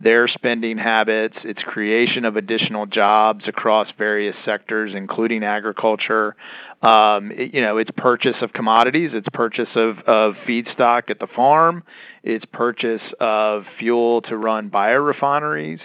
their 0.00 0.26
spending 0.26 0.78
habits, 0.78 1.36
its 1.44 1.62
creation 1.62 2.24
of 2.24 2.36
additional 2.36 2.86
jobs 2.86 3.46
across 3.46 3.88
various 3.96 4.36
sectors, 4.44 4.94
including 4.94 5.44
agriculture. 5.44 6.34
Um, 6.82 7.32
it, 7.32 7.54
you 7.54 7.60
know, 7.60 7.78
its 7.78 7.90
purchase 7.96 8.36
of 8.40 8.52
commodities, 8.52 9.10
its 9.12 9.26
purchase 9.32 9.68
of, 9.74 9.98
of 10.06 10.34
feedstock 10.46 11.10
at 11.10 11.18
the 11.18 11.26
farm, 11.26 11.82
its 12.22 12.44
purchase 12.52 13.02
of 13.18 13.64
fuel 13.78 14.22
to 14.22 14.36
run 14.36 14.70
biorefineries 14.70 15.80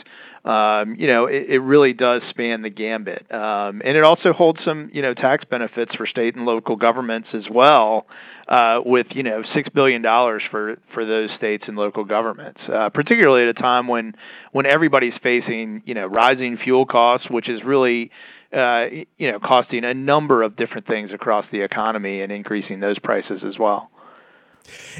um, 0.45 0.95
you 0.99 1.07
know, 1.07 1.25
it, 1.25 1.45
it 1.49 1.59
really 1.59 1.93
does 1.93 2.21
span 2.29 2.61
the 2.61 2.69
gambit. 2.69 3.25
Um, 3.31 3.81
and 3.83 3.95
it 3.95 4.03
also 4.03 4.33
holds 4.33 4.59
some, 4.65 4.89
you 4.93 5.01
know, 5.01 5.13
tax 5.13 5.45
benefits 5.45 5.95
for 5.95 6.05
state 6.05 6.35
and 6.35 6.45
local 6.45 6.75
governments 6.75 7.29
as 7.33 7.45
well, 7.49 8.07
uh, 8.49 8.81
with, 8.85 9.07
you 9.11 9.23
know, 9.23 9.41
$6 9.41 9.73
billion 9.73 10.03
for, 10.51 10.75
for 10.93 11.05
those 11.05 11.29
states 11.37 11.63
and 11.67 11.77
local 11.77 12.03
governments, 12.03 12.59
uh, 12.67 12.89
particularly 12.89 13.43
at 13.43 13.49
a 13.49 13.53
time 13.53 13.87
when, 13.87 14.15
when 14.51 14.65
everybody's 14.65 15.13
facing, 15.23 15.81
you 15.85 15.93
know, 15.93 16.07
rising 16.07 16.57
fuel 16.57 16.85
costs, 16.85 17.29
which 17.29 17.47
is 17.47 17.63
really, 17.63 18.11
uh, 18.51 18.87
you 19.17 19.31
know, 19.31 19.39
costing 19.39 19.85
a 19.85 19.93
number 19.93 20.43
of 20.43 20.57
different 20.57 20.85
things 20.87 21.11
across 21.13 21.45
the 21.53 21.61
economy 21.61 22.19
and 22.21 22.33
increasing 22.33 22.81
those 22.81 22.99
prices 22.99 23.41
as 23.47 23.57
well. 23.57 23.89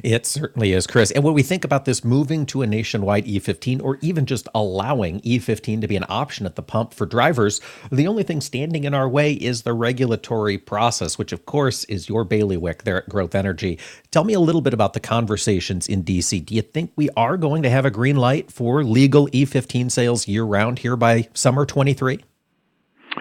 It 0.03 0.25
certainly 0.25 0.73
is, 0.73 0.87
Chris. 0.87 1.11
And 1.11 1.23
when 1.23 1.33
we 1.33 1.43
think 1.43 1.63
about 1.63 1.85
this 1.85 2.03
moving 2.03 2.45
to 2.47 2.61
a 2.61 2.67
nationwide 2.67 3.25
E15 3.25 3.81
or 3.81 3.97
even 4.01 4.25
just 4.25 4.47
allowing 4.53 5.21
E15 5.21 5.81
to 5.81 5.87
be 5.87 5.95
an 5.95 6.05
option 6.09 6.45
at 6.45 6.55
the 6.55 6.61
pump 6.61 6.93
for 6.93 7.05
drivers, 7.05 7.61
the 7.91 8.07
only 8.07 8.23
thing 8.23 8.41
standing 8.41 8.83
in 8.83 8.93
our 8.93 9.07
way 9.07 9.33
is 9.33 9.61
the 9.61 9.73
regulatory 9.73 10.57
process, 10.57 11.17
which 11.17 11.31
of 11.31 11.45
course 11.45 11.83
is 11.85 12.09
your 12.09 12.23
bailiwick 12.23 12.83
there 12.83 12.97
at 12.97 13.09
Growth 13.09 13.35
Energy. 13.35 13.79
Tell 14.11 14.23
me 14.23 14.33
a 14.33 14.39
little 14.39 14.61
bit 14.61 14.73
about 14.73 14.93
the 14.93 14.99
conversations 14.99 15.87
in 15.87 16.03
DC. 16.03 16.45
Do 16.45 16.55
you 16.55 16.61
think 16.61 16.91
we 16.95 17.09
are 17.15 17.37
going 17.37 17.63
to 17.63 17.69
have 17.69 17.85
a 17.85 17.91
green 17.91 18.17
light 18.17 18.51
for 18.51 18.83
legal 18.83 19.27
E15 19.29 19.91
sales 19.91 20.27
year 20.27 20.43
round 20.43 20.79
here 20.79 20.95
by 20.95 21.27
summer 21.33 21.65
23? 21.65 22.19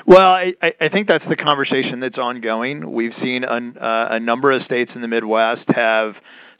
Well, 0.06 0.32
I, 0.32 0.54
I 0.80 0.88
think 0.88 1.06
that's 1.06 1.24
the 1.28 1.36
conversation 1.36 2.00
that's 2.00 2.18
ongoing. 2.18 2.92
We've 2.92 3.14
seen 3.22 3.44
a, 3.44 3.48
uh, 3.48 4.08
a 4.12 4.20
number 4.20 4.50
of 4.50 4.62
states 4.64 4.90
in 4.94 5.00
the 5.00 5.08
Midwest 5.08 5.64
have 5.68 6.14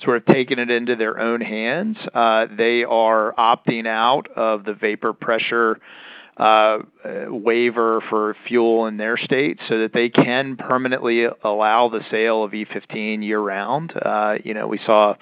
sort 0.05 0.17
of 0.17 0.27
taken 0.27 0.59
it 0.59 0.71
into 0.71 0.97
their 0.97 1.19
own 1.19 1.41
hands. 1.41 1.97
Uh, 2.15 2.47
they 2.57 2.85
are 2.85 3.35
opting 3.37 3.87
out 3.87 4.29
of 4.37 4.65
the 4.65 4.75
vapor 4.75 5.13
pressure 5.13 5.79
uh, 6.37 6.79
waiver 7.29 8.03
for 8.09 8.37
fuel 8.47 8.87
in 8.87 8.97
their 8.97 9.17
state 9.17 9.59
so 9.69 9.81
that 9.81 9.93
they 9.93 10.09
can 10.09 10.57
permanently 10.57 11.27
allow 11.45 11.89
the 11.89 12.01
sale 12.11 12.45
of 12.45 12.53
E15 12.53 13.25
year 13.25 13.41
round. 13.41 13.93
Uh, 14.01 14.35
you 14.45 14.55
know, 14.55 14.67
we 14.67 14.79
saw 14.87 15.15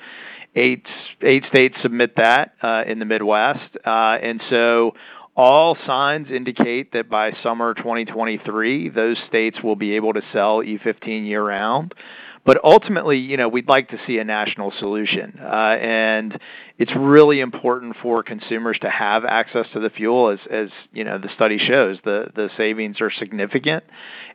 eight 0.54 0.86
eight 1.22 1.44
states 1.46 1.76
submit 1.82 2.16
that 2.16 2.54
uh, 2.62 2.84
in 2.86 2.98
the 2.98 3.04
Midwest, 3.04 3.76
uh, 3.84 4.18
and 4.22 4.42
so 4.50 4.92
all 5.40 5.74
signs 5.86 6.30
indicate 6.30 6.92
that 6.92 7.08
by 7.08 7.32
summer 7.42 7.72
2023, 7.72 8.90
those 8.90 9.16
states 9.26 9.62
will 9.62 9.74
be 9.74 9.92
able 9.92 10.12
to 10.12 10.20
sell 10.34 10.58
E15 10.58 11.26
year 11.26 11.42
round. 11.42 11.94
But 12.44 12.62
ultimately, 12.62 13.18
you 13.18 13.38
know, 13.38 13.48
we'd 13.48 13.68
like 13.68 13.88
to 13.88 13.98
see 14.06 14.18
a 14.18 14.24
national 14.24 14.72
solution, 14.78 15.38
uh, 15.42 15.76
and 15.80 16.38
it's 16.78 16.92
really 16.96 17.40
important 17.40 17.96
for 18.02 18.22
consumers 18.22 18.78
to 18.80 18.90
have 18.90 19.24
access 19.24 19.66
to 19.74 19.80
the 19.80 19.90
fuel. 19.90 20.30
As, 20.30 20.38
as 20.50 20.68
you 20.92 21.04
know, 21.04 21.18
the 21.18 21.28
study 21.34 21.58
shows, 21.58 21.98
the 22.04 22.28
the 22.34 22.48
savings 22.56 23.02
are 23.02 23.10
significant, 23.10 23.84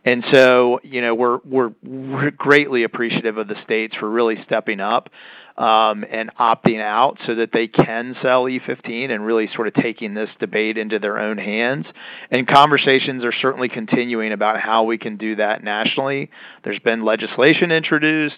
and 0.06 0.24
so 0.32 0.80
you 0.84 1.02
know, 1.02 1.16
we're 1.16 1.40
we're, 1.46 1.72
we're 1.84 2.32
greatly 2.32 2.84
appreciative 2.84 3.38
of 3.40 3.48
the 3.48 3.62
states 3.64 3.96
for 3.96 4.10
really 4.10 4.38
stepping 4.46 4.80
up 4.80 5.10
um, 5.58 6.04
and 6.12 6.32
opting 6.38 6.82
out 6.82 7.18
so 7.26 7.36
that 7.36 7.52
they 7.54 7.68
can 7.68 8.16
sell 8.22 8.44
E15 8.44 9.10
and 9.10 9.26
really 9.26 9.50
sort 9.56 9.68
of 9.68 9.74
taking 9.74 10.14
this 10.14 10.30
debate 10.40 10.78
into 10.78 11.00
their 11.00 11.18
own 11.18 11.38
hands. 11.38 11.86
And 12.30 12.48
conversations 12.48 13.24
are 13.24 13.32
certainly 13.32 13.70
continuing 13.70 14.34
about 14.34 14.60
how 14.60 14.84
we 14.84 14.98
can 14.98 15.16
do 15.18 15.38
that 15.38 15.64
nationally. 15.64 16.30
There's 16.64 16.80
been 16.80 17.06
legislation 17.06 17.72
introduced. 17.72 18.38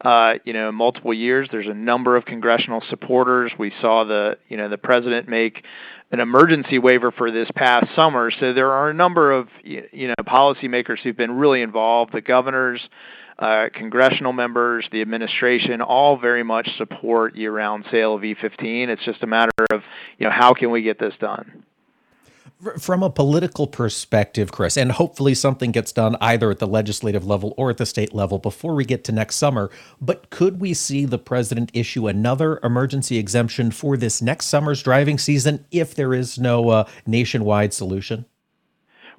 Uh, 0.00 0.34
you 0.44 0.52
know, 0.52 0.70
multiple 0.70 1.12
years. 1.12 1.48
There's 1.50 1.66
a 1.66 1.74
number 1.74 2.14
of 2.14 2.24
congressional 2.24 2.80
supporters. 2.88 3.50
We 3.58 3.72
saw 3.80 4.04
the, 4.04 4.38
you 4.48 4.56
know, 4.56 4.68
the 4.68 4.78
president 4.78 5.28
make 5.28 5.64
an 6.12 6.20
emergency 6.20 6.78
waiver 6.78 7.10
for 7.10 7.32
this 7.32 7.48
past 7.56 7.86
summer. 7.96 8.30
So 8.30 8.52
there 8.52 8.70
are 8.70 8.90
a 8.90 8.94
number 8.94 9.32
of, 9.32 9.48
you 9.64 10.06
know, 10.06 10.14
policymakers 10.24 11.00
who've 11.00 11.16
been 11.16 11.32
really 11.32 11.62
involved. 11.62 12.12
The 12.12 12.20
governors, 12.20 12.80
uh, 13.38 13.68
congressional 13.72 14.32
members, 14.32 14.88
the 14.90 15.00
administration, 15.00 15.80
all 15.80 16.18
very 16.18 16.42
much 16.42 16.68
support 16.76 17.36
year-round 17.36 17.84
sale 17.90 18.14
of 18.14 18.22
E15. 18.22 18.88
It's 18.88 19.04
just 19.04 19.22
a 19.22 19.26
matter 19.26 19.52
of, 19.70 19.82
you 20.18 20.26
know, 20.26 20.32
how 20.32 20.54
can 20.54 20.70
we 20.70 20.82
get 20.82 20.98
this 20.98 21.14
done? 21.20 21.64
From 22.80 23.04
a 23.04 23.10
political 23.10 23.68
perspective, 23.68 24.50
Chris, 24.50 24.76
and 24.76 24.90
hopefully 24.90 25.32
something 25.34 25.70
gets 25.70 25.92
done 25.92 26.16
either 26.20 26.50
at 26.50 26.58
the 26.58 26.66
legislative 26.66 27.24
level 27.24 27.54
or 27.56 27.70
at 27.70 27.76
the 27.76 27.86
state 27.86 28.12
level 28.12 28.40
before 28.40 28.74
we 28.74 28.84
get 28.84 29.04
to 29.04 29.12
next 29.12 29.36
summer, 29.36 29.70
but 30.00 30.28
could 30.30 30.60
we 30.60 30.74
see 30.74 31.04
the 31.04 31.18
president 31.18 31.70
issue 31.72 32.08
another 32.08 32.58
emergency 32.64 33.16
exemption 33.16 33.70
for 33.70 33.96
this 33.96 34.20
next 34.20 34.46
summer's 34.46 34.82
driving 34.82 35.18
season 35.18 35.64
if 35.70 35.94
there 35.94 36.12
is 36.12 36.36
no 36.36 36.70
uh, 36.70 36.88
nationwide 37.06 37.72
solution? 37.72 38.24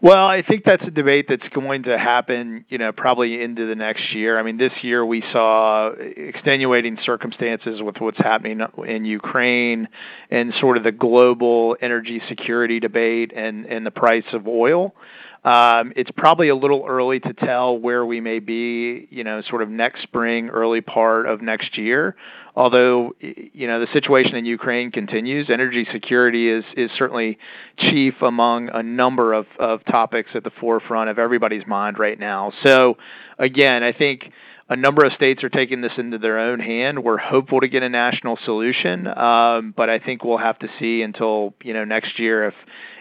Well, 0.02 0.28
I 0.28 0.44
think 0.44 0.64
that's 0.64 0.84
a 0.84 0.92
debate 0.92 1.26
that's 1.28 1.48
going 1.50 1.84
to 1.84 1.98
happen, 1.98 2.64
you 2.70 2.78
know, 2.78 2.94
probably 2.94 3.42
into 3.42 3.68
the 3.68 3.76
next 3.76 4.14
year. 4.14 4.40
I 4.40 4.44
mean, 4.44 4.58
this 4.58 4.72
year 4.82 5.06
we 5.06 5.22
saw 5.34 5.90
extenuating 5.90 6.98
circumstances 7.04 7.82
with 7.82 7.98
what's 8.00 8.18
happening 8.18 8.62
in 8.88 9.04
Ukraine 9.04 9.90
and 10.32 10.54
sort 10.62 10.78
of 10.78 10.86
the 10.86 10.94
global 10.94 11.76
energy 11.82 12.22
security 12.30 12.80
debate 12.80 13.34
and, 13.36 13.66
and 13.66 13.86
the 13.86 13.92
price 13.92 14.24
of 14.32 14.48
oil. 14.48 14.96
Um, 15.44 15.94
it's 15.96 16.12
probably 16.18 16.50
a 16.50 16.56
little 16.56 16.84
early 16.88 17.20
to 17.22 17.34
tell 17.34 17.78
where 17.78 18.06
we 18.06 18.20
may 18.20 18.40
be, 18.40 19.08
you 19.10 19.24
know, 19.24 19.42
sort 19.50 19.62
of 19.62 19.70
next 19.70 20.02
spring, 20.04 20.50
early 20.50 20.82
part 20.82 21.28
of 21.28 21.42
next 21.42 21.78
year. 21.78 22.16
Although, 22.56 23.16
you 23.22 23.68
know, 23.68 23.80
the 23.80 23.88
situation 23.94 24.36
in 24.36 24.46
Ukraine 24.46 24.92
continues, 24.92 25.50
energy 25.50 25.88
security 25.94 26.50
is 26.50 26.66
certainly 26.98 27.38
chief 27.78 28.16
among 28.22 28.70
a 28.70 28.84
number 28.84 29.34
of, 29.34 29.46
topics 29.90 30.32
at 30.36 30.44
the 30.44 30.52
forefront 30.60 31.10
of 31.10 31.18
everybody's 31.18 31.66
mind 31.66 31.98
right 31.98 32.20
now. 32.20 32.52
So, 32.64 32.98
again, 33.38 33.82
I 33.82 33.94
think 33.94 34.32
a 34.68 34.76
number 34.76 35.06
of 35.06 35.14
states 35.14 35.44
are 35.44 35.50
taking 35.50 35.82
this 35.82 35.94
into 35.98 36.18
their 36.18 36.38
own 36.38 36.60
hand. 36.60 37.04
We're 37.04 37.18
hopeful 37.18 37.62
to 37.62 37.68
get 37.68 37.82
a 37.82 37.90
national 37.90 38.38
solution, 38.46 39.08
um, 39.08 39.74
but 39.76 39.90
I 39.90 40.00
think 40.00 40.24
we'll 40.24 40.38
have 40.38 40.60
to 40.60 40.68
see 40.80 41.02
until 41.02 41.54
you 41.64 41.74
know 41.74 41.86
next 41.86 42.20
year 42.20 42.46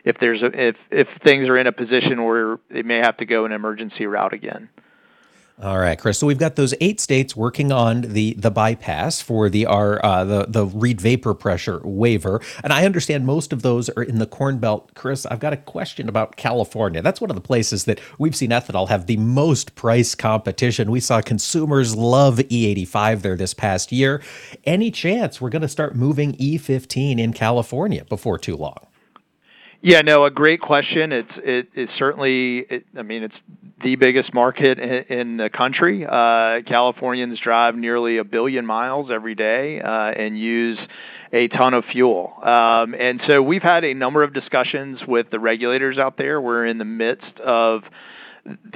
if 0.04 0.16
there's 0.20 0.42
a, 0.42 0.68
if 0.68 0.76
if 0.90 1.08
things 1.22 1.48
are 1.48 1.58
in 1.58 1.66
a 1.66 1.72
position 1.72 2.24
where 2.24 2.58
they 2.70 2.82
may 2.82 2.98
have 2.98 3.16
to 3.18 3.26
go 3.26 3.44
an 3.44 3.52
emergency 3.52 4.06
route 4.06 4.32
again. 4.32 4.68
All 5.60 5.80
right, 5.80 5.98
Chris. 5.98 6.20
So 6.20 6.26
we've 6.28 6.38
got 6.38 6.54
those 6.54 6.72
eight 6.80 7.00
states 7.00 7.34
working 7.34 7.72
on 7.72 8.02
the 8.02 8.34
the 8.34 8.50
bypass 8.52 9.20
for 9.20 9.48
the 9.48 9.66
our 9.66 10.04
uh, 10.04 10.22
the 10.22 10.46
the 10.46 10.66
Reid 10.66 11.00
vapor 11.00 11.34
pressure 11.34 11.80
waiver, 11.82 12.40
and 12.62 12.72
I 12.72 12.84
understand 12.84 13.26
most 13.26 13.52
of 13.52 13.62
those 13.62 13.88
are 13.88 14.04
in 14.04 14.20
the 14.20 14.26
Corn 14.26 14.58
Belt. 14.58 14.92
Chris, 14.94 15.26
I've 15.26 15.40
got 15.40 15.52
a 15.52 15.56
question 15.56 16.08
about 16.08 16.36
California. 16.36 17.02
That's 17.02 17.20
one 17.20 17.28
of 17.28 17.34
the 17.34 17.40
places 17.40 17.86
that 17.86 18.00
we've 18.20 18.36
seen 18.36 18.50
ethanol 18.50 18.88
have 18.88 19.06
the 19.06 19.16
most 19.16 19.74
price 19.74 20.14
competition. 20.14 20.92
We 20.92 21.00
saw 21.00 21.20
consumers 21.22 21.96
love 21.96 22.36
E85 22.36 23.22
there 23.22 23.36
this 23.36 23.52
past 23.52 23.90
year. 23.90 24.22
Any 24.62 24.92
chance 24.92 25.40
we're 25.40 25.50
going 25.50 25.62
to 25.62 25.68
start 25.68 25.96
moving 25.96 26.34
E15 26.34 27.18
in 27.18 27.32
California 27.32 28.04
before 28.04 28.38
too 28.38 28.56
long? 28.56 28.87
Yeah, 29.80 30.00
no, 30.00 30.24
a 30.24 30.30
great 30.30 30.60
question. 30.60 31.12
It's 31.12 31.30
it, 31.36 31.68
it's 31.74 31.92
certainly, 31.98 32.58
it, 32.68 32.84
I 32.96 33.02
mean, 33.02 33.22
it's 33.22 33.34
the 33.82 33.94
biggest 33.94 34.34
market 34.34 34.78
in, 34.80 35.18
in 35.18 35.36
the 35.36 35.50
country. 35.50 36.04
Uh, 36.04 36.62
Californians 36.66 37.38
drive 37.38 37.76
nearly 37.76 38.18
a 38.18 38.24
billion 38.24 38.66
miles 38.66 39.08
every 39.12 39.36
day 39.36 39.80
uh, 39.80 39.88
and 39.88 40.36
use 40.36 40.78
a 41.32 41.46
ton 41.48 41.74
of 41.74 41.84
fuel. 41.92 42.32
Um, 42.42 42.94
and 42.94 43.20
so 43.28 43.40
we've 43.40 43.62
had 43.62 43.84
a 43.84 43.94
number 43.94 44.24
of 44.24 44.34
discussions 44.34 44.98
with 45.06 45.30
the 45.30 45.38
regulators 45.38 45.96
out 45.96 46.16
there. 46.16 46.40
We're 46.40 46.66
in 46.66 46.78
the 46.78 46.84
midst 46.84 47.38
of 47.38 47.82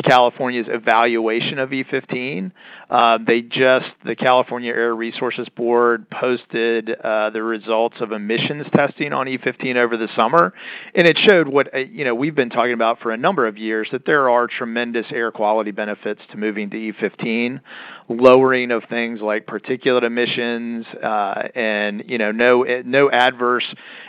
California's 0.05 0.67
evaluation 0.69 1.59
of 1.59 1.71
E15. 1.71 2.53
Uh, 2.93 3.17
they 3.27 3.41
just, 3.41 3.87
the 4.05 4.15
California 4.15 4.71
Air 4.71 4.95
Resources 4.95 5.49
Board 5.57 6.05
posted 6.11 6.91
uh, 6.91 7.31
the 7.31 7.43
results 7.43 7.97
of 8.01 8.13
emissions 8.13 8.67
testing 8.75 9.15
on 9.15 9.27
E15 9.27 9.77
over 9.77 9.97
the 9.97 10.09
summer, 10.15 10.53
and 10.95 11.07
it 11.07 11.17
showed 11.27 11.49
what 11.49 11.75
uh, 11.75 11.79
you 11.79 12.05
know 12.05 12.15
we've 12.15 12.35
been 12.35 12.51
talking 12.51 12.75
about 12.75 13.01
for 13.01 13.11
a 13.11 13.17
number 13.17 13.47
of 13.47 13.57
years 13.57 13.89
that 13.93 14.05
there 14.05 14.29
are 14.29 14.47
tremendous 14.47 15.07
air 15.11 15.33
quality 15.33 15.71
benefits 15.71 16.21
to 16.33 16.37
moving 16.37 16.69
to 16.69 16.77
E15, 16.77 17.61
lowering 18.11 18.71
of 18.71 18.83
things 18.91 19.23
like 19.23 19.47
particulate 19.47 20.03
emissions, 20.03 20.85
uh, 21.03 21.49
and 21.55 22.05
you 22.09 22.19
know 22.19 22.31
no 22.31 22.63
no 22.85 23.11
adverse 23.11 23.65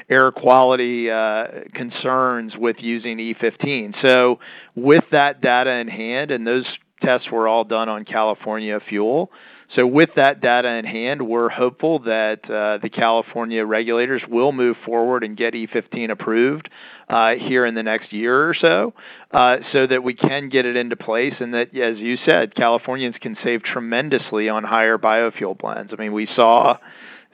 air 0.09 0.29
quality 0.29 1.09
uh, 1.09 1.45
concerns 1.73 2.57
with 2.57 2.75
using 2.79 3.17
E15. 3.17 3.95
So 4.01 4.39
with 4.75 5.05
that 5.13 5.39
data 5.39 5.71
in 5.71 5.87
hand, 5.87 6.31
and 6.31 6.45
those 6.45 6.65
tests 7.03 7.29
were 7.31 7.47
all 7.47 7.63
done 7.63 7.89
on 7.89 8.05
California 8.05 8.79
fuel. 8.87 9.31
So, 9.75 9.87
with 9.87 10.09
that 10.17 10.39
data 10.39 10.69
in 10.69 10.85
hand, 10.85 11.27
we're 11.27 11.49
hopeful 11.49 11.99
that 11.99 12.47
uh, 12.49 12.77
the 12.81 12.89
California 12.89 13.65
regulators 13.65 14.21
will 14.29 14.51
move 14.51 14.77
forward 14.85 15.23
and 15.23 15.35
get 15.35 15.55
E15 15.55 16.11
approved 16.11 16.69
uh, 17.09 17.33
here 17.35 17.65
in 17.65 17.73
the 17.73 17.81
next 17.81 18.13
year 18.13 18.49
or 18.49 18.53
so, 18.53 18.93
uh, 19.31 19.57
so 19.71 19.87
that 19.87 20.03
we 20.03 20.13
can 20.13 20.49
get 20.49 20.65
it 20.65 20.75
into 20.75 20.95
place. 20.95 21.33
And 21.39 21.53
that, 21.55 21.75
as 21.75 21.97
you 21.97 22.17
said, 22.27 22.53
Californians 22.53 23.15
can 23.19 23.35
save 23.43 23.63
tremendously 23.63 24.47
on 24.47 24.63
higher 24.63 24.99
biofuel 24.99 25.57
blends. 25.57 25.91
I 25.91 25.95
mean, 25.99 26.13
we 26.13 26.27
saw 26.35 26.77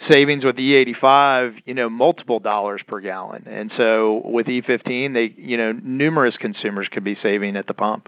savings 0.10 0.46
with 0.46 0.56
E85, 0.56 1.64
you 1.66 1.74
know, 1.74 1.90
multiple 1.90 2.40
dollars 2.40 2.82
per 2.88 3.02
gallon. 3.02 3.46
And 3.48 3.72
so 3.76 4.22
with 4.24 4.48
E15, 4.48 5.14
they, 5.14 5.34
you 5.36 5.58
know, 5.58 5.74
numerous 5.74 6.38
consumers 6.38 6.88
could 6.90 7.04
be 7.04 7.18
saving 7.22 7.58
at 7.58 7.68
the 7.68 7.74
pump. 7.74 8.08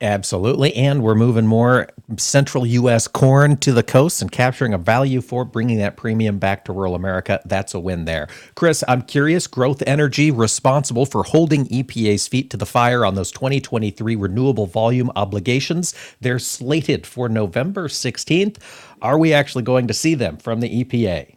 Absolutely. 0.00 0.74
And 0.74 1.02
we're 1.02 1.14
moving 1.14 1.46
more 1.46 1.88
central 2.16 2.66
U.S. 2.66 3.06
corn 3.08 3.56
to 3.58 3.72
the 3.72 3.82
coast 3.82 4.20
and 4.20 4.30
capturing 4.30 4.74
a 4.74 4.78
value 4.78 5.20
for 5.20 5.44
bringing 5.44 5.78
that 5.78 5.96
premium 5.96 6.38
back 6.38 6.64
to 6.64 6.72
rural 6.72 6.94
America. 6.94 7.40
That's 7.44 7.74
a 7.74 7.80
win 7.80 8.04
there. 8.04 8.28
Chris, 8.54 8.82
I'm 8.88 9.02
curious 9.02 9.46
Growth 9.46 9.82
Energy 9.86 10.30
responsible 10.30 11.06
for 11.06 11.22
holding 11.22 11.66
EPA's 11.66 12.28
feet 12.28 12.50
to 12.50 12.56
the 12.56 12.66
fire 12.66 13.04
on 13.04 13.14
those 13.14 13.30
2023 13.30 14.16
renewable 14.16 14.66
volume 14.66 15.10
obligations. 15.16 15.94
They're 16.20 16.38
slated 16.38 17.06
for 17.06 17.28
November 17.28 17.88
16th. 17.88 18.58
Are 19.00 19.18
we 19.18 19.32
actually 19.32 19.64
going 19.64 19.86
to 19.86 19.94
see 19.94 20.14
them 20.14 20.36
from 20.36 20.60
the 20.60 20.84
EPA? 20.84 21.33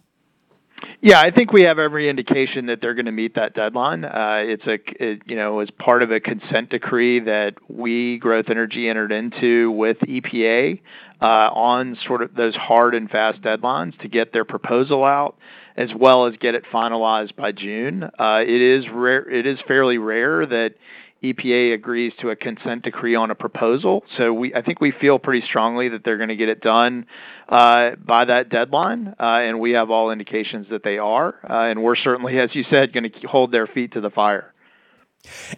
Yeah, 1.01 1.19
I 1.19 1.31
think 1.31 1.53
we 1.53 1.63
have 1.63 1.79
every 1.79 2.09
indication 2.09 2.67
that 2.67 2.81
they're 2.81 2.93
going 2.93 3.05
to 3.05 3.11
meet 3.11 3.35
that 3.35 3.53
deadline. 3.53 4.03
Uh, 4.03 4.41
it's 4.43 4.65
a, 4.65 4.79
it, 5.03 5.21
you 5.25 5.35
know, 5.35 5.59
as 5.59 5.69
part 5.71 6.03
of 6.03 6.11
a 6.11 6.19
consent 6.19 6.69
decree 6.69 7.19
that 7.21 7.55
we, 7.67 8.17
Growth 8.17 8.49
Energy, 8.49 8.89
entered 8.89 9.11
into 9.11 9.71
with 9.71 9.97
EPA 9.99 10.79
uh, 11.21 11.25
on 11.25 11.97
sort 12.05 12.21
of 12.21 12.33
those 12.35 12.55
hard 12.55 12.95
and 12.95 13.09
fast 13.09 13.41
deadlines 13.41 13.97
to 14.01 14.07
get 14.07 14.33
their 14.33 14.45
proposal 14.45 15.03
out, 15.03 15.37
as 15.75 15.89
well 15.95 16.25
as 16.25 16.35
get 16.37 16.55
it 16.55 16.63
finalized 16.71 17.35
by 17.35 17.51
June. 17.51 18.03
Uh, 18.03 18.41
it 18.41 18.61
is 18.61 18.85
rare. 18.91 19.27
It 19.29 19.45
is 19.45 19.59
fairly 19.67 19.97
rare 19.97 20.45
that 20.45 20.75
EPA 21.23 21.73
agrees 21.73 22.13
to 22.19 22.29
a 22.29 22.35
consent 22.35 22.83
decree 22.83 23.15
on 23.15 23.31
a 23.31 23.35
proposal. 23.35 24.03
So 24.17 24.33
we, 24.33 24.53
I 24.53 24.61
think 24.61 24.79
we 24.79 24.91
feel 24.91 25.19
pretty 25.19 25.45
strongly 25.45 25.89
that 25.89 26.03
they're 26.03 26.17
going 26.17 26.29
to 26.29 26.35
get 26.35 26.49
it 26.49 26.61
done 26.61 27.07
uh, 27.49 27.91
by 27.95 28.25
that 28.25 28.49
deadline, 28.49 29.15
uh, 29.19 29.23
and 29.23 29.59
we 29.59 29.71
have 29.71 29.89
all 29.89 30.11
indications 30.11 30.67
that 30.69 30.83
they 30.83 30.97
are. 30.97 31.35
Uh, 31.49 31.69
and 31.69 31.81
we're 31.81 31.95
certainly, 31.95 32.37
as 32.39 32.53
you 32.53 32.63
said, 32.69 32.93
going 32.93 33.11
to 33.11 33.27
hold 33.27 33.51
their 33.51 33.67
feet 33.67 33.93
to 33.93 34.01
the 34.01 34.11
fire. 34.11 34.53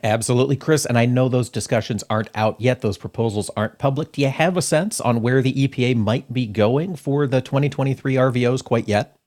Absolutely, 0.03 0.55
Chris. 0.55 0.85
And 0.85 0.97
I 0.97 1.05
know 1.05 1.29
those 1.29 1.49
discussions 1.49 2.03
aren't 2.09 2.29
out 2.33 2.59
yet. 2.59 2.81
Those 2.81 2.97
proposals 2.97 3.51
aren't 3.55 3.77
public. 3.77 4.13
Do 4.13 4.21
you 4.21 4.29
have 4.29 4.57
a 4.57 4.61
sense 4.61 4.99
on 4.99 5.21
where 5.21 5.41
the 5.41 5.67
EPA 5.67 5.95
might 5.95 6.31
be 6.31 6.47
going 6.47 6.95
for 6.95 7.27
the 7.27 7.41
2023 7.41 8.15
RVOs 8.15 8.63
quite 8.63 8.87
yet? 8.87 9.18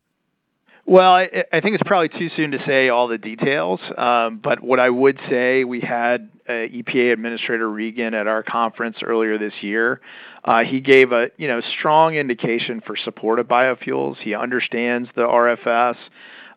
Well, 0.85 1.13
I, 1.13 1.45
I 1.53 1.61
think 1.61 1.75
it's 1.75 1.83
probably 1.87 2.09
too 2.09 2.29
soon 2.37 2.51
to 2.51 2.65
say 2.67 2.89
all 2.89 3.07
the 3.07 3.19
details. 3.19 3.81
Um, 3.97 4.41
but 4.43 4.61
what 4.61 4.81
I 4.81 4.91
would 4.91 5.19
say, 5.31 5.63
we 5.65 5.81
had 5.81 6.29
uh, 6.49 6.53
EPA 6.53 7.13
Administrator 7.13 7.71
Regan 7.71 8.15
at 8.15 8.27
our 8.27 8.43
conference 8.43 8.97
earlier 9.03 9.39
this 9.39 9.55
year. 9.61 10.01
Uh, 10.45 10.65
he 10.65 10.81
gave 10.81 11.13
a 11.13 11.29
you 11.37 11.47
know 11.47 11.61
strong 11.79 12.17
indication 12.17 12.83
for 12.85 12.97
support 12.97 13.39
of 13.39 13.47
biofuels. 13.47 14.17
He 14.19 14.35
understands 14.35 15.09
the 15.15 15.23
RFS. 15.23 15.97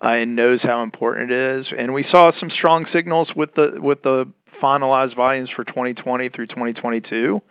Uh, 0.03 0.09
and 0.09 0.35
knows 0.35 0.59
how 0.61 0.83
important 0.83 1.31
it 1.31 1.59
is, 1.61 1.67
and 1.75 1.93
we 1.93 2.05
saw 2.11 2.29
some 2.37 2.49
strong 2.49 2.85
signals 2.91 3.29
with 3.33 3.55
the 3.55 3.77
with 3.79 4.03
the 4.03 4.29
finalized 4.61 5.15
volumes 5.15 5.49
for 5.55 5.63
2020 5.63 6.29
through 6.29 6.47
2022. 6.47 7.41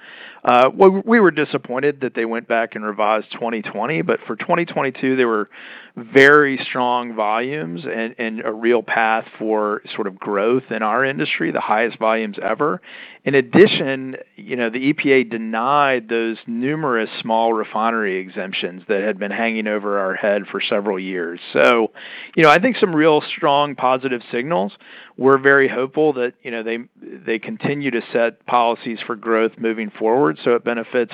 Uh, 0.44 0.68
we 0.74 1.20
were 1.20 1.30
disappointed 1.30 2.02
that 2.02 2.14
they 2.14 2.26
went 2.26 2.46
back 2.46 2.74
and 2.74 2.84
revised 2.84 3.32
2020, 3.32 4.02
but 4.02 4.20
for 4.26 4.36
2022, 4.36 5.16
there 5.16 5.26
were 5.26 5.48
very 5.96 6.58
strong 6.68 7.14
volumes 7.14 7.84
and, 7.84 8.16
and 8.18 8.44
a 8.44 8.52
real 8.52 8.82
path 8.82 9.24
for 9.38 9.80
sort 9.94 10.08
of 10.08 10.18
growth 10.18 10.64
in 10.70 10.82
our 10.82 11.04
industry, 11.04 11.52
the 11.52 11.60
highest 11.60 11.98
volumes 11.98 12.36
ever. 12.42 12.82
In 13.24 13.34
addition, 13.36 14.16
you 14.36 14.56
know, 14.56 14.68
the 14.68 14.92
EPA 14.92 15.30
denied 15.30 16.08
those 16.08 16.36
numerous 16.46 17.08
small 17.22 17.54
refinery 17.54 18.18
exemptions 18.18 18.82
that 18.88 19.02
had 19.02 19.18
been 19.18 19.30
hanging 19.30 19.66
over 19.66 19.98
our 19.98 20.14
head 20.14 20.42
for 20.50 20.60
several 20.60 20.98
years. 20.98 21.40
So, 21.52 21.92
you 22.36 22.42
know, 22.42 22.50
I 22.50 22.58
think 22.58 22.76
some 22.76 22.94
real 22.94 23.22
strong 23.36 23.76
positive 23.76 24.20
signals. 24.30 24.72
We're 25.16 25.38
very 25.38 25.68
hopeful 25.68 26.12
that, 26.14 26.34
you 26.42 26.50
know, 26.50 26.64
they 26.64 26.78
they 27.00 27.38
continue 27.38 27.92
to 27.92 28.02
set 28.12 28.44
policies 28.46 28.98
for 29.06 29.14
growth 29.14 29.52
moving 29.58 29.90
forward 29.90 30.33
so 30.42 30.54
it 30.54 30.64
benefits 30.64 31.12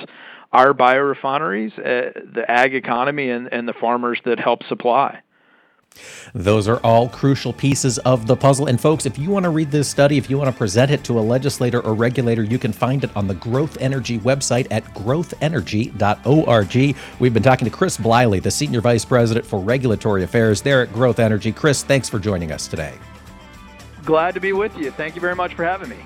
our 0.53 0.75
biorefineries, 0.75 1.73
uh, 1.79 2.21
the 2.35 2.45
ag 2.49 2.75
economy 2.75 3.31
and, 3.31 3.49
and 3.53 3.69
the 3.69 3.75
farmers 3.75 4.21
that 4.25 4.39
help 4.39 4.63
supply. 4.65 5.21
Those 6.35 6.69
are 6.69 6.79
all 6.79 7.09
crucial 7.09 7.53
pieces 7.53 7.99
of 7.99 8.27
the 8.27 8.37
puzzle. 8.37 8.67
And 8.67 8.81
folks, 8.81 9.07
if 9.07 9.19
you 9.19 9.31
want 9.31 9.45
to 9.45 9.51
read 9.51 9.71
this 9.71 9.89
study, 9.89 10.19
if 10.19 10.29
you 10.31 10.39
want 10.39 10.51
to 10.51 10.57
present 10.57 10.91
it 10.91 11.05
to 11.05 11.19
a 11.19 11.21
legislator 11.21 11.81
or 11.81 11.95
regulator, 11.95 12.45
you 12.45 12.59
can 12.59 12.73
find 12.73 13.05
it 13.05 13.15
on 13.17 13.27
the 13.27 13.35
Growth 13.35 13.77
Energy 13.81 14.19
website 14.21 14.67
at 14.71 14.85
growthenergy.org. 14.95 16.97
We've 17.19 17.35
been 17.35 17.43
talking 17.43 17.65
to 17.65 17.71
Chris 17.71 17.97
Bliley, 17.97 18.41
the 18.43 18.51
Senior 18.51 18.81
Vice 18.81 19.05
President 19.05 19.45
for 19.45 19.61
Regulatory 19.61 20.23
Affairs 20.23 20.63
there 20.63 20.83
at 20.83 20.93
Growth 20.93 21.19
Energy. 21.19 21.53
Chris, 21.53 21.83
thanks 21.83 22.09
for 22.09 22.21
joining 22.21 22.53
us 22.53 22.69
today. 22.69 22.95
Glad 24.05 24.35
to 24.35 24.41
be 24.41 24.53
with 24.53 24.77
you. 24.79 24.91
Thank 24.93 25.15
you 25.15 25.21
very 25.21 25.37
much 25.37 25.55
for 25.55 25.65
having 25.65 25.89
me. 25.89 25.99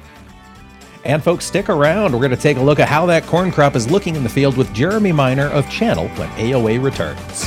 And 1.05 1.23
folks, 1.23 1.45
stick 1.45 1.69
around. 1.69 2.13
We're 2.13 2.19
going 2.19 2.31
to 2.31 2.37
take 2.37 2.57
a 2.57 2.63
look 2.63 2.81
at 2.81 2.89
how 2.89 3.05
that 3.07 3.25
corn 3.25 3.53
crop 3.53 3.77
is 3.77 3.91
looking 3.91 4.17
in 4.17 4.23
the 4.23 4.29
field 4.29 4.57
with 4.57 4.73
Jeremy 4.73 5.13
Miner 5.13 5.49
of 5.49 5.69
Channel 5.69 6.09
when 6.09 6.29
AOA 6.31 6.83
returns. 6.83 7.45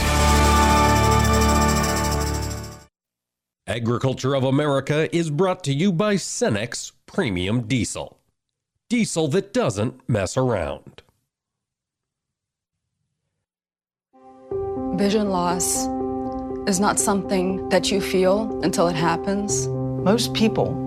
Agriculture 3.65 4.35
of 4.35 4.43
America 4.43 5.13
is 5.13 5.29
brought 5.29 5.63
to 5.65 5.73
you 5.73 5.91
by 5.91 6.15
Cenex 6.15 6.91
Premium 7.05 7.63
Diesel. 7.67 8.17
diesel 8.89 9.27
that 9.29 9.53
doesn't 9.53 10.07
mess 10.07 10.37
around. 10.37 11.01
Vision 14.95 15.29
loss 15.29 15.85
is 16.67 16.79
not 16.79 16.99
something 16.99 17.67
that 17.69 17.91
you 17.91 18.01
feel 18.01 18.59
until 18.63 18.87
it 18.87 18.95
happens. 18.95 19.67
Most 19.67 20.33
people 20.33 20.86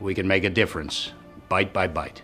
we 0.00 0.14
can 0.14 0.26
make 0.26 0.44
a 0.44 0.50
difference, 0.50 1.12
bite 1.48 1.72
by 1.72 1.86
bite. 1.86 2.22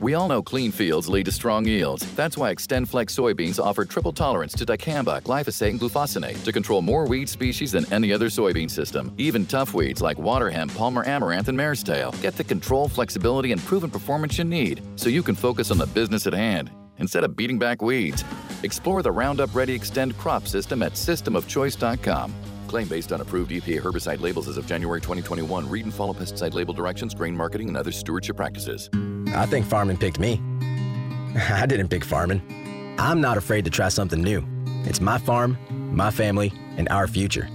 We 0.00 0.14
all 0.14 0.28
know 0.28 0.42
clean 0.42 0.72
fields 0.72 1.08
lead 1.08 1.26
to 1.26 1.32
strong 1.32 1.66
yields. 1.66 2.06
That's 2.14 2.38
why 2.38 2.54
XtendFlex 2.54 3.10
soybeans 3.10 3.62
offer 3.62 3.84
triple 3.84 4.14
tolerance 4.14 4.54
to 4.54 4.64
dicamba, 4.64 5.20
glyphosate, 5.20 5.70
and 5.70 5.80
glufosinate 5.80 6.42
to 6.42 6.52
control 6.52 6.80
more 6.80 7.06
weed 7.06 7.28
species 7.28 7.72
than 7.72 7.90
any 7.92 8.10
other 8.10 8.28
soybean 8.28 8.70
system. 8.70 9.12
Even 9.18 9.44
tough 9.44 9.74
weeds 9.74 10.00
like 10.00 10.18
water 10.18 10.48
hemp, 10.48 10.74
palmer 10.74 11.04
amaranth, 11.04 11.48
and 11.48 11.56
mare's 11.56 11.82
tail 11.82 12.14
get 12.22 12.34
the 12.36 12.44
control, 12.44 12.88
flexibility, 12.88 13.52
and 13.52 13.60
proven 13.66 13.90
performance 13.90 14.38
you 14.38 14.44
need 14.44 14.80
so 14.96 15.10
you 15.10 15.22
can 15.22 15.34
focus 15.34 15.70
on 15.70 15.76
the 15.76 15.86
business 15.88 16.26
at 16.26 16.32
hand 16.32 16.70
instead 16.96 17.22
of 17.22 17.36
beating 17.36 17.58
back 17.58 17.82
weeds. 17.82 18.24
Explore 18.62 19.02
the 19.02 19.12
Roundup 19.12 19.54
Ready 19.54 19.78
Xtend 19.78 20.16
crop 20.16 20.48
system 20.48 20.82
at 20.82 20.92
systemofchoice.com. 20.92 22.34
Claim 22.70 22.86
based 22.86 23.10
on 23.12 23.20
approved 23.20 23.50
EPA 23.50 23.80
herbicide 23.80 24.20
labels 24.20 24.46
as 24.46 24.56
of 24.56 24.64
January 24.64 25.00
2021. 25.00 25.68
Read 25.68 25.84
and 25.86 25.92
follow 25.92 26.14
pesticide 26.14 26.54
label 26.54 26.72
directions, 26.72 27.14
grain 27.14 27.36
marketing, 27.36 27.66
and 27.66 27.76
other 27.76 27.90
stewardship 27.90 28.36
practices. 28.36 28.88
I 29.34 29.44
think 29.46 29.66
farming 29.66 29.96
picked 29.96 30.20
me. 30.20 30.40
I 31.50 31.66
didn't 31.66 31.88
pick 31.88 32.04
farming. 32.04 32.40
I'm 32.96 33.20
not 33.20 33.36
afraid 33.36 33.64
to 33.64 33.72
try 33.72 33.88
something 33.88 34.22
new. 34.22 34.46
It's 34.84 35.00
my 35.00 35.18
farm, 35.18 35.58
my 35.92 36.12
family, 36.12 36.52
and 36.76 36.88
our 36.90 37.08
future. 37.08 37.48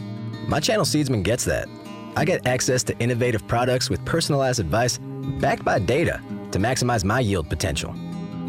My 0.49 0.59
channel 0.59 0.83
Seedsman 0.83 1.23
gets 1.23 1.45
that. 1.45 1.69
I 2.17 2.25
get 2.25 2.45
access 2.45 2.83
to 2.83 2.99
innovative 2.99 3.47
products 3.47 3.89
with 3.89 4.03
personalized 4.03 4.59
advice 4.59 4.99
backed 5.39 5.63
by 5.63 5.79
data 5.79 6.21
to 6.51 6.59
maximize 6.59 7.05
my 7.05 7.21
yield 7.21 7.49
potential. 7.49 7.95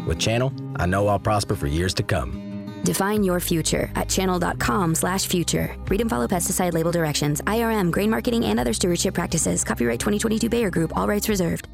With 0.05 0.19
Channel, 0.19 0.51
I 0.75 0.85
know 0.85 1.07
I'll 1.07 1.17
prosper 1.17 1.55
for 1.55 1.67
years 1.67 1.93
to 1.93 2.03
come. 2.03 2.46
Define 2.87 3.21
your 3.21 3.41
future 3.41 3.89
at 3.95 4.07
channel.com 4.07 4.95
slash 4.95 5.27
future. 5.27 5.75
Read 5.89 5.99
and 5.99 6.09
follow 6.09 6.25
pesticide 6.25 6.71
label 6.71 6.93
directions, 6.93 7.41
IRM, 7.41 7.91
grain 7.91 8.09
marketing, 8.09 8.45
and 8.45 8.61
other 8.61 8.71
stewardship 8.71 9.13
practices. 9.13 9.65
Copyright 9.65 9.99
2022 9.99 10.47
Bayer 10.47 10.69
Group, 10.69 10.95
all 10.95 11.05
rights 11.05 11.27
reserved. 11.27 11.67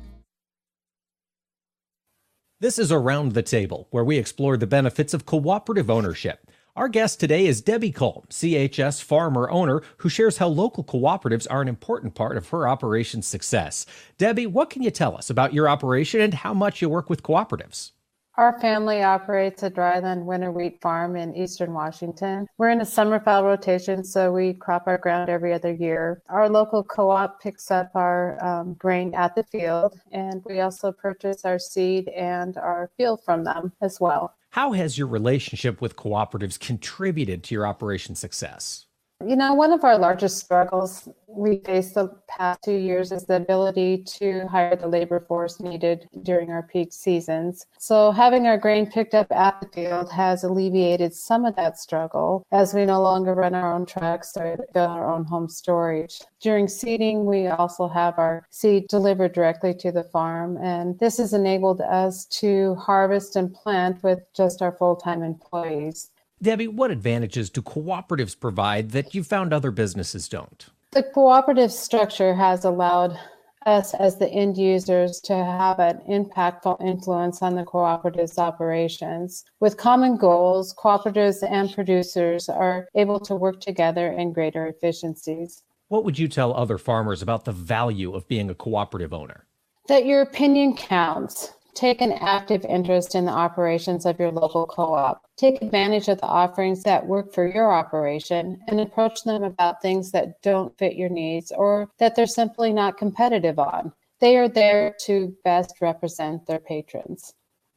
This 2.61 2.79
is 2.79 2.91
Around 2.91 3.33
the 3.33 3.43
Table, 3.43 3.87
where 3.91 4.03
we 4.03 4.17
explore 4.17 4.57
the 4.57 4.65
benefits 4.65 5.13
of 5.13 5.27
cooperative 5.27 5.91
ownership. 5.91 6.49
Our 6.75 6.89
guest 6.89 7.19
today 7.19 7.45
is 7.45 7.61
Debbie 7.61 7.91
Culm, 7.91 8.27
CHS 8.29 9.03
farmer 9.03 9.51
owner, 9.51 9.83
who 9.97 10.09
shares 10.09 10.39
how 10.39 10.47
local 10.47 10.83
cooperatives 10.83 11.45
are 11.47 11.61
an 11.61 11.67
important 11.67 12.15
part 12.15 12.37
of 12.37 12.49
her 12.49 12.67
operation's 12.67 13.27
success. 13.27 13.85
Debbie, 14.17 14.47
what 14.47 14.71
can 14.71 14.81
you 14.81 14.89
tell 14.89 15.15
us 15.15 15.29
about 15.29 15.53
your 15.53 15.69
operation 15.69 16.21
and 16.21 16.33
how 16.33 16.55
much 16.55 16.81
you 16.81 16.89
work 16.89 17.07
with 17.07 17.21
cooperatives? 17.21 17.91
Our 18.35 18.59
family 18.59 19.03
operates 19.03 19.61
a 19.61 19.69
dryland 19.69 20.25
winter 20.25 20.51
wheat 20.51 20.81
farm 20.81 21.15
in 21.15 21.35
eastern 21.35 21.71
Washington. 21.71 22.47
We're 22.57 22.71
in 22.71 22.81
a 22.81 22.85
summer 22.85 23.19
fall 23.19 23.43
rotation, 23.43 24.03
so 24.03 24.31
we 24.31 24.55
crop 24.55 24.87
our 24.87 24.97
ground 24.97 25.29
every 25.29 25.53
other 25.53 25.71
year. 25.71 26.23
Our 26.29 26.49
local 26.49 26.83
co 26.83 27.11
op 27.11 27.39
picks 27.39 27.69
up 27.69 27.91
our 27.93 28.43
um, 28.43 28.73
grain 28.73 29.13
at 29.13 29.35
the 29.35 29.43
field, 29.43 29.99
and 30.11 30.41
we 30.45 30.61
also 30.61 30.91
purchase 30.91 31.45
our 31.45 31.59
seed 31.59 32.07
and 32.07 32.57
our 32.57 32.89
field 32.97 33.23
from 33.23 33.43
them 33.43 33.71
as 33.81 33.99
well. 33.99 34.33
How 34.49 34.71
has 34.71 34.97
your 34.97 35.07
relationship 35.07 35.79
with 35.79 35.95
cooperatives 35.95 36.59
contributed 36.59 37.43
to 37.43 37.53
your 37.53 37.67
operation 37.67 38.15
success? 38.15 38.87
You 39.25 39.37
know, 39.37 39.53
one 39.53 39.71
of 39.71 39.83
our 39.83 39.97
largest 39.97 40.37
struggles 40.39 41.07
we 41.27 41.57
faced 41.59 41.95
the 41.95 42.09
past 42.27 42.59
two 42.63 42.75
years 42.75 43.11
is 43.11 43.25
the 43.25 43.37
ability 43.37 44.03
to 44.19 44.45
hire 44.47 44.75
the 44.75 44.87
labor 44.87 45.19
force 45.19 45.59
needed 45.59 46.07
during 46.23 46.51
our 46.51 46.63
peak 46.63 46.91
seasons. 46.91 47.65
So, 47.79 48.11
having 48.11 48.47
our 48.47 48.57
grain 48.57 48.85
picked 48.85 49.15
up 49.15 49.31
at 49.31 49.61
the 49.61 49.67
field 49.67 50.11
has 50.11 50.43
alleviated 50.43 51.13
some 51.13 51.45
of 51.45 51.55
that 51.55 51.79
struggle 51.79 52.45
as 52.51 52.73
we 52.73 52.85
no 52.85 53.01
longer 53.01 53.33
run 53.33 53.55
our 53.55 53.73
own 53.73 53.85
trucks 53.85 54.35
or 54.35 54.57
build 54.73 54.89
our 54.89 55.09
own 55.09 55.25
home 55.25 55.47
storage. 55.47 56.21
During 56.41 56.67
seeding, 56.67 57.25
we 57.25 57.47
also 57.47 57.87
have 57.87 58.19
our 58.19 58.45
seed 58.49 58.87
delivered 58.89 59.33
directly 59.33 59.73
to 59.75 59.91
the 59.91 60.03
farm, 60.03 60.57
and 60.57 60.99
this 60.99 61.17
has 61.17 61.33
enabled 61.33 61.81
us 61.81 62.25
to 62.25 62.75
harvest 62.75 63.35
and 63.35 63.53
plant 63.53 64.03
with 64.03 64.19
just 64.33 64.61
our 64.61 64.73
full 64.73 64.95
time 64.95 65.23
employees. 65.23 66.11
Debbie, 66.43 66.67
what 66.67 66.91
advantages 66.91 67.49
do 67.49 67.61
cooperatives 67.61 68.37
provide 68.37 68.91
that 68.91 69.15
you 69.15 69.23
found 69.23 69.53
other 69.53 69.71
businesses 69.71 70.27
don't? 70.27 70.65
The 70.91 71.01
cooperative 71.01 71.71
structure 71.71 72.33
has 72.33 72.65
allowed 72.65 73.17
us 73.65 73.93
as 73.93 74.17
the 74.17 74.27
end 74.27 74.57
users 74.57 75.21
to 75.21 75.33
have 75.33 75.79
an 75.79 76.01
impactful 76.09 76.85
influence 76.85 77.41
on 77.41 77.55
the 77.55 77.63
cooperative's 77.63 78.37
operations. 78.37 79.45
With 79.61 79.77
common 79.77 80.17
goals, 80.17 80.75
cooperatives 80.77 81.49
and 81.49 81.73
producers 81.73 82.49
are 82.49 82.89
able 82.93 83.21
to 83.21 83.35
work 83.35 83.61
together 83.61 84.11
in 84.11 84.33
greater 84.33 84.67
efficiencies. 84.67 85.63
What 85.87 86.03
would 86.03 86.19
you 86.19 86.27
tell 86.27 86.53
other 86.53 86.77
farmers 86.77 87.21
about 87.21 87.45
the 87.45 87.53
value 87.53 88.13
of 88.13 88.27
being 88.27 88.49
a 88.49 88.55
cooperative 88.55 89.13
owner? 89.13 89.45
That 89.87 90.05
your 90.05 90.21
opinion 90.21 90.75
counts. 90.75 91.53
Take 91.73 92.01
an 92.01 92.11
active 92.11 92.65
interest 92.65 93.15
in 93.15 93.23
the 93.23 93.31
operations 93.31 94.05
of 94.05 94.19
your 94.19 94.29
local 94.29 94.65
co 94.67 94.93
op. 94.93 95.22
Take 95.37 95.61
advantage 95.61 96.07
of 96.09 96.19
the 96.19 96.27
offerings 96.27 96.83
that 96.83 97.07
work 97.07 97.33
for 97.33 97.47
your 97.47 97.73
operation 97.73 98.59
and 98.67 98.79
approach 98.79 99.23
them 99.23 99.43
about 99.43 99.81
things 99.81 100.11
that 100.11 100.41
don't 100.41 100.77
fit 100.77 100.95
your 100.95 101.09
needs 101.09 101.51
or 101.51 101.89
that 101.97 102.15
they're 102.15 102.27
simply 102.27 102.71
not 102.71 102.97
competitive 102.97 103.57
on. 103.57 103.91
They 104.19 104.37
are 104.37 104.47
there 104.47 104.95
to 105.05 105.35
best 105.43 105.75
represent 105.81 106.45
their 106.45 106.59
patrons. 106.59 107.33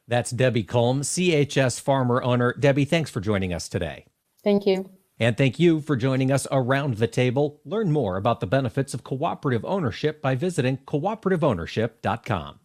That's 0.06 0.30
Debbie 0.30 0.64
Culm, 0.64 1.00
CHS 1.00 1.80
farmer 1.80 2.22
owner. 2.22 2.54
Debbie, 2.58 2.84
thanks 2.84 3.10
for 3.10 3.20
joining 3.20 3.52
us 3.52 3.68
today. 3.68 4.06
Thank 4.44 4.66
you. 4.66 4.88
And 5.18 5.36
thank 5.36 5.58
you 5.58 5.80
for 5.80 5.96
joining 5.96 6.30
us 6.30 6.46
around 6.52 6.98
the 6.98 7.06
table. 7.06 7.60
Learn 7.64 7.90
more 7.90 8.16
about 8.16 8.40
the 8.40 8.46
benefits 8.46 8.92
of 8.92 9.02
cooperative 9.02 9.64
ownership 9.64 10.20
by 10.20 10.34
visiting 10.34 10.76
cooperativeownership.com. 10.78 12.60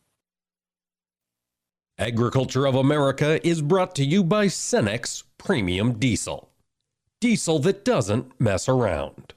Agriculture 2.02 2.66
of 2.66 2.74
America 2.74 3.39
is 3.47 3.62
brought 3.62 3.93
to 3.93 4.04
you 4.04 4.24
by 4.24 4.47
Cenex 4.47 5.22
Premium 5.38 5.99
Diesel. 5.99 6.49
Diesel 7.20 7.60
that 7.60 7.86
doesn't 7.86 8.41
mess 8.41 8.68
around. 8.68 9.36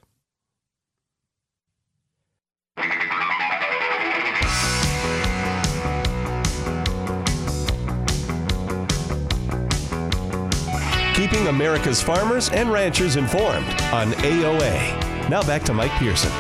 Keeping 11.15 11.49
America's 11.49 12.01
farmers 12.01 12.49
and 12.49 12.73
ranchers 12.73 13.17
informed 13.17 13.67
on 13.93 14.13
AOA. 14.23 15.29
Now 15.29 15.43
back 15.43 15.65
to 15.65 15.75
Mike 15.75 15.93
Pearson. 15.99 16.33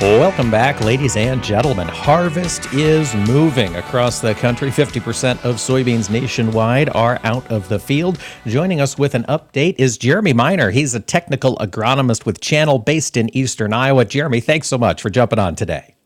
Welcome 0.00 0.48
back, 0.48 0.80
ladies 0.80 1.16
and 1.16 1.42
gentlemen. 1.42 1.88
Harvest 1.88 2.72
is 2.72 3.12
moving 3.16 3.74
across 3.74 4.20
the 4.20 4.32
country. 4.32 4.70
50% 4.70 5.44
of 5.44 5.56
soybeans 5.56 6.08
nationwide 6.08 6.88
are 6.90 7.18
out 7.24 7.44
of 7.50 7.68
the 7.68 7.80
field. 7.80 8.20
Joining 8.46 8.80
us 8.80 8.96
with 8.96 9.16
an 9.16 9.24
update 9.24 9.74
is 9.76 9.98
Jeremy 9.98 10.32
Miner. 10.32 10.70
He's 10.70 10.94
a 10.94 11.00
technical 11.00 11.56
agronomist 11.56 12.26
with 12.26 12.40
Channel 12.40 12.78
based 12.78 13.16
in 13.16 13.36
eastern 13.36 13.72
Iowa. 13.72 14.04
Jeremy, 14.04 14.38
thanks 14.38 14.68
so 14.68 14.78
much 14.78 15.02
for 15.02 15.10
jumping 15.10 15.40
on 15.40 15.56
today. 15.56 15.96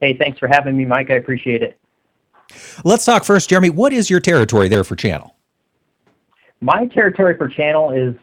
Hey, 0.00 0.16
thanks 0.18 0.40
for 0.40 0.48
having 0.48 0.76
me, 0.76 0.84
Mike. 0.84 1.08
I 1.08 1.14
appreciate 1.14 1.62
it. 1.62 1.78
Let's 2.82 3.04
talk 3.04 3.22
first, 3.22 3.48
Jeremy. 3.48 3.70
What 3.70 3.92
is 3.92 4.10
your 4.10 4.18
territory 4.18 4.66
there 4.66 4.82
for 4.82 4.96
Channel? 4.96 5.32
My 6.60 6.86
territory 6.86 7.36
for 7.36 7.48
Channel 7.48 7.92
is 7.92 8.16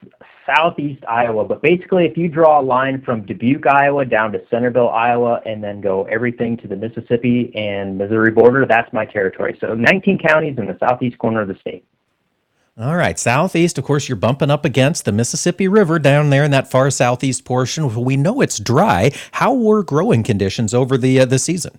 southeast 0.46 1.04
Iowa, 1.06 1.46
but 1.46 1.62
basically, 1.62 2.06
if 2.06 2.18
you 2.18 2.28
draw 2.28 2.60
a 2.60 2.64
line 2.64 3.02
from 3.02 3.26
Dubuque, 3.26 3.68
Iowa, 3.68 4.06
down 4.06 4.32
to 4.34 4.42
Centerville, 4.50 4.90
Iowa, 4.90 5.42
and 5.46 5.64
then 5.64 5.82
go 5.82 6.04
everything 6.06 6.58
to 6.58 6.68
the 6.68 6.76
Mississippi 6.76 7.52
and 7.56 7.98
Missouri 7.98 8.32
border, 8.32 8.66
that's 8.66 8.92
my 8.94 9.06
territory. 9.06 9.58
So 9.60 9.74
19 9.74 10.20
counties 10.20 10.58
in 10.58 10.66
the 10.66 10.78
southeast 10.80 11.18
corner 11.18 11.42
of 11.42 11.48
the 11.48 11.56
state. 11.56 11.86
All 12.76 12.96
right, 12.96 13.20
southeast, 13.20 13.78
of 13.78 13.84
course, 13.84 14.10
you're 14.10 14.16
bumping 14.16 14.50
up 14.50 14.66
against 14.66 15.06
the 15.06 15.12
Mississippi 15.12 15.68
River 15.68 16.00
down 16.00 16.32
there 16.32 16.44
in 16.44 16.50
that 16.52 16.72
far 16.72 16.90
southeast 16.90 17.46
portion. 17.46 17.94
We 18.04 18.18
know 18.18 18.42
it's 18.42 18.58
dry. 18.58 19.12
How 19.34 19.54
were 19.54 19.84
growing 19.84 20.24
conditions 20.24 20.74
over 20.74 20.98
the 20.98 21.20
uh, 21.20 21.26
the 21.26 21.38
season? 21.38 21.78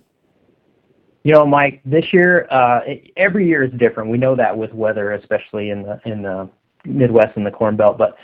You 1.23 1.33
know, 1.33 1.45
Mike, 1.45 1.81
this 1.83 2.13
year, 2.13 2.47
uh, 2.49 2.81
every 3.17 3.45
year 3.45 3.63
is 3.63 3.73
different. 3.73 4.09
We 4.09 4.17
know 4.17 4.35
that 4.35 4.57
with 4.57 4.73
weather, 4.73 5.11
especially 5.11 5.69
in 5.69 5.83
the 5.83 5.99
in 6.05 6.21
the 6.21 6.47
Midwest 6.85 7.35
and 7.35 7.45
the 7.45 7.51
Corn 7.51 7.75
Belt. 7.75 7.97
But 7.97 8.15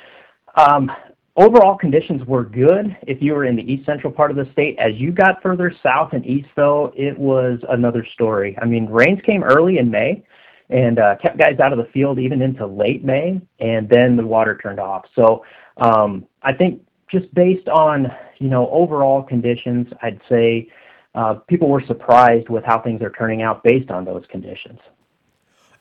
um, 0.56 0.92
overall 1.36 1.78
conditions 1.78 2.26
were 2.26 2.44
good 2.44 2.96
if 3.08 3.22
you 3.22 3.34
were 3.34 3.46
in 3.46 3.56
the 3.56 3.72
east 3.72 3.86
central 3.86 4.12
part 4.12 4.32
of 4.32 4.38
the 4.38 4.52
state. 4.52 4.78
As 4.80 4.96
you 4.96 5.12
got 5.12 5.42
further 5.42 5.74
south 5.84 6.14
and 6.14 6.26
east, 6.26 6.50
though, 6.56 6.94
it 6.96 7.18
was 7.18 7.60
another 7.70 8.06
story. 8.14 8.58
I 8.62 8.66
mean, 8.66 8.88
rains 8.88 9.20
came 9.26 9.44
early 9.44 9.78
in 9.78 9.90
May 9.90 10.24
and 10.70 11.00
uh, 11.00 11.16
kept 11.18 11.38
guys 11.38 11.60
out 11.60 11.74
of 11.74 11.78
the 11.78 11.92
field 11.92 12.20
even 12.20 12.42
into 12.42 12.66
late 12.66 13.04
May, 13.04 13.42
and 13.60 13.90
then 13.90 14.16
the 14.16 14.26
water 14.26 14.58
turned 14.62 14.80
off. 14.80 15.06
So 15.16 15.44
um, 15.78 16.26
I 16.44 16.54
think 16.54 16.82
just 17.10 17.34
based 17.34 17.68
on 17.68 18.08
you 18.40 18.50
know 18.50 18.70
overall 18.70 19.22
conditions, 19.22 19.88
I'd 20.02 20.22
say 20.30 20.70
uh, 21.14 21.36
people 21.48 21.70
were 21.70 21.84
surprised 21.86 22.50
with 22.50 22.64
how 22.64 22.80
things 22.82 23.02
are 23.02 23.12
turning 23.12 23.42
out 23.42 23.64
based 23.64 23.92
on 23.92 24.06
those 24.06 24.24
conditions. 24.30 24.80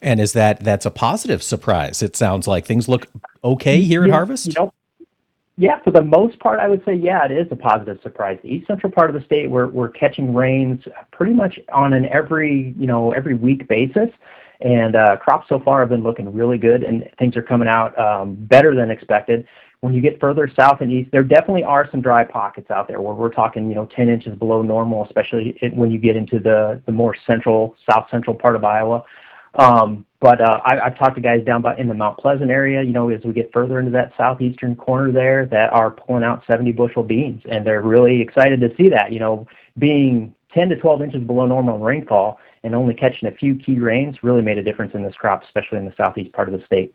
And 0.03 0.21
is 0.21 0.33
that 0.33 0.61
that's 0.61 0.87
a 0.87 0.91
positive 0.91 1.43
surprise? 1.43 2.03
It 2.03 2.17
sounds 2.17 2.47
like 2.47 2.65
things 2.65 2.89
look 2.89 3.07
okay 3.45 3.83
here 3.83 4.07
yeah, 4.07 4.13
at 4.13 4.15
Harvest. 4.15 4.47
You 4.47 4.53
know, 4.55 4.73
yeah, 5.57 5.79
for 5.83 5.91
the 5.91 6.03
most 6.03 6.39
part, 6.39 6.59
I 6.59 6.69
would 6.69 6.83
say 6.87 6.95
yeah, 6.95 7.25
it 7.27 7.33
is 7.33 7.47
a 7.51 7.57
positive 7.57 7.99
surprise. 8.03 8.39
The 8.43 8.49
east 8.49 8.67
central 8.67 8.91
part 8.91 9.11
of 9.11 9.15
the 9.15 9.25
state, 9.27 9.51
we're 9.51 9.67
we're 9.67 9.91
catching 9.91 10.33
rains 10.33 10.81
pretty 11.13 11.35
much 11.35 11.59
on 11.71 11.93
an 11.93 12.07
every 12.07 12.75
you 12.79 12.87
know 12.87 13.13
every 13.13 13.35
week 13.35 13.69
basis, 13.69 14.09
and 14.61 14.97
uh, 14.97 15.17
crops 15.19 15.49
so 15.49 15.61
far 15.61 15.81
have 15.81 15.91
been 15.91 16.03
looking 16.03 16.33
really 16.33 16.57
good, 16.57 16.83
and 16.83 17.09
things 17.19 17.37
are 17.37 17.43
coming 17.43 17.69
out 17.69 17.99
um, 17.99 18.37
better 18.37 18.75
than 18.75 18.91
expected. 18.91 19.47
When 19.81 19.95
you 19.95 20.03
get 20.03 20.21
further 20.21 20.51
south 20.55 20.83
and 20.83 20.93
east, 20.93 21.11
there 21.11 21.23
definitely 21.23 21.65
are 21.65 21.89
some 21.91 22.03
dry 22.03 22.25
pockets 22.25 22.71
out 22.71 22.87
there 22.87 23.01
where 23.01 23.15
we're 23.15 23.33
talking, 23.33 23.71
you 23.71 23.75
know, 23.75 23.87
10 23.87 24.11
inches 24.11 24.39
below 24.39 24.61
normal, 24.61 25.07
especially 25.07 25.59
when 25.73 25.91
you 25.91 25.99
get 25.99 26.17
into 26.17 26.39
the, 26.39 26.83
the 26.85 26.93
more 26.93 27.17
central, 27.27 27.77
south 27.91 28.07
central 28.11 28.37
part 28.37 28.57
of 28.57 28.65
Iowa. 28.65 29.03
Um, 29.55 30.07
but 30.21 30.41
uh, 30.41 30.61
I, 30.65 30.81
I've 30.81 30.99
talked 30.99 31.17
to 31.17 31.21
guys 31.21 31.45
down 31.45 31.63
by 31.63 31.77
in 31.77 31.89
the 31.89 31.95
Mount 31.95 32.19
Pleasant 32.19 32.51
area, 32.51 32.83
you 32.83 32.93
know, 32.93 33.09
as 33.09 33.23
we 33.25 33.33
get 33.33 33.51
further 33.53 33.79
into 33.79 33.91
that 33.93 34.13
southeastern 34.17 34.77
corner 34.77 35.11
there, 35.11 35.47
that 35.47 35.73
are 35.73 35.91
pulling 35.91 36.25
out 36.25 36.45
70 36.47 36.73
bushel 36.73 37.03
beans, 37.03 37.43
and 37.51 37.67
they're 37.67 37.83
really 37.83 38.21
excited 38.21 38.61
to 38.61 38.75
see 38.77 38.89
that. 38.91 39.13
You 39.13 39.19
know, 39.19 39.47
being 39.79 40.35
10 40.55 40.69
to 40.71 40.77
12 40.77 41.03
inches 41.03 41.23
below 41.25 41.47
normal 41.47 41.79
rainfall 41.79 42.39
and 42.63 42.75
only 42.75 42.95
catching 42.95 43.29
a 43.29 43.33
few 43.33 43.55
key 43.55 43.79
rains 43.79 44.23
really 44.23 44.43
made 44.43 44.59
a 44.59 44.63
difference 44.63 44.95
in 44.95 45.03
this 45.03 45.15
crop, 45.15 45.43
especially 45.43 45.79
in 45.79 45.87
the 45.87 45.95
southeast 45.97 46.33
part 46.33 46.53
of 46.53 46.59
the 46.59 46.65
state. 46.67 46.95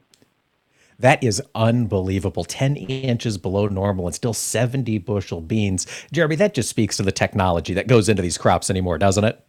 That 1.00 1.24
is 1.24 1.42
unbelievable. 1.54 2.46
10 2.46 2.78
inches 2.78 3.38
below 3.38 3.68
normal 3.68 4.06
and 4.06 4.16
still 4.16 4.34
70 4.34 5.00
bushel 5.00 5.42
beans. 5.42 5.88
Jeremy, 6.12 6.36
that 6.38 6.54
just 6.54 6.70
speaks 6.70 6.96
to 6.98 7.04
the 7.04 7.12
technology 7.12 7.74
that 7.74 7.88
goes 7.88 8.08
into 8.08 8.22
these 8.22 8.38
crops 8.38 8.70
anymore, 8.70 8.98
doesn't 8.98 9.24
it? 9.24 9.44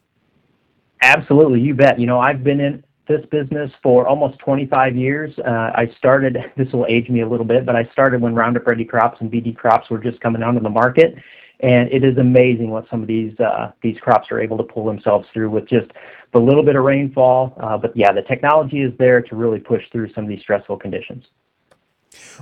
Absolutely, 1.03 1.61
you 1.61 1.75
bet. 1.75 2.01
You 2.01 2.07
know, 2.07 2.19
I've 2.19 2.43
been 2.43 2.61
in 2.61 2.83
this 3.07 3.25
business 3.31 3.71
for 3.83 4.07
almost 4.07 4.39
25 4.41 4.97
years. 4.97 5.33
Uh, 5.39 5.73
I 5.75 5.93
started, 5.99 6.39
this 6.57 6.73
will 6.73 6.87
age 6.89 7.09
me 7.09 7.21
a 7.21 7.29
little 7.29 7.47
bit, 7.47 7.67
but 7.67 7.77
I 7.77 7.89
started 7.93 8.21
when 8.21 8.35
Roundup 8.35 8.67
Ready 8.67 8.85
crops 8.85 9.21
and 9.21 9.31
Bt 9.31 9.53
crops 9.53 9.91
were 9.91 9.99
just 9.99 10.21
coming 10.21 10.43
onto 10.43 10.61
the 10.61 10.71
market. 10.71 11.15
And 11.61 11.91
it 11.91 12.05
is 12.05 12.19
amazing 12.19 12.71
what 12.71 12.87
some 12.91 13.01
of 13.01 13.09
these 13.09 13.39
uh, 13.41 13.73
these 13.81 13.97
crops 13.99 14.31
are 14.31 14.39
able 14.39 14.59
to 14.59 14.63
pull 14.63 14.85
themselves 14.85 15.27
through 15.33 15.49
with 15.49 15.67
just 15.67 15.91
the 16.33 16.39
little 16.39 16.63
bit 16.63 16.77
of 16.77 16.85
rainfall. 16.85 17.57
Uh, 17.59 17.79
but 17.79 17.97
yeah, 17.97 18.13
the 18.13 18.21
technology 18.21 18.83
is 18.83 18.93
there 18.99 19.23
to 19.23 19.35
really 19.35 19.59
push 19.59 19.83
through 19.91 20.13
some 20.13 20.25
of 20.25 20.29
these 20.29 20.41
stressful 20.41 20.77
conditions. 20.77 21.25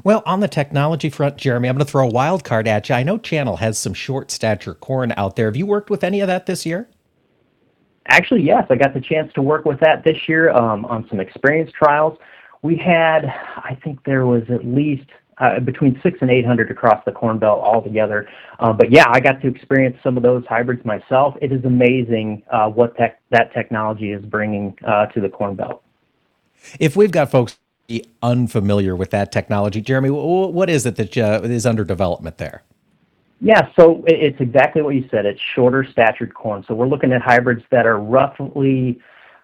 Well, 0.02 0.22
on 0.26 0.40
the 0.40 0.48
technology 0.48 1.10
front, 1.10 1.36
Jeremy, 1.36 1.68
I'm 1.68 1.76
going 1.76 1.86
to 1.86 1.90
throw 1.90 2.06
a 2.06 2.10
wild 2.10 2.44
card 2.44 2.66
at 2.66 2.88
you. 2.88 2.94
I 2.94 3.02
know 3.02 3.18
Channel 3.18 3.56
has 3.56 3.78
some 3.78 3.94
short 3.94 4.30
stature 4.30 4.74
corn 4.74 5.12
out 5.16 5.36
there. 5.36 5.46
Have 5.46 5.56
you 5.56 5.66
worked 5.66 5.90
with 5.90 6.04
any 6.04 6.20
of 6.20 6.26
that 6.26 6.46
this 6.46 6.66
year? 6.66 6.88
Actually, 8.08 8.42
yes. 8.42 8.66
I 8.70 8.76
got 8.76 8.94
the 8.94 9.00
chance 9.00 9.32
to 9.34 9.42
work 9.42 9.64
with 9.64 9.80
that 9.80 10.04
this 10.04 10.28
year 10.28 10.50
um, 10.50 10.84
on 10.84 11.06
some 11.08 11.20
experience 11.20 11.70
trials. 11.72 12.18
We 12.62 12.76
had, 12.76 13.24
I 13.56 13.78
think 13.82 14.04
there 14.04 14.26
was 14.26 14.42
at 14.48 14.64
least 14.64 15.08
uh, 15.38 15.60
between 15.60 15.98
six 16.02 16.18
and 16.20 16.30
eight 16.30 16.46
hundred 16.46 16.70
across 16.70 17.04
the 17.04 17.12
Corn 17.12 17.38
Belt 17.38 17.60
altogether. 17.60 18.28
Uh, 18.60 18.72
but 18.72 18.90
yeah, 18.92 19.06
I 19.08 19.20
got 19.20 19.40
to 19.42 19.48
experience 19.48 19.96
some 20.02 20.16
of 20.16 20.22
those 20.22 20.44
hybrids 20.46 20.84
myself. 20.84 21.34
It 21.42 21.50
is 21.50 21.64
amazing 21.64 22.42
uh, 22.50 22.68
what 22.68 22.96
tech, 22.96 23.20
that 23.30 23.52
technology 23.52 24.12
is 24.12 24.24
bringing 24.24 24.76
uh, 24.86 25.06
to 25.06 25.20
the 25.20 25.28
Corn 25.28 25.56
Belt. 25.56 25.82
If 26.78 26.96
we've 26.96 27.10
got 27.10 27.30
folks 27.30 27.58
unfamiliar 28.22 28.96
with 28.96 29.10
that 29.10 29.32
technology, 29.32 29.80
Jeremy, 29.80 30.10
what 30.10 30.70
is 30.70 30.86
it 30.86 30.96
that 30.96 31.18
uh, 31.18 31.40
is 31.42 31.66
under 31.66 31.84
development 31.84 32.38
there? 32.38 32.62
Yeah, 33.44 33.68
so 33.78 34.02
it's 34.06 34.40
exactly 34.40 34.80
what 34.80 34.94
you 34.94 35.06
said. 35.10 35.26
It's 35.26 35.40
shorter 35.54 35.84
statured 35.84 36.32
corn. 36.32 36.64
So 36.66 36.74
we're 36.74 36.88
looking 36.88 37.12
at 37.12 37.20
hybrids 37.20 37.62
that 37.70 37.84
are 37.84 37.98
roughly 37.98 38.98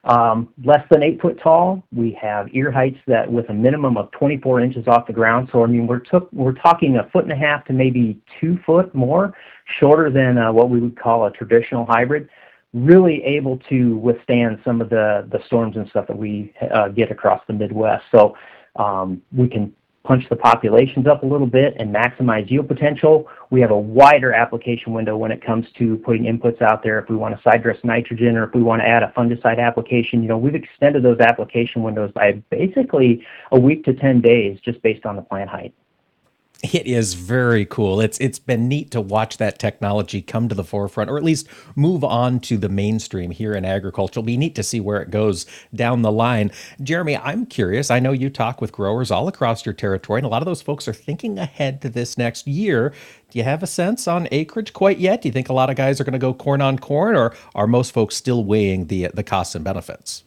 um, 0.05 0.49
less 0.65 0.83
than 0.91 1.03
eight 1.03 1.21
foot 1.21 1.39
tall. 1.39 1.85
We 1.93 2.19
have 2.19 2.49
ear 2.55 2.73
heights 2.73 2.97
that 3.09 3.31
with 3.31 3.51
a 3.51 3.53
minimum 3.53 3.99
of 3.99 4.11
24 4.13 4.61
inches 4.63 4.89
off 4.89 5.07
the 5.07 5.13
ground. 5.13 5.51
So 5.53 5.63
I 5.63 5.67
mean, 5.67 5.87
we're 5.87 5.99
took 5.99 6.33
we're 6.33 6.55
talking 6.55 6.97
a 6.97 7.11
foot 7.11 7.25
and 7.25 7.33
a 7.33 7.37
half 7.37 7.67
to 7.67 7.75
maybe 7.75 8.19
two 8.41 8.59
foot 8.65 8.95
more 8.95 9.37
shorter 9.79 10.11
than 10.11 10.39
uh, 10.39 10.51
what 10.51 10.71
we 10.71 10.81
would 10.81 10.99
call 10.99 11.27
a 11.27 11.31
traditional 11.33 11.85
hybrid. 11.85 12.31
Really 12.73 13.23
able 13.23 13.59
to 13.69 13.99
withstand 13.99 14.61
some 14.65 14.81
of 14.81 14.89
the 14.89 15.29
the 15.31 15.45
storms 15.45 15.77
and 15.77 15.87
stuff 15.91 16.07
that 16.07 16.17
we 16.17 16.55
uh, 16.73 16.89
get 16.89 17.11
across 17.11 17.43
the 17.47 17.53
Midwest. 17.53 18.05
So 18.11 18.35
um, 18.77 19.21
we 19.31 19.47
can 19.47 19.75
punch 20.03 20.25
the 20.31 20.37
populations 20.37 21.07
up 21.07 21.23
a 21.23 21.27
little 21.27 21.47
bit 21.47 21.75
and 21.79 21.95
maximize 21.95 22.51
yield 22.51 22.69
potential. 22.69 23.29
We 23.51 23.61
have 23.61 23.71
a 23.71 23.79
wider 23.79 24.33
application 24.33 24.93
window 24.93 25.17
when 25.17 25.31
it 25.31 25.45
comes 25.45 25.67
to 25.79 25.99
putting 25.99 26.25
inputs 26.25 26.63
out 26.63 26.83
there. 26.83 26.99
If 26.99 27.09
we 27.11 27.17
want 27.17 27.37
to 27.37 27.43
side 27.43 27.63
dress 27.63 27.77
nitrogen 27.85 28.37
or 28.37 28.45
if 28.45 28.55
we 28.55 28.63
want 28.63 28.83
to 28.83 28.89
add 28.89 29.03
a 29.03 29.13
fungicide 29.17 29.59
application, 29.59 30.23
you 30.23 30.29
know, 30.29 30.39
we've 30.39 30.55
extended 30.55 31.03
those 31.03 31.21
application 31.21 31.83
windows 31.83 32.11
by 32.15 32.33
basically 32.51 33.25
a 33.53 33.61
week 33.61 33.85
to 33.85 33.95
10 33.95 34.21
days 34.21 34.59
just 34.65 34.81
based 34.83 35.05
on 35.05 35.17
the 35.17 35.23
plant 35.23 35.51
height. 35.51 35.75
It 36.63 36.87
is 36.87 37.15
very 37.15 37.65
cool. 37.65 38.03
It's 38.03 38.19
it's 38.19 38.39
been 38.39 38.69
neat 38.69 38.91
to 38.91 39.01
watch 39.01 39.39
that 39.39 39.59
technology 39.59 40.21
come 40.21 40.47
to 40.51 40.55
the 40.55 40.63
forefront, 40.63 41.09
or 41.11 41.17
at 41.17 41.25
least 41.25 41.49
move 41.75 42.05
on 42.05 42.39
to 42.41 42.59
the 42.59 42.69
mainstream 42.69 43.31
here 43.31 43.55
in 43.55 43.65
agriculture. 43.65 44.21
It'll 44.21 44.25
be 44.25 44.37
neat 44.37 44.55
to 44.57 44.63
see 44.63 44.79
where 44.79 45.01
it 45.01 45.11
goes 45.11 45.47
down 45.75 46.03
the 46.03 46.13
line. 46.13 46.51
Jeremy, 46.83 47.17
I'm 47.17 47.47
curious. 47.47 47.91
I 47.91 47.99
know 47.99 48.13
you 48.13 48.29
talk 48.29 48.61
with 48.61 48.73
growers 48.73 49.11
all 49.11 49.27
across 49.27 49.65
your 49.65 49.73
territory, 49.73 50.19
and 50.19 50.27
a 50.27 50.29
lot 50.29 50.43
of 50.43 50.47
those 50.47 50.61
folks 50.61 50.87
are 50.87 50.93
thinking 50.93 51.39
ahead 51.39 51.81
to 51.81 51.89
this 51.89 52.19
next 52.19 52.47
year. 52.47 52.93
Do 53.31 53.39
you 53.39 53.45
have 53.45 53.63
a 53.63 53.67
sense 53.67 54.07
on 54.07 54.29
acreage 54.31 54.75
quite 54.75 54.99
yet? 54.99 55.23
Do 55.23 55.29
you 55.29 55.33
think 55.33 55.49
a 55.49 55.55
lot 55.55 55.71
of 55.71 55.77
guys 55.77 55.99
are 55.99 56.05
going 56.05 56.13
to 56.13 56.19
go 56.19 56.35
corn 56.35 56.61
on 56.61 56.79
corn, 56.79 57.17
or 57.17 57.35
are 57.55 57.67
most 57.67 57.93
folks 57.93 58.17
still 58.17 58.45
weighing 58.45 58.89
the 58.89 59.09
the 59.15 59.23
costs 59.23 59.55
and 59.55 59.65
benefits? 59.65 60.25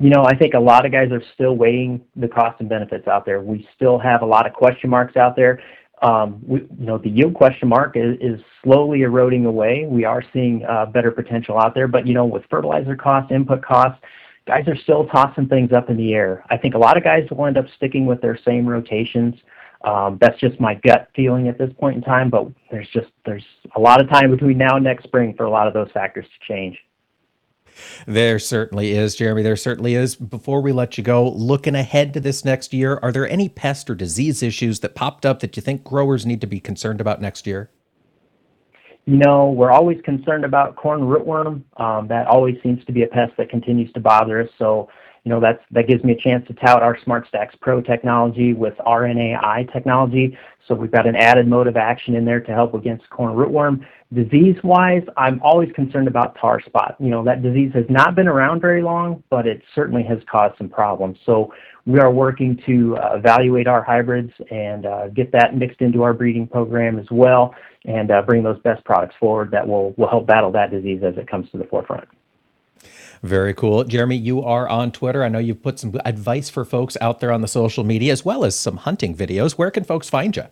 You 0.00 0.10
know, 0.10 0.24
I 0.24 0.36
think 0.36 0.54
a 0.54 0.60
lot 0.60 0.86
of 0.86 0.92
guys 0.92 1.10
are 1.10 1.22
still 1.34 1.56
weighing 1.56 2.00
the 2.14 2.28
cost 2.28 2.60
and 2.60 2.68
benefits 2.68 3.08
out 3.08 3.26
there. 3.26 3.40
We 3.40 3.68
still 3.74 3.98
have 3.98 4.22
a 4.22 4.26
lot 4.26 4.46
of 4.46 4.52
question 4.52 4.88
marks 4.90 5.16
out 5.16 5.34
there. 5.34 5.60
Um, 6.02 6.40
we, 6.46 6.60
you 6.60 6.86
know, 6.86 6.98
the 6.98 7.08
yield 7.08 7.34
question 7.34 7.68
mark 7.68 7.96
is, 7.96 8.16
is 8.20 8.40
slowly 8.62 9.02
eroding 9.02 9.46
away. 9.46 9.86
We 9.88 10.04
are 10.04 10.22
seeing 10.32 10.64
uh, 10.64 10.86
better 10.86 11.10
potential 11.10 11.58
out 11.58 11.74
there, 11.74 11.88
but 11.88 12.06
you 12.06 12.14
know, 12.14 12.24
with 12.24 12.44
fertilizer 12.48 12.94
costs, 12.94 13.32
input 13.32 13.62
costs, 13.62 14.00
guys 14.46 14.68
are 14.68 14.76
still 14.76 15.06
tossing 15.06 15.48
things 15.48 15.72
up 15.72 15.90
in 15.90 15.96
the 15.96 16.14
air. 16.14 16.44
I 16.48 16.56
think 16.56 16.74
a 16.74 16.78
lot 16.78 16.96
of 16.96 17.02
guys 17.02 17.28
will 17.30 17.46
end 17.46 17.58
up 17.58 17.66
sticking 17.76 18.06
with 18.06 18.20
their 18.20 18.38
same 18.44 18.66
rotations. 18.66 19.34
Um, 19.82 20.18
that's 20.20 20.38
just 20.40 20.58
my 20.58 20.74
gut 20.74 21.08
feeling 21.14 21.48
at 21.48 21.58
this 21.58 21.72
point 21.78 21.96
in 21.96 22.02
time, 22.02 22.30
but 22.30 22.48
there's 22.70 22.88
just 22.88 23.08
there's 23.24 23.44
a 23.76 23.80
lot 23.80 24.00
of 24.00 24.08
time 24.08 24.30
between 24.30 24.58
now 24.58 24.76
and 24.76 24.84
next 24.84 25.04
spring 25.04 25.34
for 25.36 25.44
a 25.44 25.50
lot 25.50 25.68
of 25.68 25.74
those 25.74 25.90
factors 25.92 26.24
to 26.26 26.52
change. 26.52 26.78
There 28.06 28.38
certainly 28.38 28.92
is, 28.92 29.16
Jeremy. 29.16 29.42
There 29.42 29.56
certainly 29.56 29.94
is. 29.94 30.16
Before 30.16 30.60
we 30.60 30.72
let 30.72 30.98
you 30.98 31.04
go, 31.04 31.28
looking 31.28 31.74
ahead 31.74 32.14
to 32.14 32.20
this 32.20 32.44
next 32.44 32.72
year, 32.72 32.98
are 33.02 33.12
there 33.12 33.28
any 33.28 33.48
pest 33.48 33.90
or 33.90 33.94
disease 33.94 34.42
issues 34.42 34.80
that 34.80 34.94
popped 34.94 35.26
up 35.26 35.40
that 35.40 35.56
you 35.56 35.62
think 35.62 35.84
growers 35.84 36.26
need 36.26 36.40
to 36.40 36.46
be 36.46 36.60
concerned 36.60 37.00
about 37.00 37.20
next 37.20 37.46
year? 37.46 37.70
You 39.06 39.16
know, 39.16 39.50
we're 39.50 39.70
always 39.70 39.98
concerned 40.04 40.44
about 40.44 40.76
corn 40.76 41.00
rootworm. 41.00 41.62
Um, 41.78 42.08
that 42.08 42.26
always 42.26 42.56
seems 42.62 42.84
to 42.84 42.92
be 42.92 43.04
a 43.04 43.06
pest 43.06 43.32
that 43.38 43.48
continues 43.48 43.90
to 43.94 44.00
bother 44.00 44.42
us. 44.42 44.50
So, 44.58 44.90
you 45.28 45.34
know, 45.34 45.40
that's, 45.40 45.62
that 45.72 45.86
gives 45.86 46.02
me 46.04 46.12
a 46.12 46.16
chance 46.16 46.46
to 46.46 46.54
tout 46.54 46.82
our 46.82 46.96
SmartStax 47.00 47.48
Pro 47.60 47.82
technology 47.82 48.54
with 48.54 48.72
RNAi 48.78 49.70
technology. 49.70 50.38
So 50.66 50.74
we've 50.74 50.90
got 50.90 51.06
an 51.06 51.16
added 51.16 51.46
mode 51.46 51.66
of 51.66 51.76
action 51.76 52.14
in 52.14 52.24
there 52.24 52.40
to 52.40 52.50
help 52.54 52.72
against 52.72 53.10
corn 53.10 53.36
rootworm. 53.36 53.86
Disease-wise, 54.14 55.02
I'm 55.18 55.38
always 55.42 55.70
concerned 55.72 56.08
about 56.08 56.34
tar 56.40 56.62
spot. 56.62 56.96
You 56.98 57.10
know, 57.10 57.22
that 57.24 57.42
disease 57.42 57.72
has 57.74 57.84
not 57.90 58.14
been 58.14 58.26
around 58.26 58.62
very 58.62 58.82
long, 58.82 59.22
but 59.28 59.46
it 59.46 59.60
certainly 59.74 60.02
has 60.04 60.18
caused 60.30 60.56
some 60.56 60.70
problems. 60.70 61.18
So 61.26 61.52
we 61.84 62.00
are 62.00 62.10
working 62.10 62.58
to 62.64 62.96
uh, 62.96 63.16
evaluate 63.16 63.66
our 63.66 63.82
hybrids 63.82 64.32
and 64.50 64.86
uh, 64.86 65.08
get 65.08 65.30
that 65.32 65.54
mixed 65.54 65.82
into 65.82 66.04
our 66.04 66.14
breeding 66.14 66.46
program 66.46 66.98
as 66.98 67.06
well 67.10 67.54
and 67.84 68.10
uh, 68.10 68.22
bring 68.22 68.42
those 68.42 68.58
best 68.60 68.82
products 68.86 69.14
forward 69.20 69.50
that 69.50 69.68
will, 69.68 69.92
will 69.98 70.08
help 70.08 70.26
battle 70.26 70.50
that 70.52 70.70
disease 70.70 71.02
as 71.04 71.18
it 71.18 71.28
comes 71.28 71.50
to 71.50 71.58
the 71.58 71.64
forefront. 71.64 72.08
Very 73.22 73.54
cool. 73.54 73.84
Jeremy, 73.84 74.16
you 74.16 74.42
are 74.42 74.68
on 74.68 74.92
Twitter. 74.92 75.24
I 75.24 75.28
know 75.28 75.38
you've 75.38 75.62
put 75.62 75.78
some 75.78 76.00
advice 76.04 76.48
for 76.48 76.64
folks 76.64 76.96
out 77.00 77.20
there 77.20 77.32
on 77.32 77.40
the 77.40 77.48
social 77.48 77.84
media 77.84 78.12
as 78.12 78.24
well 78.24 78.44
as 78.44 78.54
some 78.54 78.76
hunting 78.78 79.14
videos. 79.14 79.52
Where 79.52 79.70
can 79.70 79.84
folks 79.84 80.08
find 80.08 80.36
you? 80.36 80.44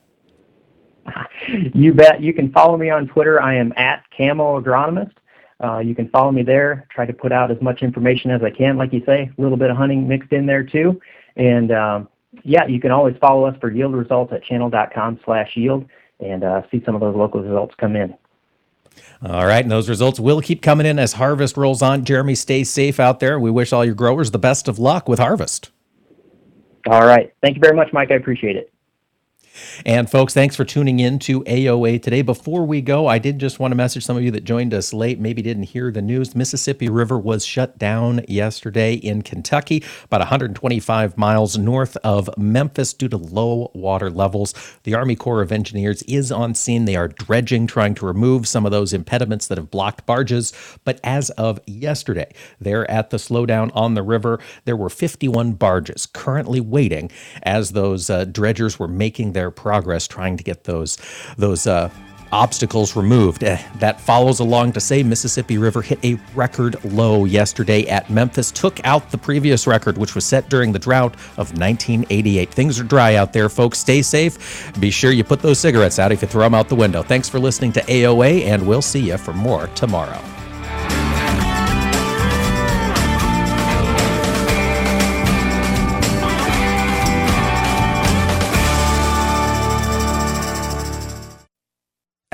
you 1.74 1.94
bet. 1.94 2.20
You 2.20 2.32
can 2.32 2.50
follow 2.52 2.76
me 2.76 2.90
on 2.90 3.06
Twitter. 3.06 3.40
I 3.40 3.54
am 3.54 3.72
at 3.76 4.04
Camo 4.16 4.60
Agronomist. 4.60 5.12
Uh, 5.62 5.78
you 5.78 5.94
can 5.94 6.08
follow 6.10 6.32
me 6.32 6.42
there. 6.42 6.86
Try 6.90 7.06
to 7.06 7.12
put 7.12 7.32
out 7.32 7.50
as 7.50 7.60
much 7.62 7.82
information 7.82 8.30
as 8.30 8.42
I 8.42 8.50
can, 8.50 8.76
like 8.76 8.92
you 8.92 9.02
say, 9.06 9.30
a 9.36 9.40
little 9.40 9.56
bit 9.56 9.70
of 9.70 9.76
hunting 9.76 10.06
mixed 10.06 10.32
in 10.32 10.46
there 10.46 10.62
too. 10.62 11.00
And 11.36 11.72
um, 11.72 12.08
yeah, 12.42 12.66
you 12.66 12.80
can 12.80 12.90
always 12.90 13.16
follow 13.20 13.46
us 13.46 13.56
for 13.60 13.70
yield 13.70 13.94
results 13.94 14.32
at 14.32 14.44
channel.com 14.44 15.20
slash 15.24 15.56
yield 15.56 15.86
and 16.20 16.44
uh, 16.44 16.62
see 16.70 16.82
some 16.84 16.94
of 16.94 17.00
those 17.00 17.16
local 17.16 17.42
results 17.42 17.74
come 17.78 17.96
in. 17.96 18.14
All 19.22 19.46
right, 19.46 19.64
and 19.64 19.70
those 19.70 19.88
results 19.88 20.20
will 20.20 20.40
keep 20.40 20.62
coming 20.62 20.86
in 20.86 20.98
as 20.98 21.14
harvest 21.14 21.56
rolls 21.56 21.82
on. 21.82 22.04
Jeremy, 22.04 22.34
stay 22.34 22.64
safe 22.64 23.00
out 23.00 23.20
there. 23.20 23.40
We 23.40 23.50
wish 23.50 23.72
all 23.72 23.84
your 23.84 23.94
growers 23.94 24.30
the 24.30 24.38
best 24.38 24.68
of 24.68 24.78
luck 24.78 25.08
with 25.08 25.18
harvest. 25.18 25.70
All 26.88 27.06
right. 27.06 27.32
Thank 27.42 27.56
you 27.56 27.60
very 27.60 27.74
much, 27.74 27.92
Mike. 27.92 28.10
I 28.10 28.14
appreciate 28.14 28.56
it. 28.56 28.72
And 29.84 30.10
folks, 30.10 30.34
thanks 30.34 30.56
for 30.56 30.64
tuning 30.64 31.00
in 31.00 31.18
to 31.20 31.42
AOA 31.44 32.02
today. 32.02 32.22
Before 32.22 32.64
we 32.64 32.80
go, 32.80 33.06
I 33.06 33.18
did 33.18 33.38
just 33.38 33.58
want 33.58 33.72
to 33.72 33.76
message 33.76 34.04
some 34.04 34.16
of 34.16 34.22
you 34.22 34.30
that 34.32 34.44
joined 34.44 34.74
us 34.74 34.92
late, 34.92 35.18
maybe 35.18 35.42
didn't 35.42 35.64
hear 35.64 35.90
the 35.90 36.02
news. 36.02 36.34
Mississippi 36.34 36.88
River 36.88 37.18
was 37.18 37.44
shut 37.44 37.78
down 37.78 38.24
yesterday 38.28 38.94
in 38.94 39.22
Kentucky, 39.22 39.82
about 40.04 40.20
125 40.20 41.16
miles 41.16 41.58
north 41.58 41.96
of 41.98 42.30
Memphis 42.36 42.92
due 42.92 43.08
to 43.08 43.16
low 43.16 43.70
water 43.74 44.10
levels. 44.10 44.54
The 44.84 44.94
Army 44.94 45.16
Corps 45.16 45.42
of 45.42 45.52
Engineers 45.52 46.02
is 46.04 46.32
on 46.32 46.54
scene. 46.54 46.84
They 46.84 46.96
are 46.96 47.08
dredging, 47.08 47.66
trying 47.66 47.94
to 47.96 48.06
remove 48.06 48.48
some 48.48 48.64
of 48.64 48.72
those 48.72 48.92
impediments 48.92 49.46
that 49.48 49.58
have 49.58 49.70
blocked 49.70 50.06
barges. 50.06 50.52
But 50.84 51.00
as 51.04 51.30
of 51.30 51.60
yesterday, 51.66 52.32
there 52.60 52.90
at 52.90 53.10
the 53.10 53.16
slowdown 53.16 53.70
on 53.74 53.94
the 53.94 54.02
river, 54.02 54.40
there 54.64 54.76
were 54.76 54.90
51 54.90 55.54
barges 55.54 56.06
currently 56.06 56.60
waiting 56.60 57.10
as 57.42 57.72
those 57.72 58.10
uh, 58.10 58.24
dredgers 58.24 58.78
were 58.78 58.88
making 58.88 59.32
their 59.32 59.45
their 59.46 59.50
progress 59.52 60.08
trying 60.08 60.36
to 60.36 60.42
get 60.42 60.64
those 60.64 60.98
those 61.38 61.68
uh, 61.68 61.88
obstacles 62.32 62.96
removed. 62.96 63.44
Uh, 63.44 63.56
that 63.76 64.00
follows 64.00 64.40
along 64.40 64.72
to 64.72 64.80
say 64.80 65.04
Mississippi 65.04 65.56
River 65.56 65.82
hit 65.82 66.04
a 66.04 66.18
record 66.34 66.82
low 66.84 67.24
yesterday 67.24 67.86
at 67.86 68.10
Memphis, 68.10 68.50
took 68.50 68.84
out 68.84 69.10
the 69.12 69.18
previous 69.18 69.66
record, 69.68 69.96
which 69.96 70.16
was 70.16 70.24
set 70.24 70.48
during 70.48 70.72
the 70.72 70.80
drought 70.80 71.14
of 71.38 71.56
1988. 71.56 72.50
Things 72.50 72.80
are 72.80 72.84
dry 72.84 73.14
out 73.14 73.32
there, 73.32 73.48
folks. 73.48 73.78
Stay 73.78 74.02
safe. 74.02 74.72
Be 74.80 74.90
sure 74.90 75.12
you 75.12 75.22
put 75.22 75.40
those 75.40 75.60
cigarettes 75.60 76.00
out 76.00 76.10
if 76.10 76.22
you 76.22 76.28
throw 76.28 76.42
them 76.42 76.54
out 76.54 76.68
the 76.68 76.74
window. 76.74 77.04
Thanks 77.04 77.28
for 77.28 77.38
listening 77.38 77.72
to 77.72 77.80
AOA, 77.82 78.42
and 78.46 78.66
we'll 78.66 78.82
see 78.82 79.10
you 79.10 79.16
for 79.16 79.32
more 79.32 79.68
tomorrow. 79.68 80.20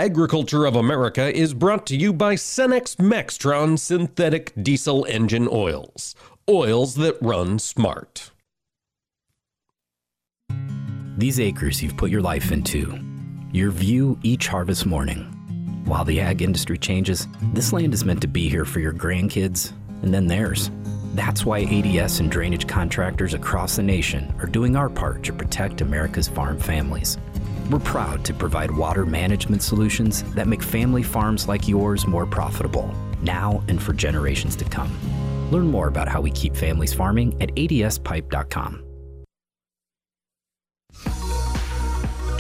Agriculture 0.02 0.66
of 0.66 0.74
America 0.74 1.32
is 1.32 1.54
brought 1.54 1.86
to 1.86 1.96
you 1.96 2.12
by 2.12 2.34
Cenex 2.34 2.96
Maxtron 2.96 3.78
synthetic 3.78 4.52
diesel 4.60 5.04
engine 5.08 5.48
oils. 5.48 6.16
Oils 6.50 6.96
that 6.96 7.16
run 7.20 7.60
smart. 7.60 8.32
These 11.16 11.38
acres 11.38 11.80
you've 11.80 11.96
put 11.96 12.10
your 12.10 12.20
life 12.20 12.50
into, 12.50 12.98
your 13.52 13.70
view 13.70 14.18
each 14.24 14.48
harvest 14.48 14.86
morning. 14.86 15.20
While 15.84 16.04
the 16.04 16.20
ag 16.20 16.42
industry 16.42 16.78
changes, 16.78 17.28
this 17.52 17.72
land 17.72 17.94
is 17.94 18.04
meant 18.04 18.22
to 18.22 18.26
be 18.26 18.48
here 18.48 18.64
for 18.64 18.80
your 18.80 18.92
grandkids 18.92 19.70
and 20.02 20.12
then 20.12 20.26
theirs. 20.26 20.72
That's 21.14 21.46
why 21.46 21.60
ADS 21.60 22.18
and 22.18 22.28
drainage 22.28 22.66
contractors 22.66 23.34
across 23.34 23.76
the 23.76 23.84
nation 23.84 24.34
are 24.40 24.46
doing 24.46 24.74
our 24.74 24.88
part 24.88 25.22
to 25.22 25.32
protect 25.32 25.80
America's 25.80 26.26
farm 26.26 26.58
families. 26.58 27.18
We're 27.72 27.78
proud 27.78 28.22
to 28.26 28.34
provide 28.34 28.70
water 28.70 29.06
management 29.06 29.62
solutions 29.62 30.24
that 30.34 30.46
make 30.46 30.62
family 30.62 31.02
farms 31.02 31.48
like 31.48 31.66
yours 31.66 32.06
more 32.06 32.26
profitable, 32.26 32.94
now 33.22 33.64
and 33.66 33.82
for 33.82 33.94
generations 33.94 34.56
to 34.56 34.66
come. 34.66 34.94
Learn 35.50 35.68
more 35.68 35.88
about 35.88 36.06
how 36.06 36.20
we 36.20 36.30
keep 36.32 36.54
families 36.54 36.92
farming 36.92 37.34
at 37.40 37.48
adspipe.com. 37.54 38.91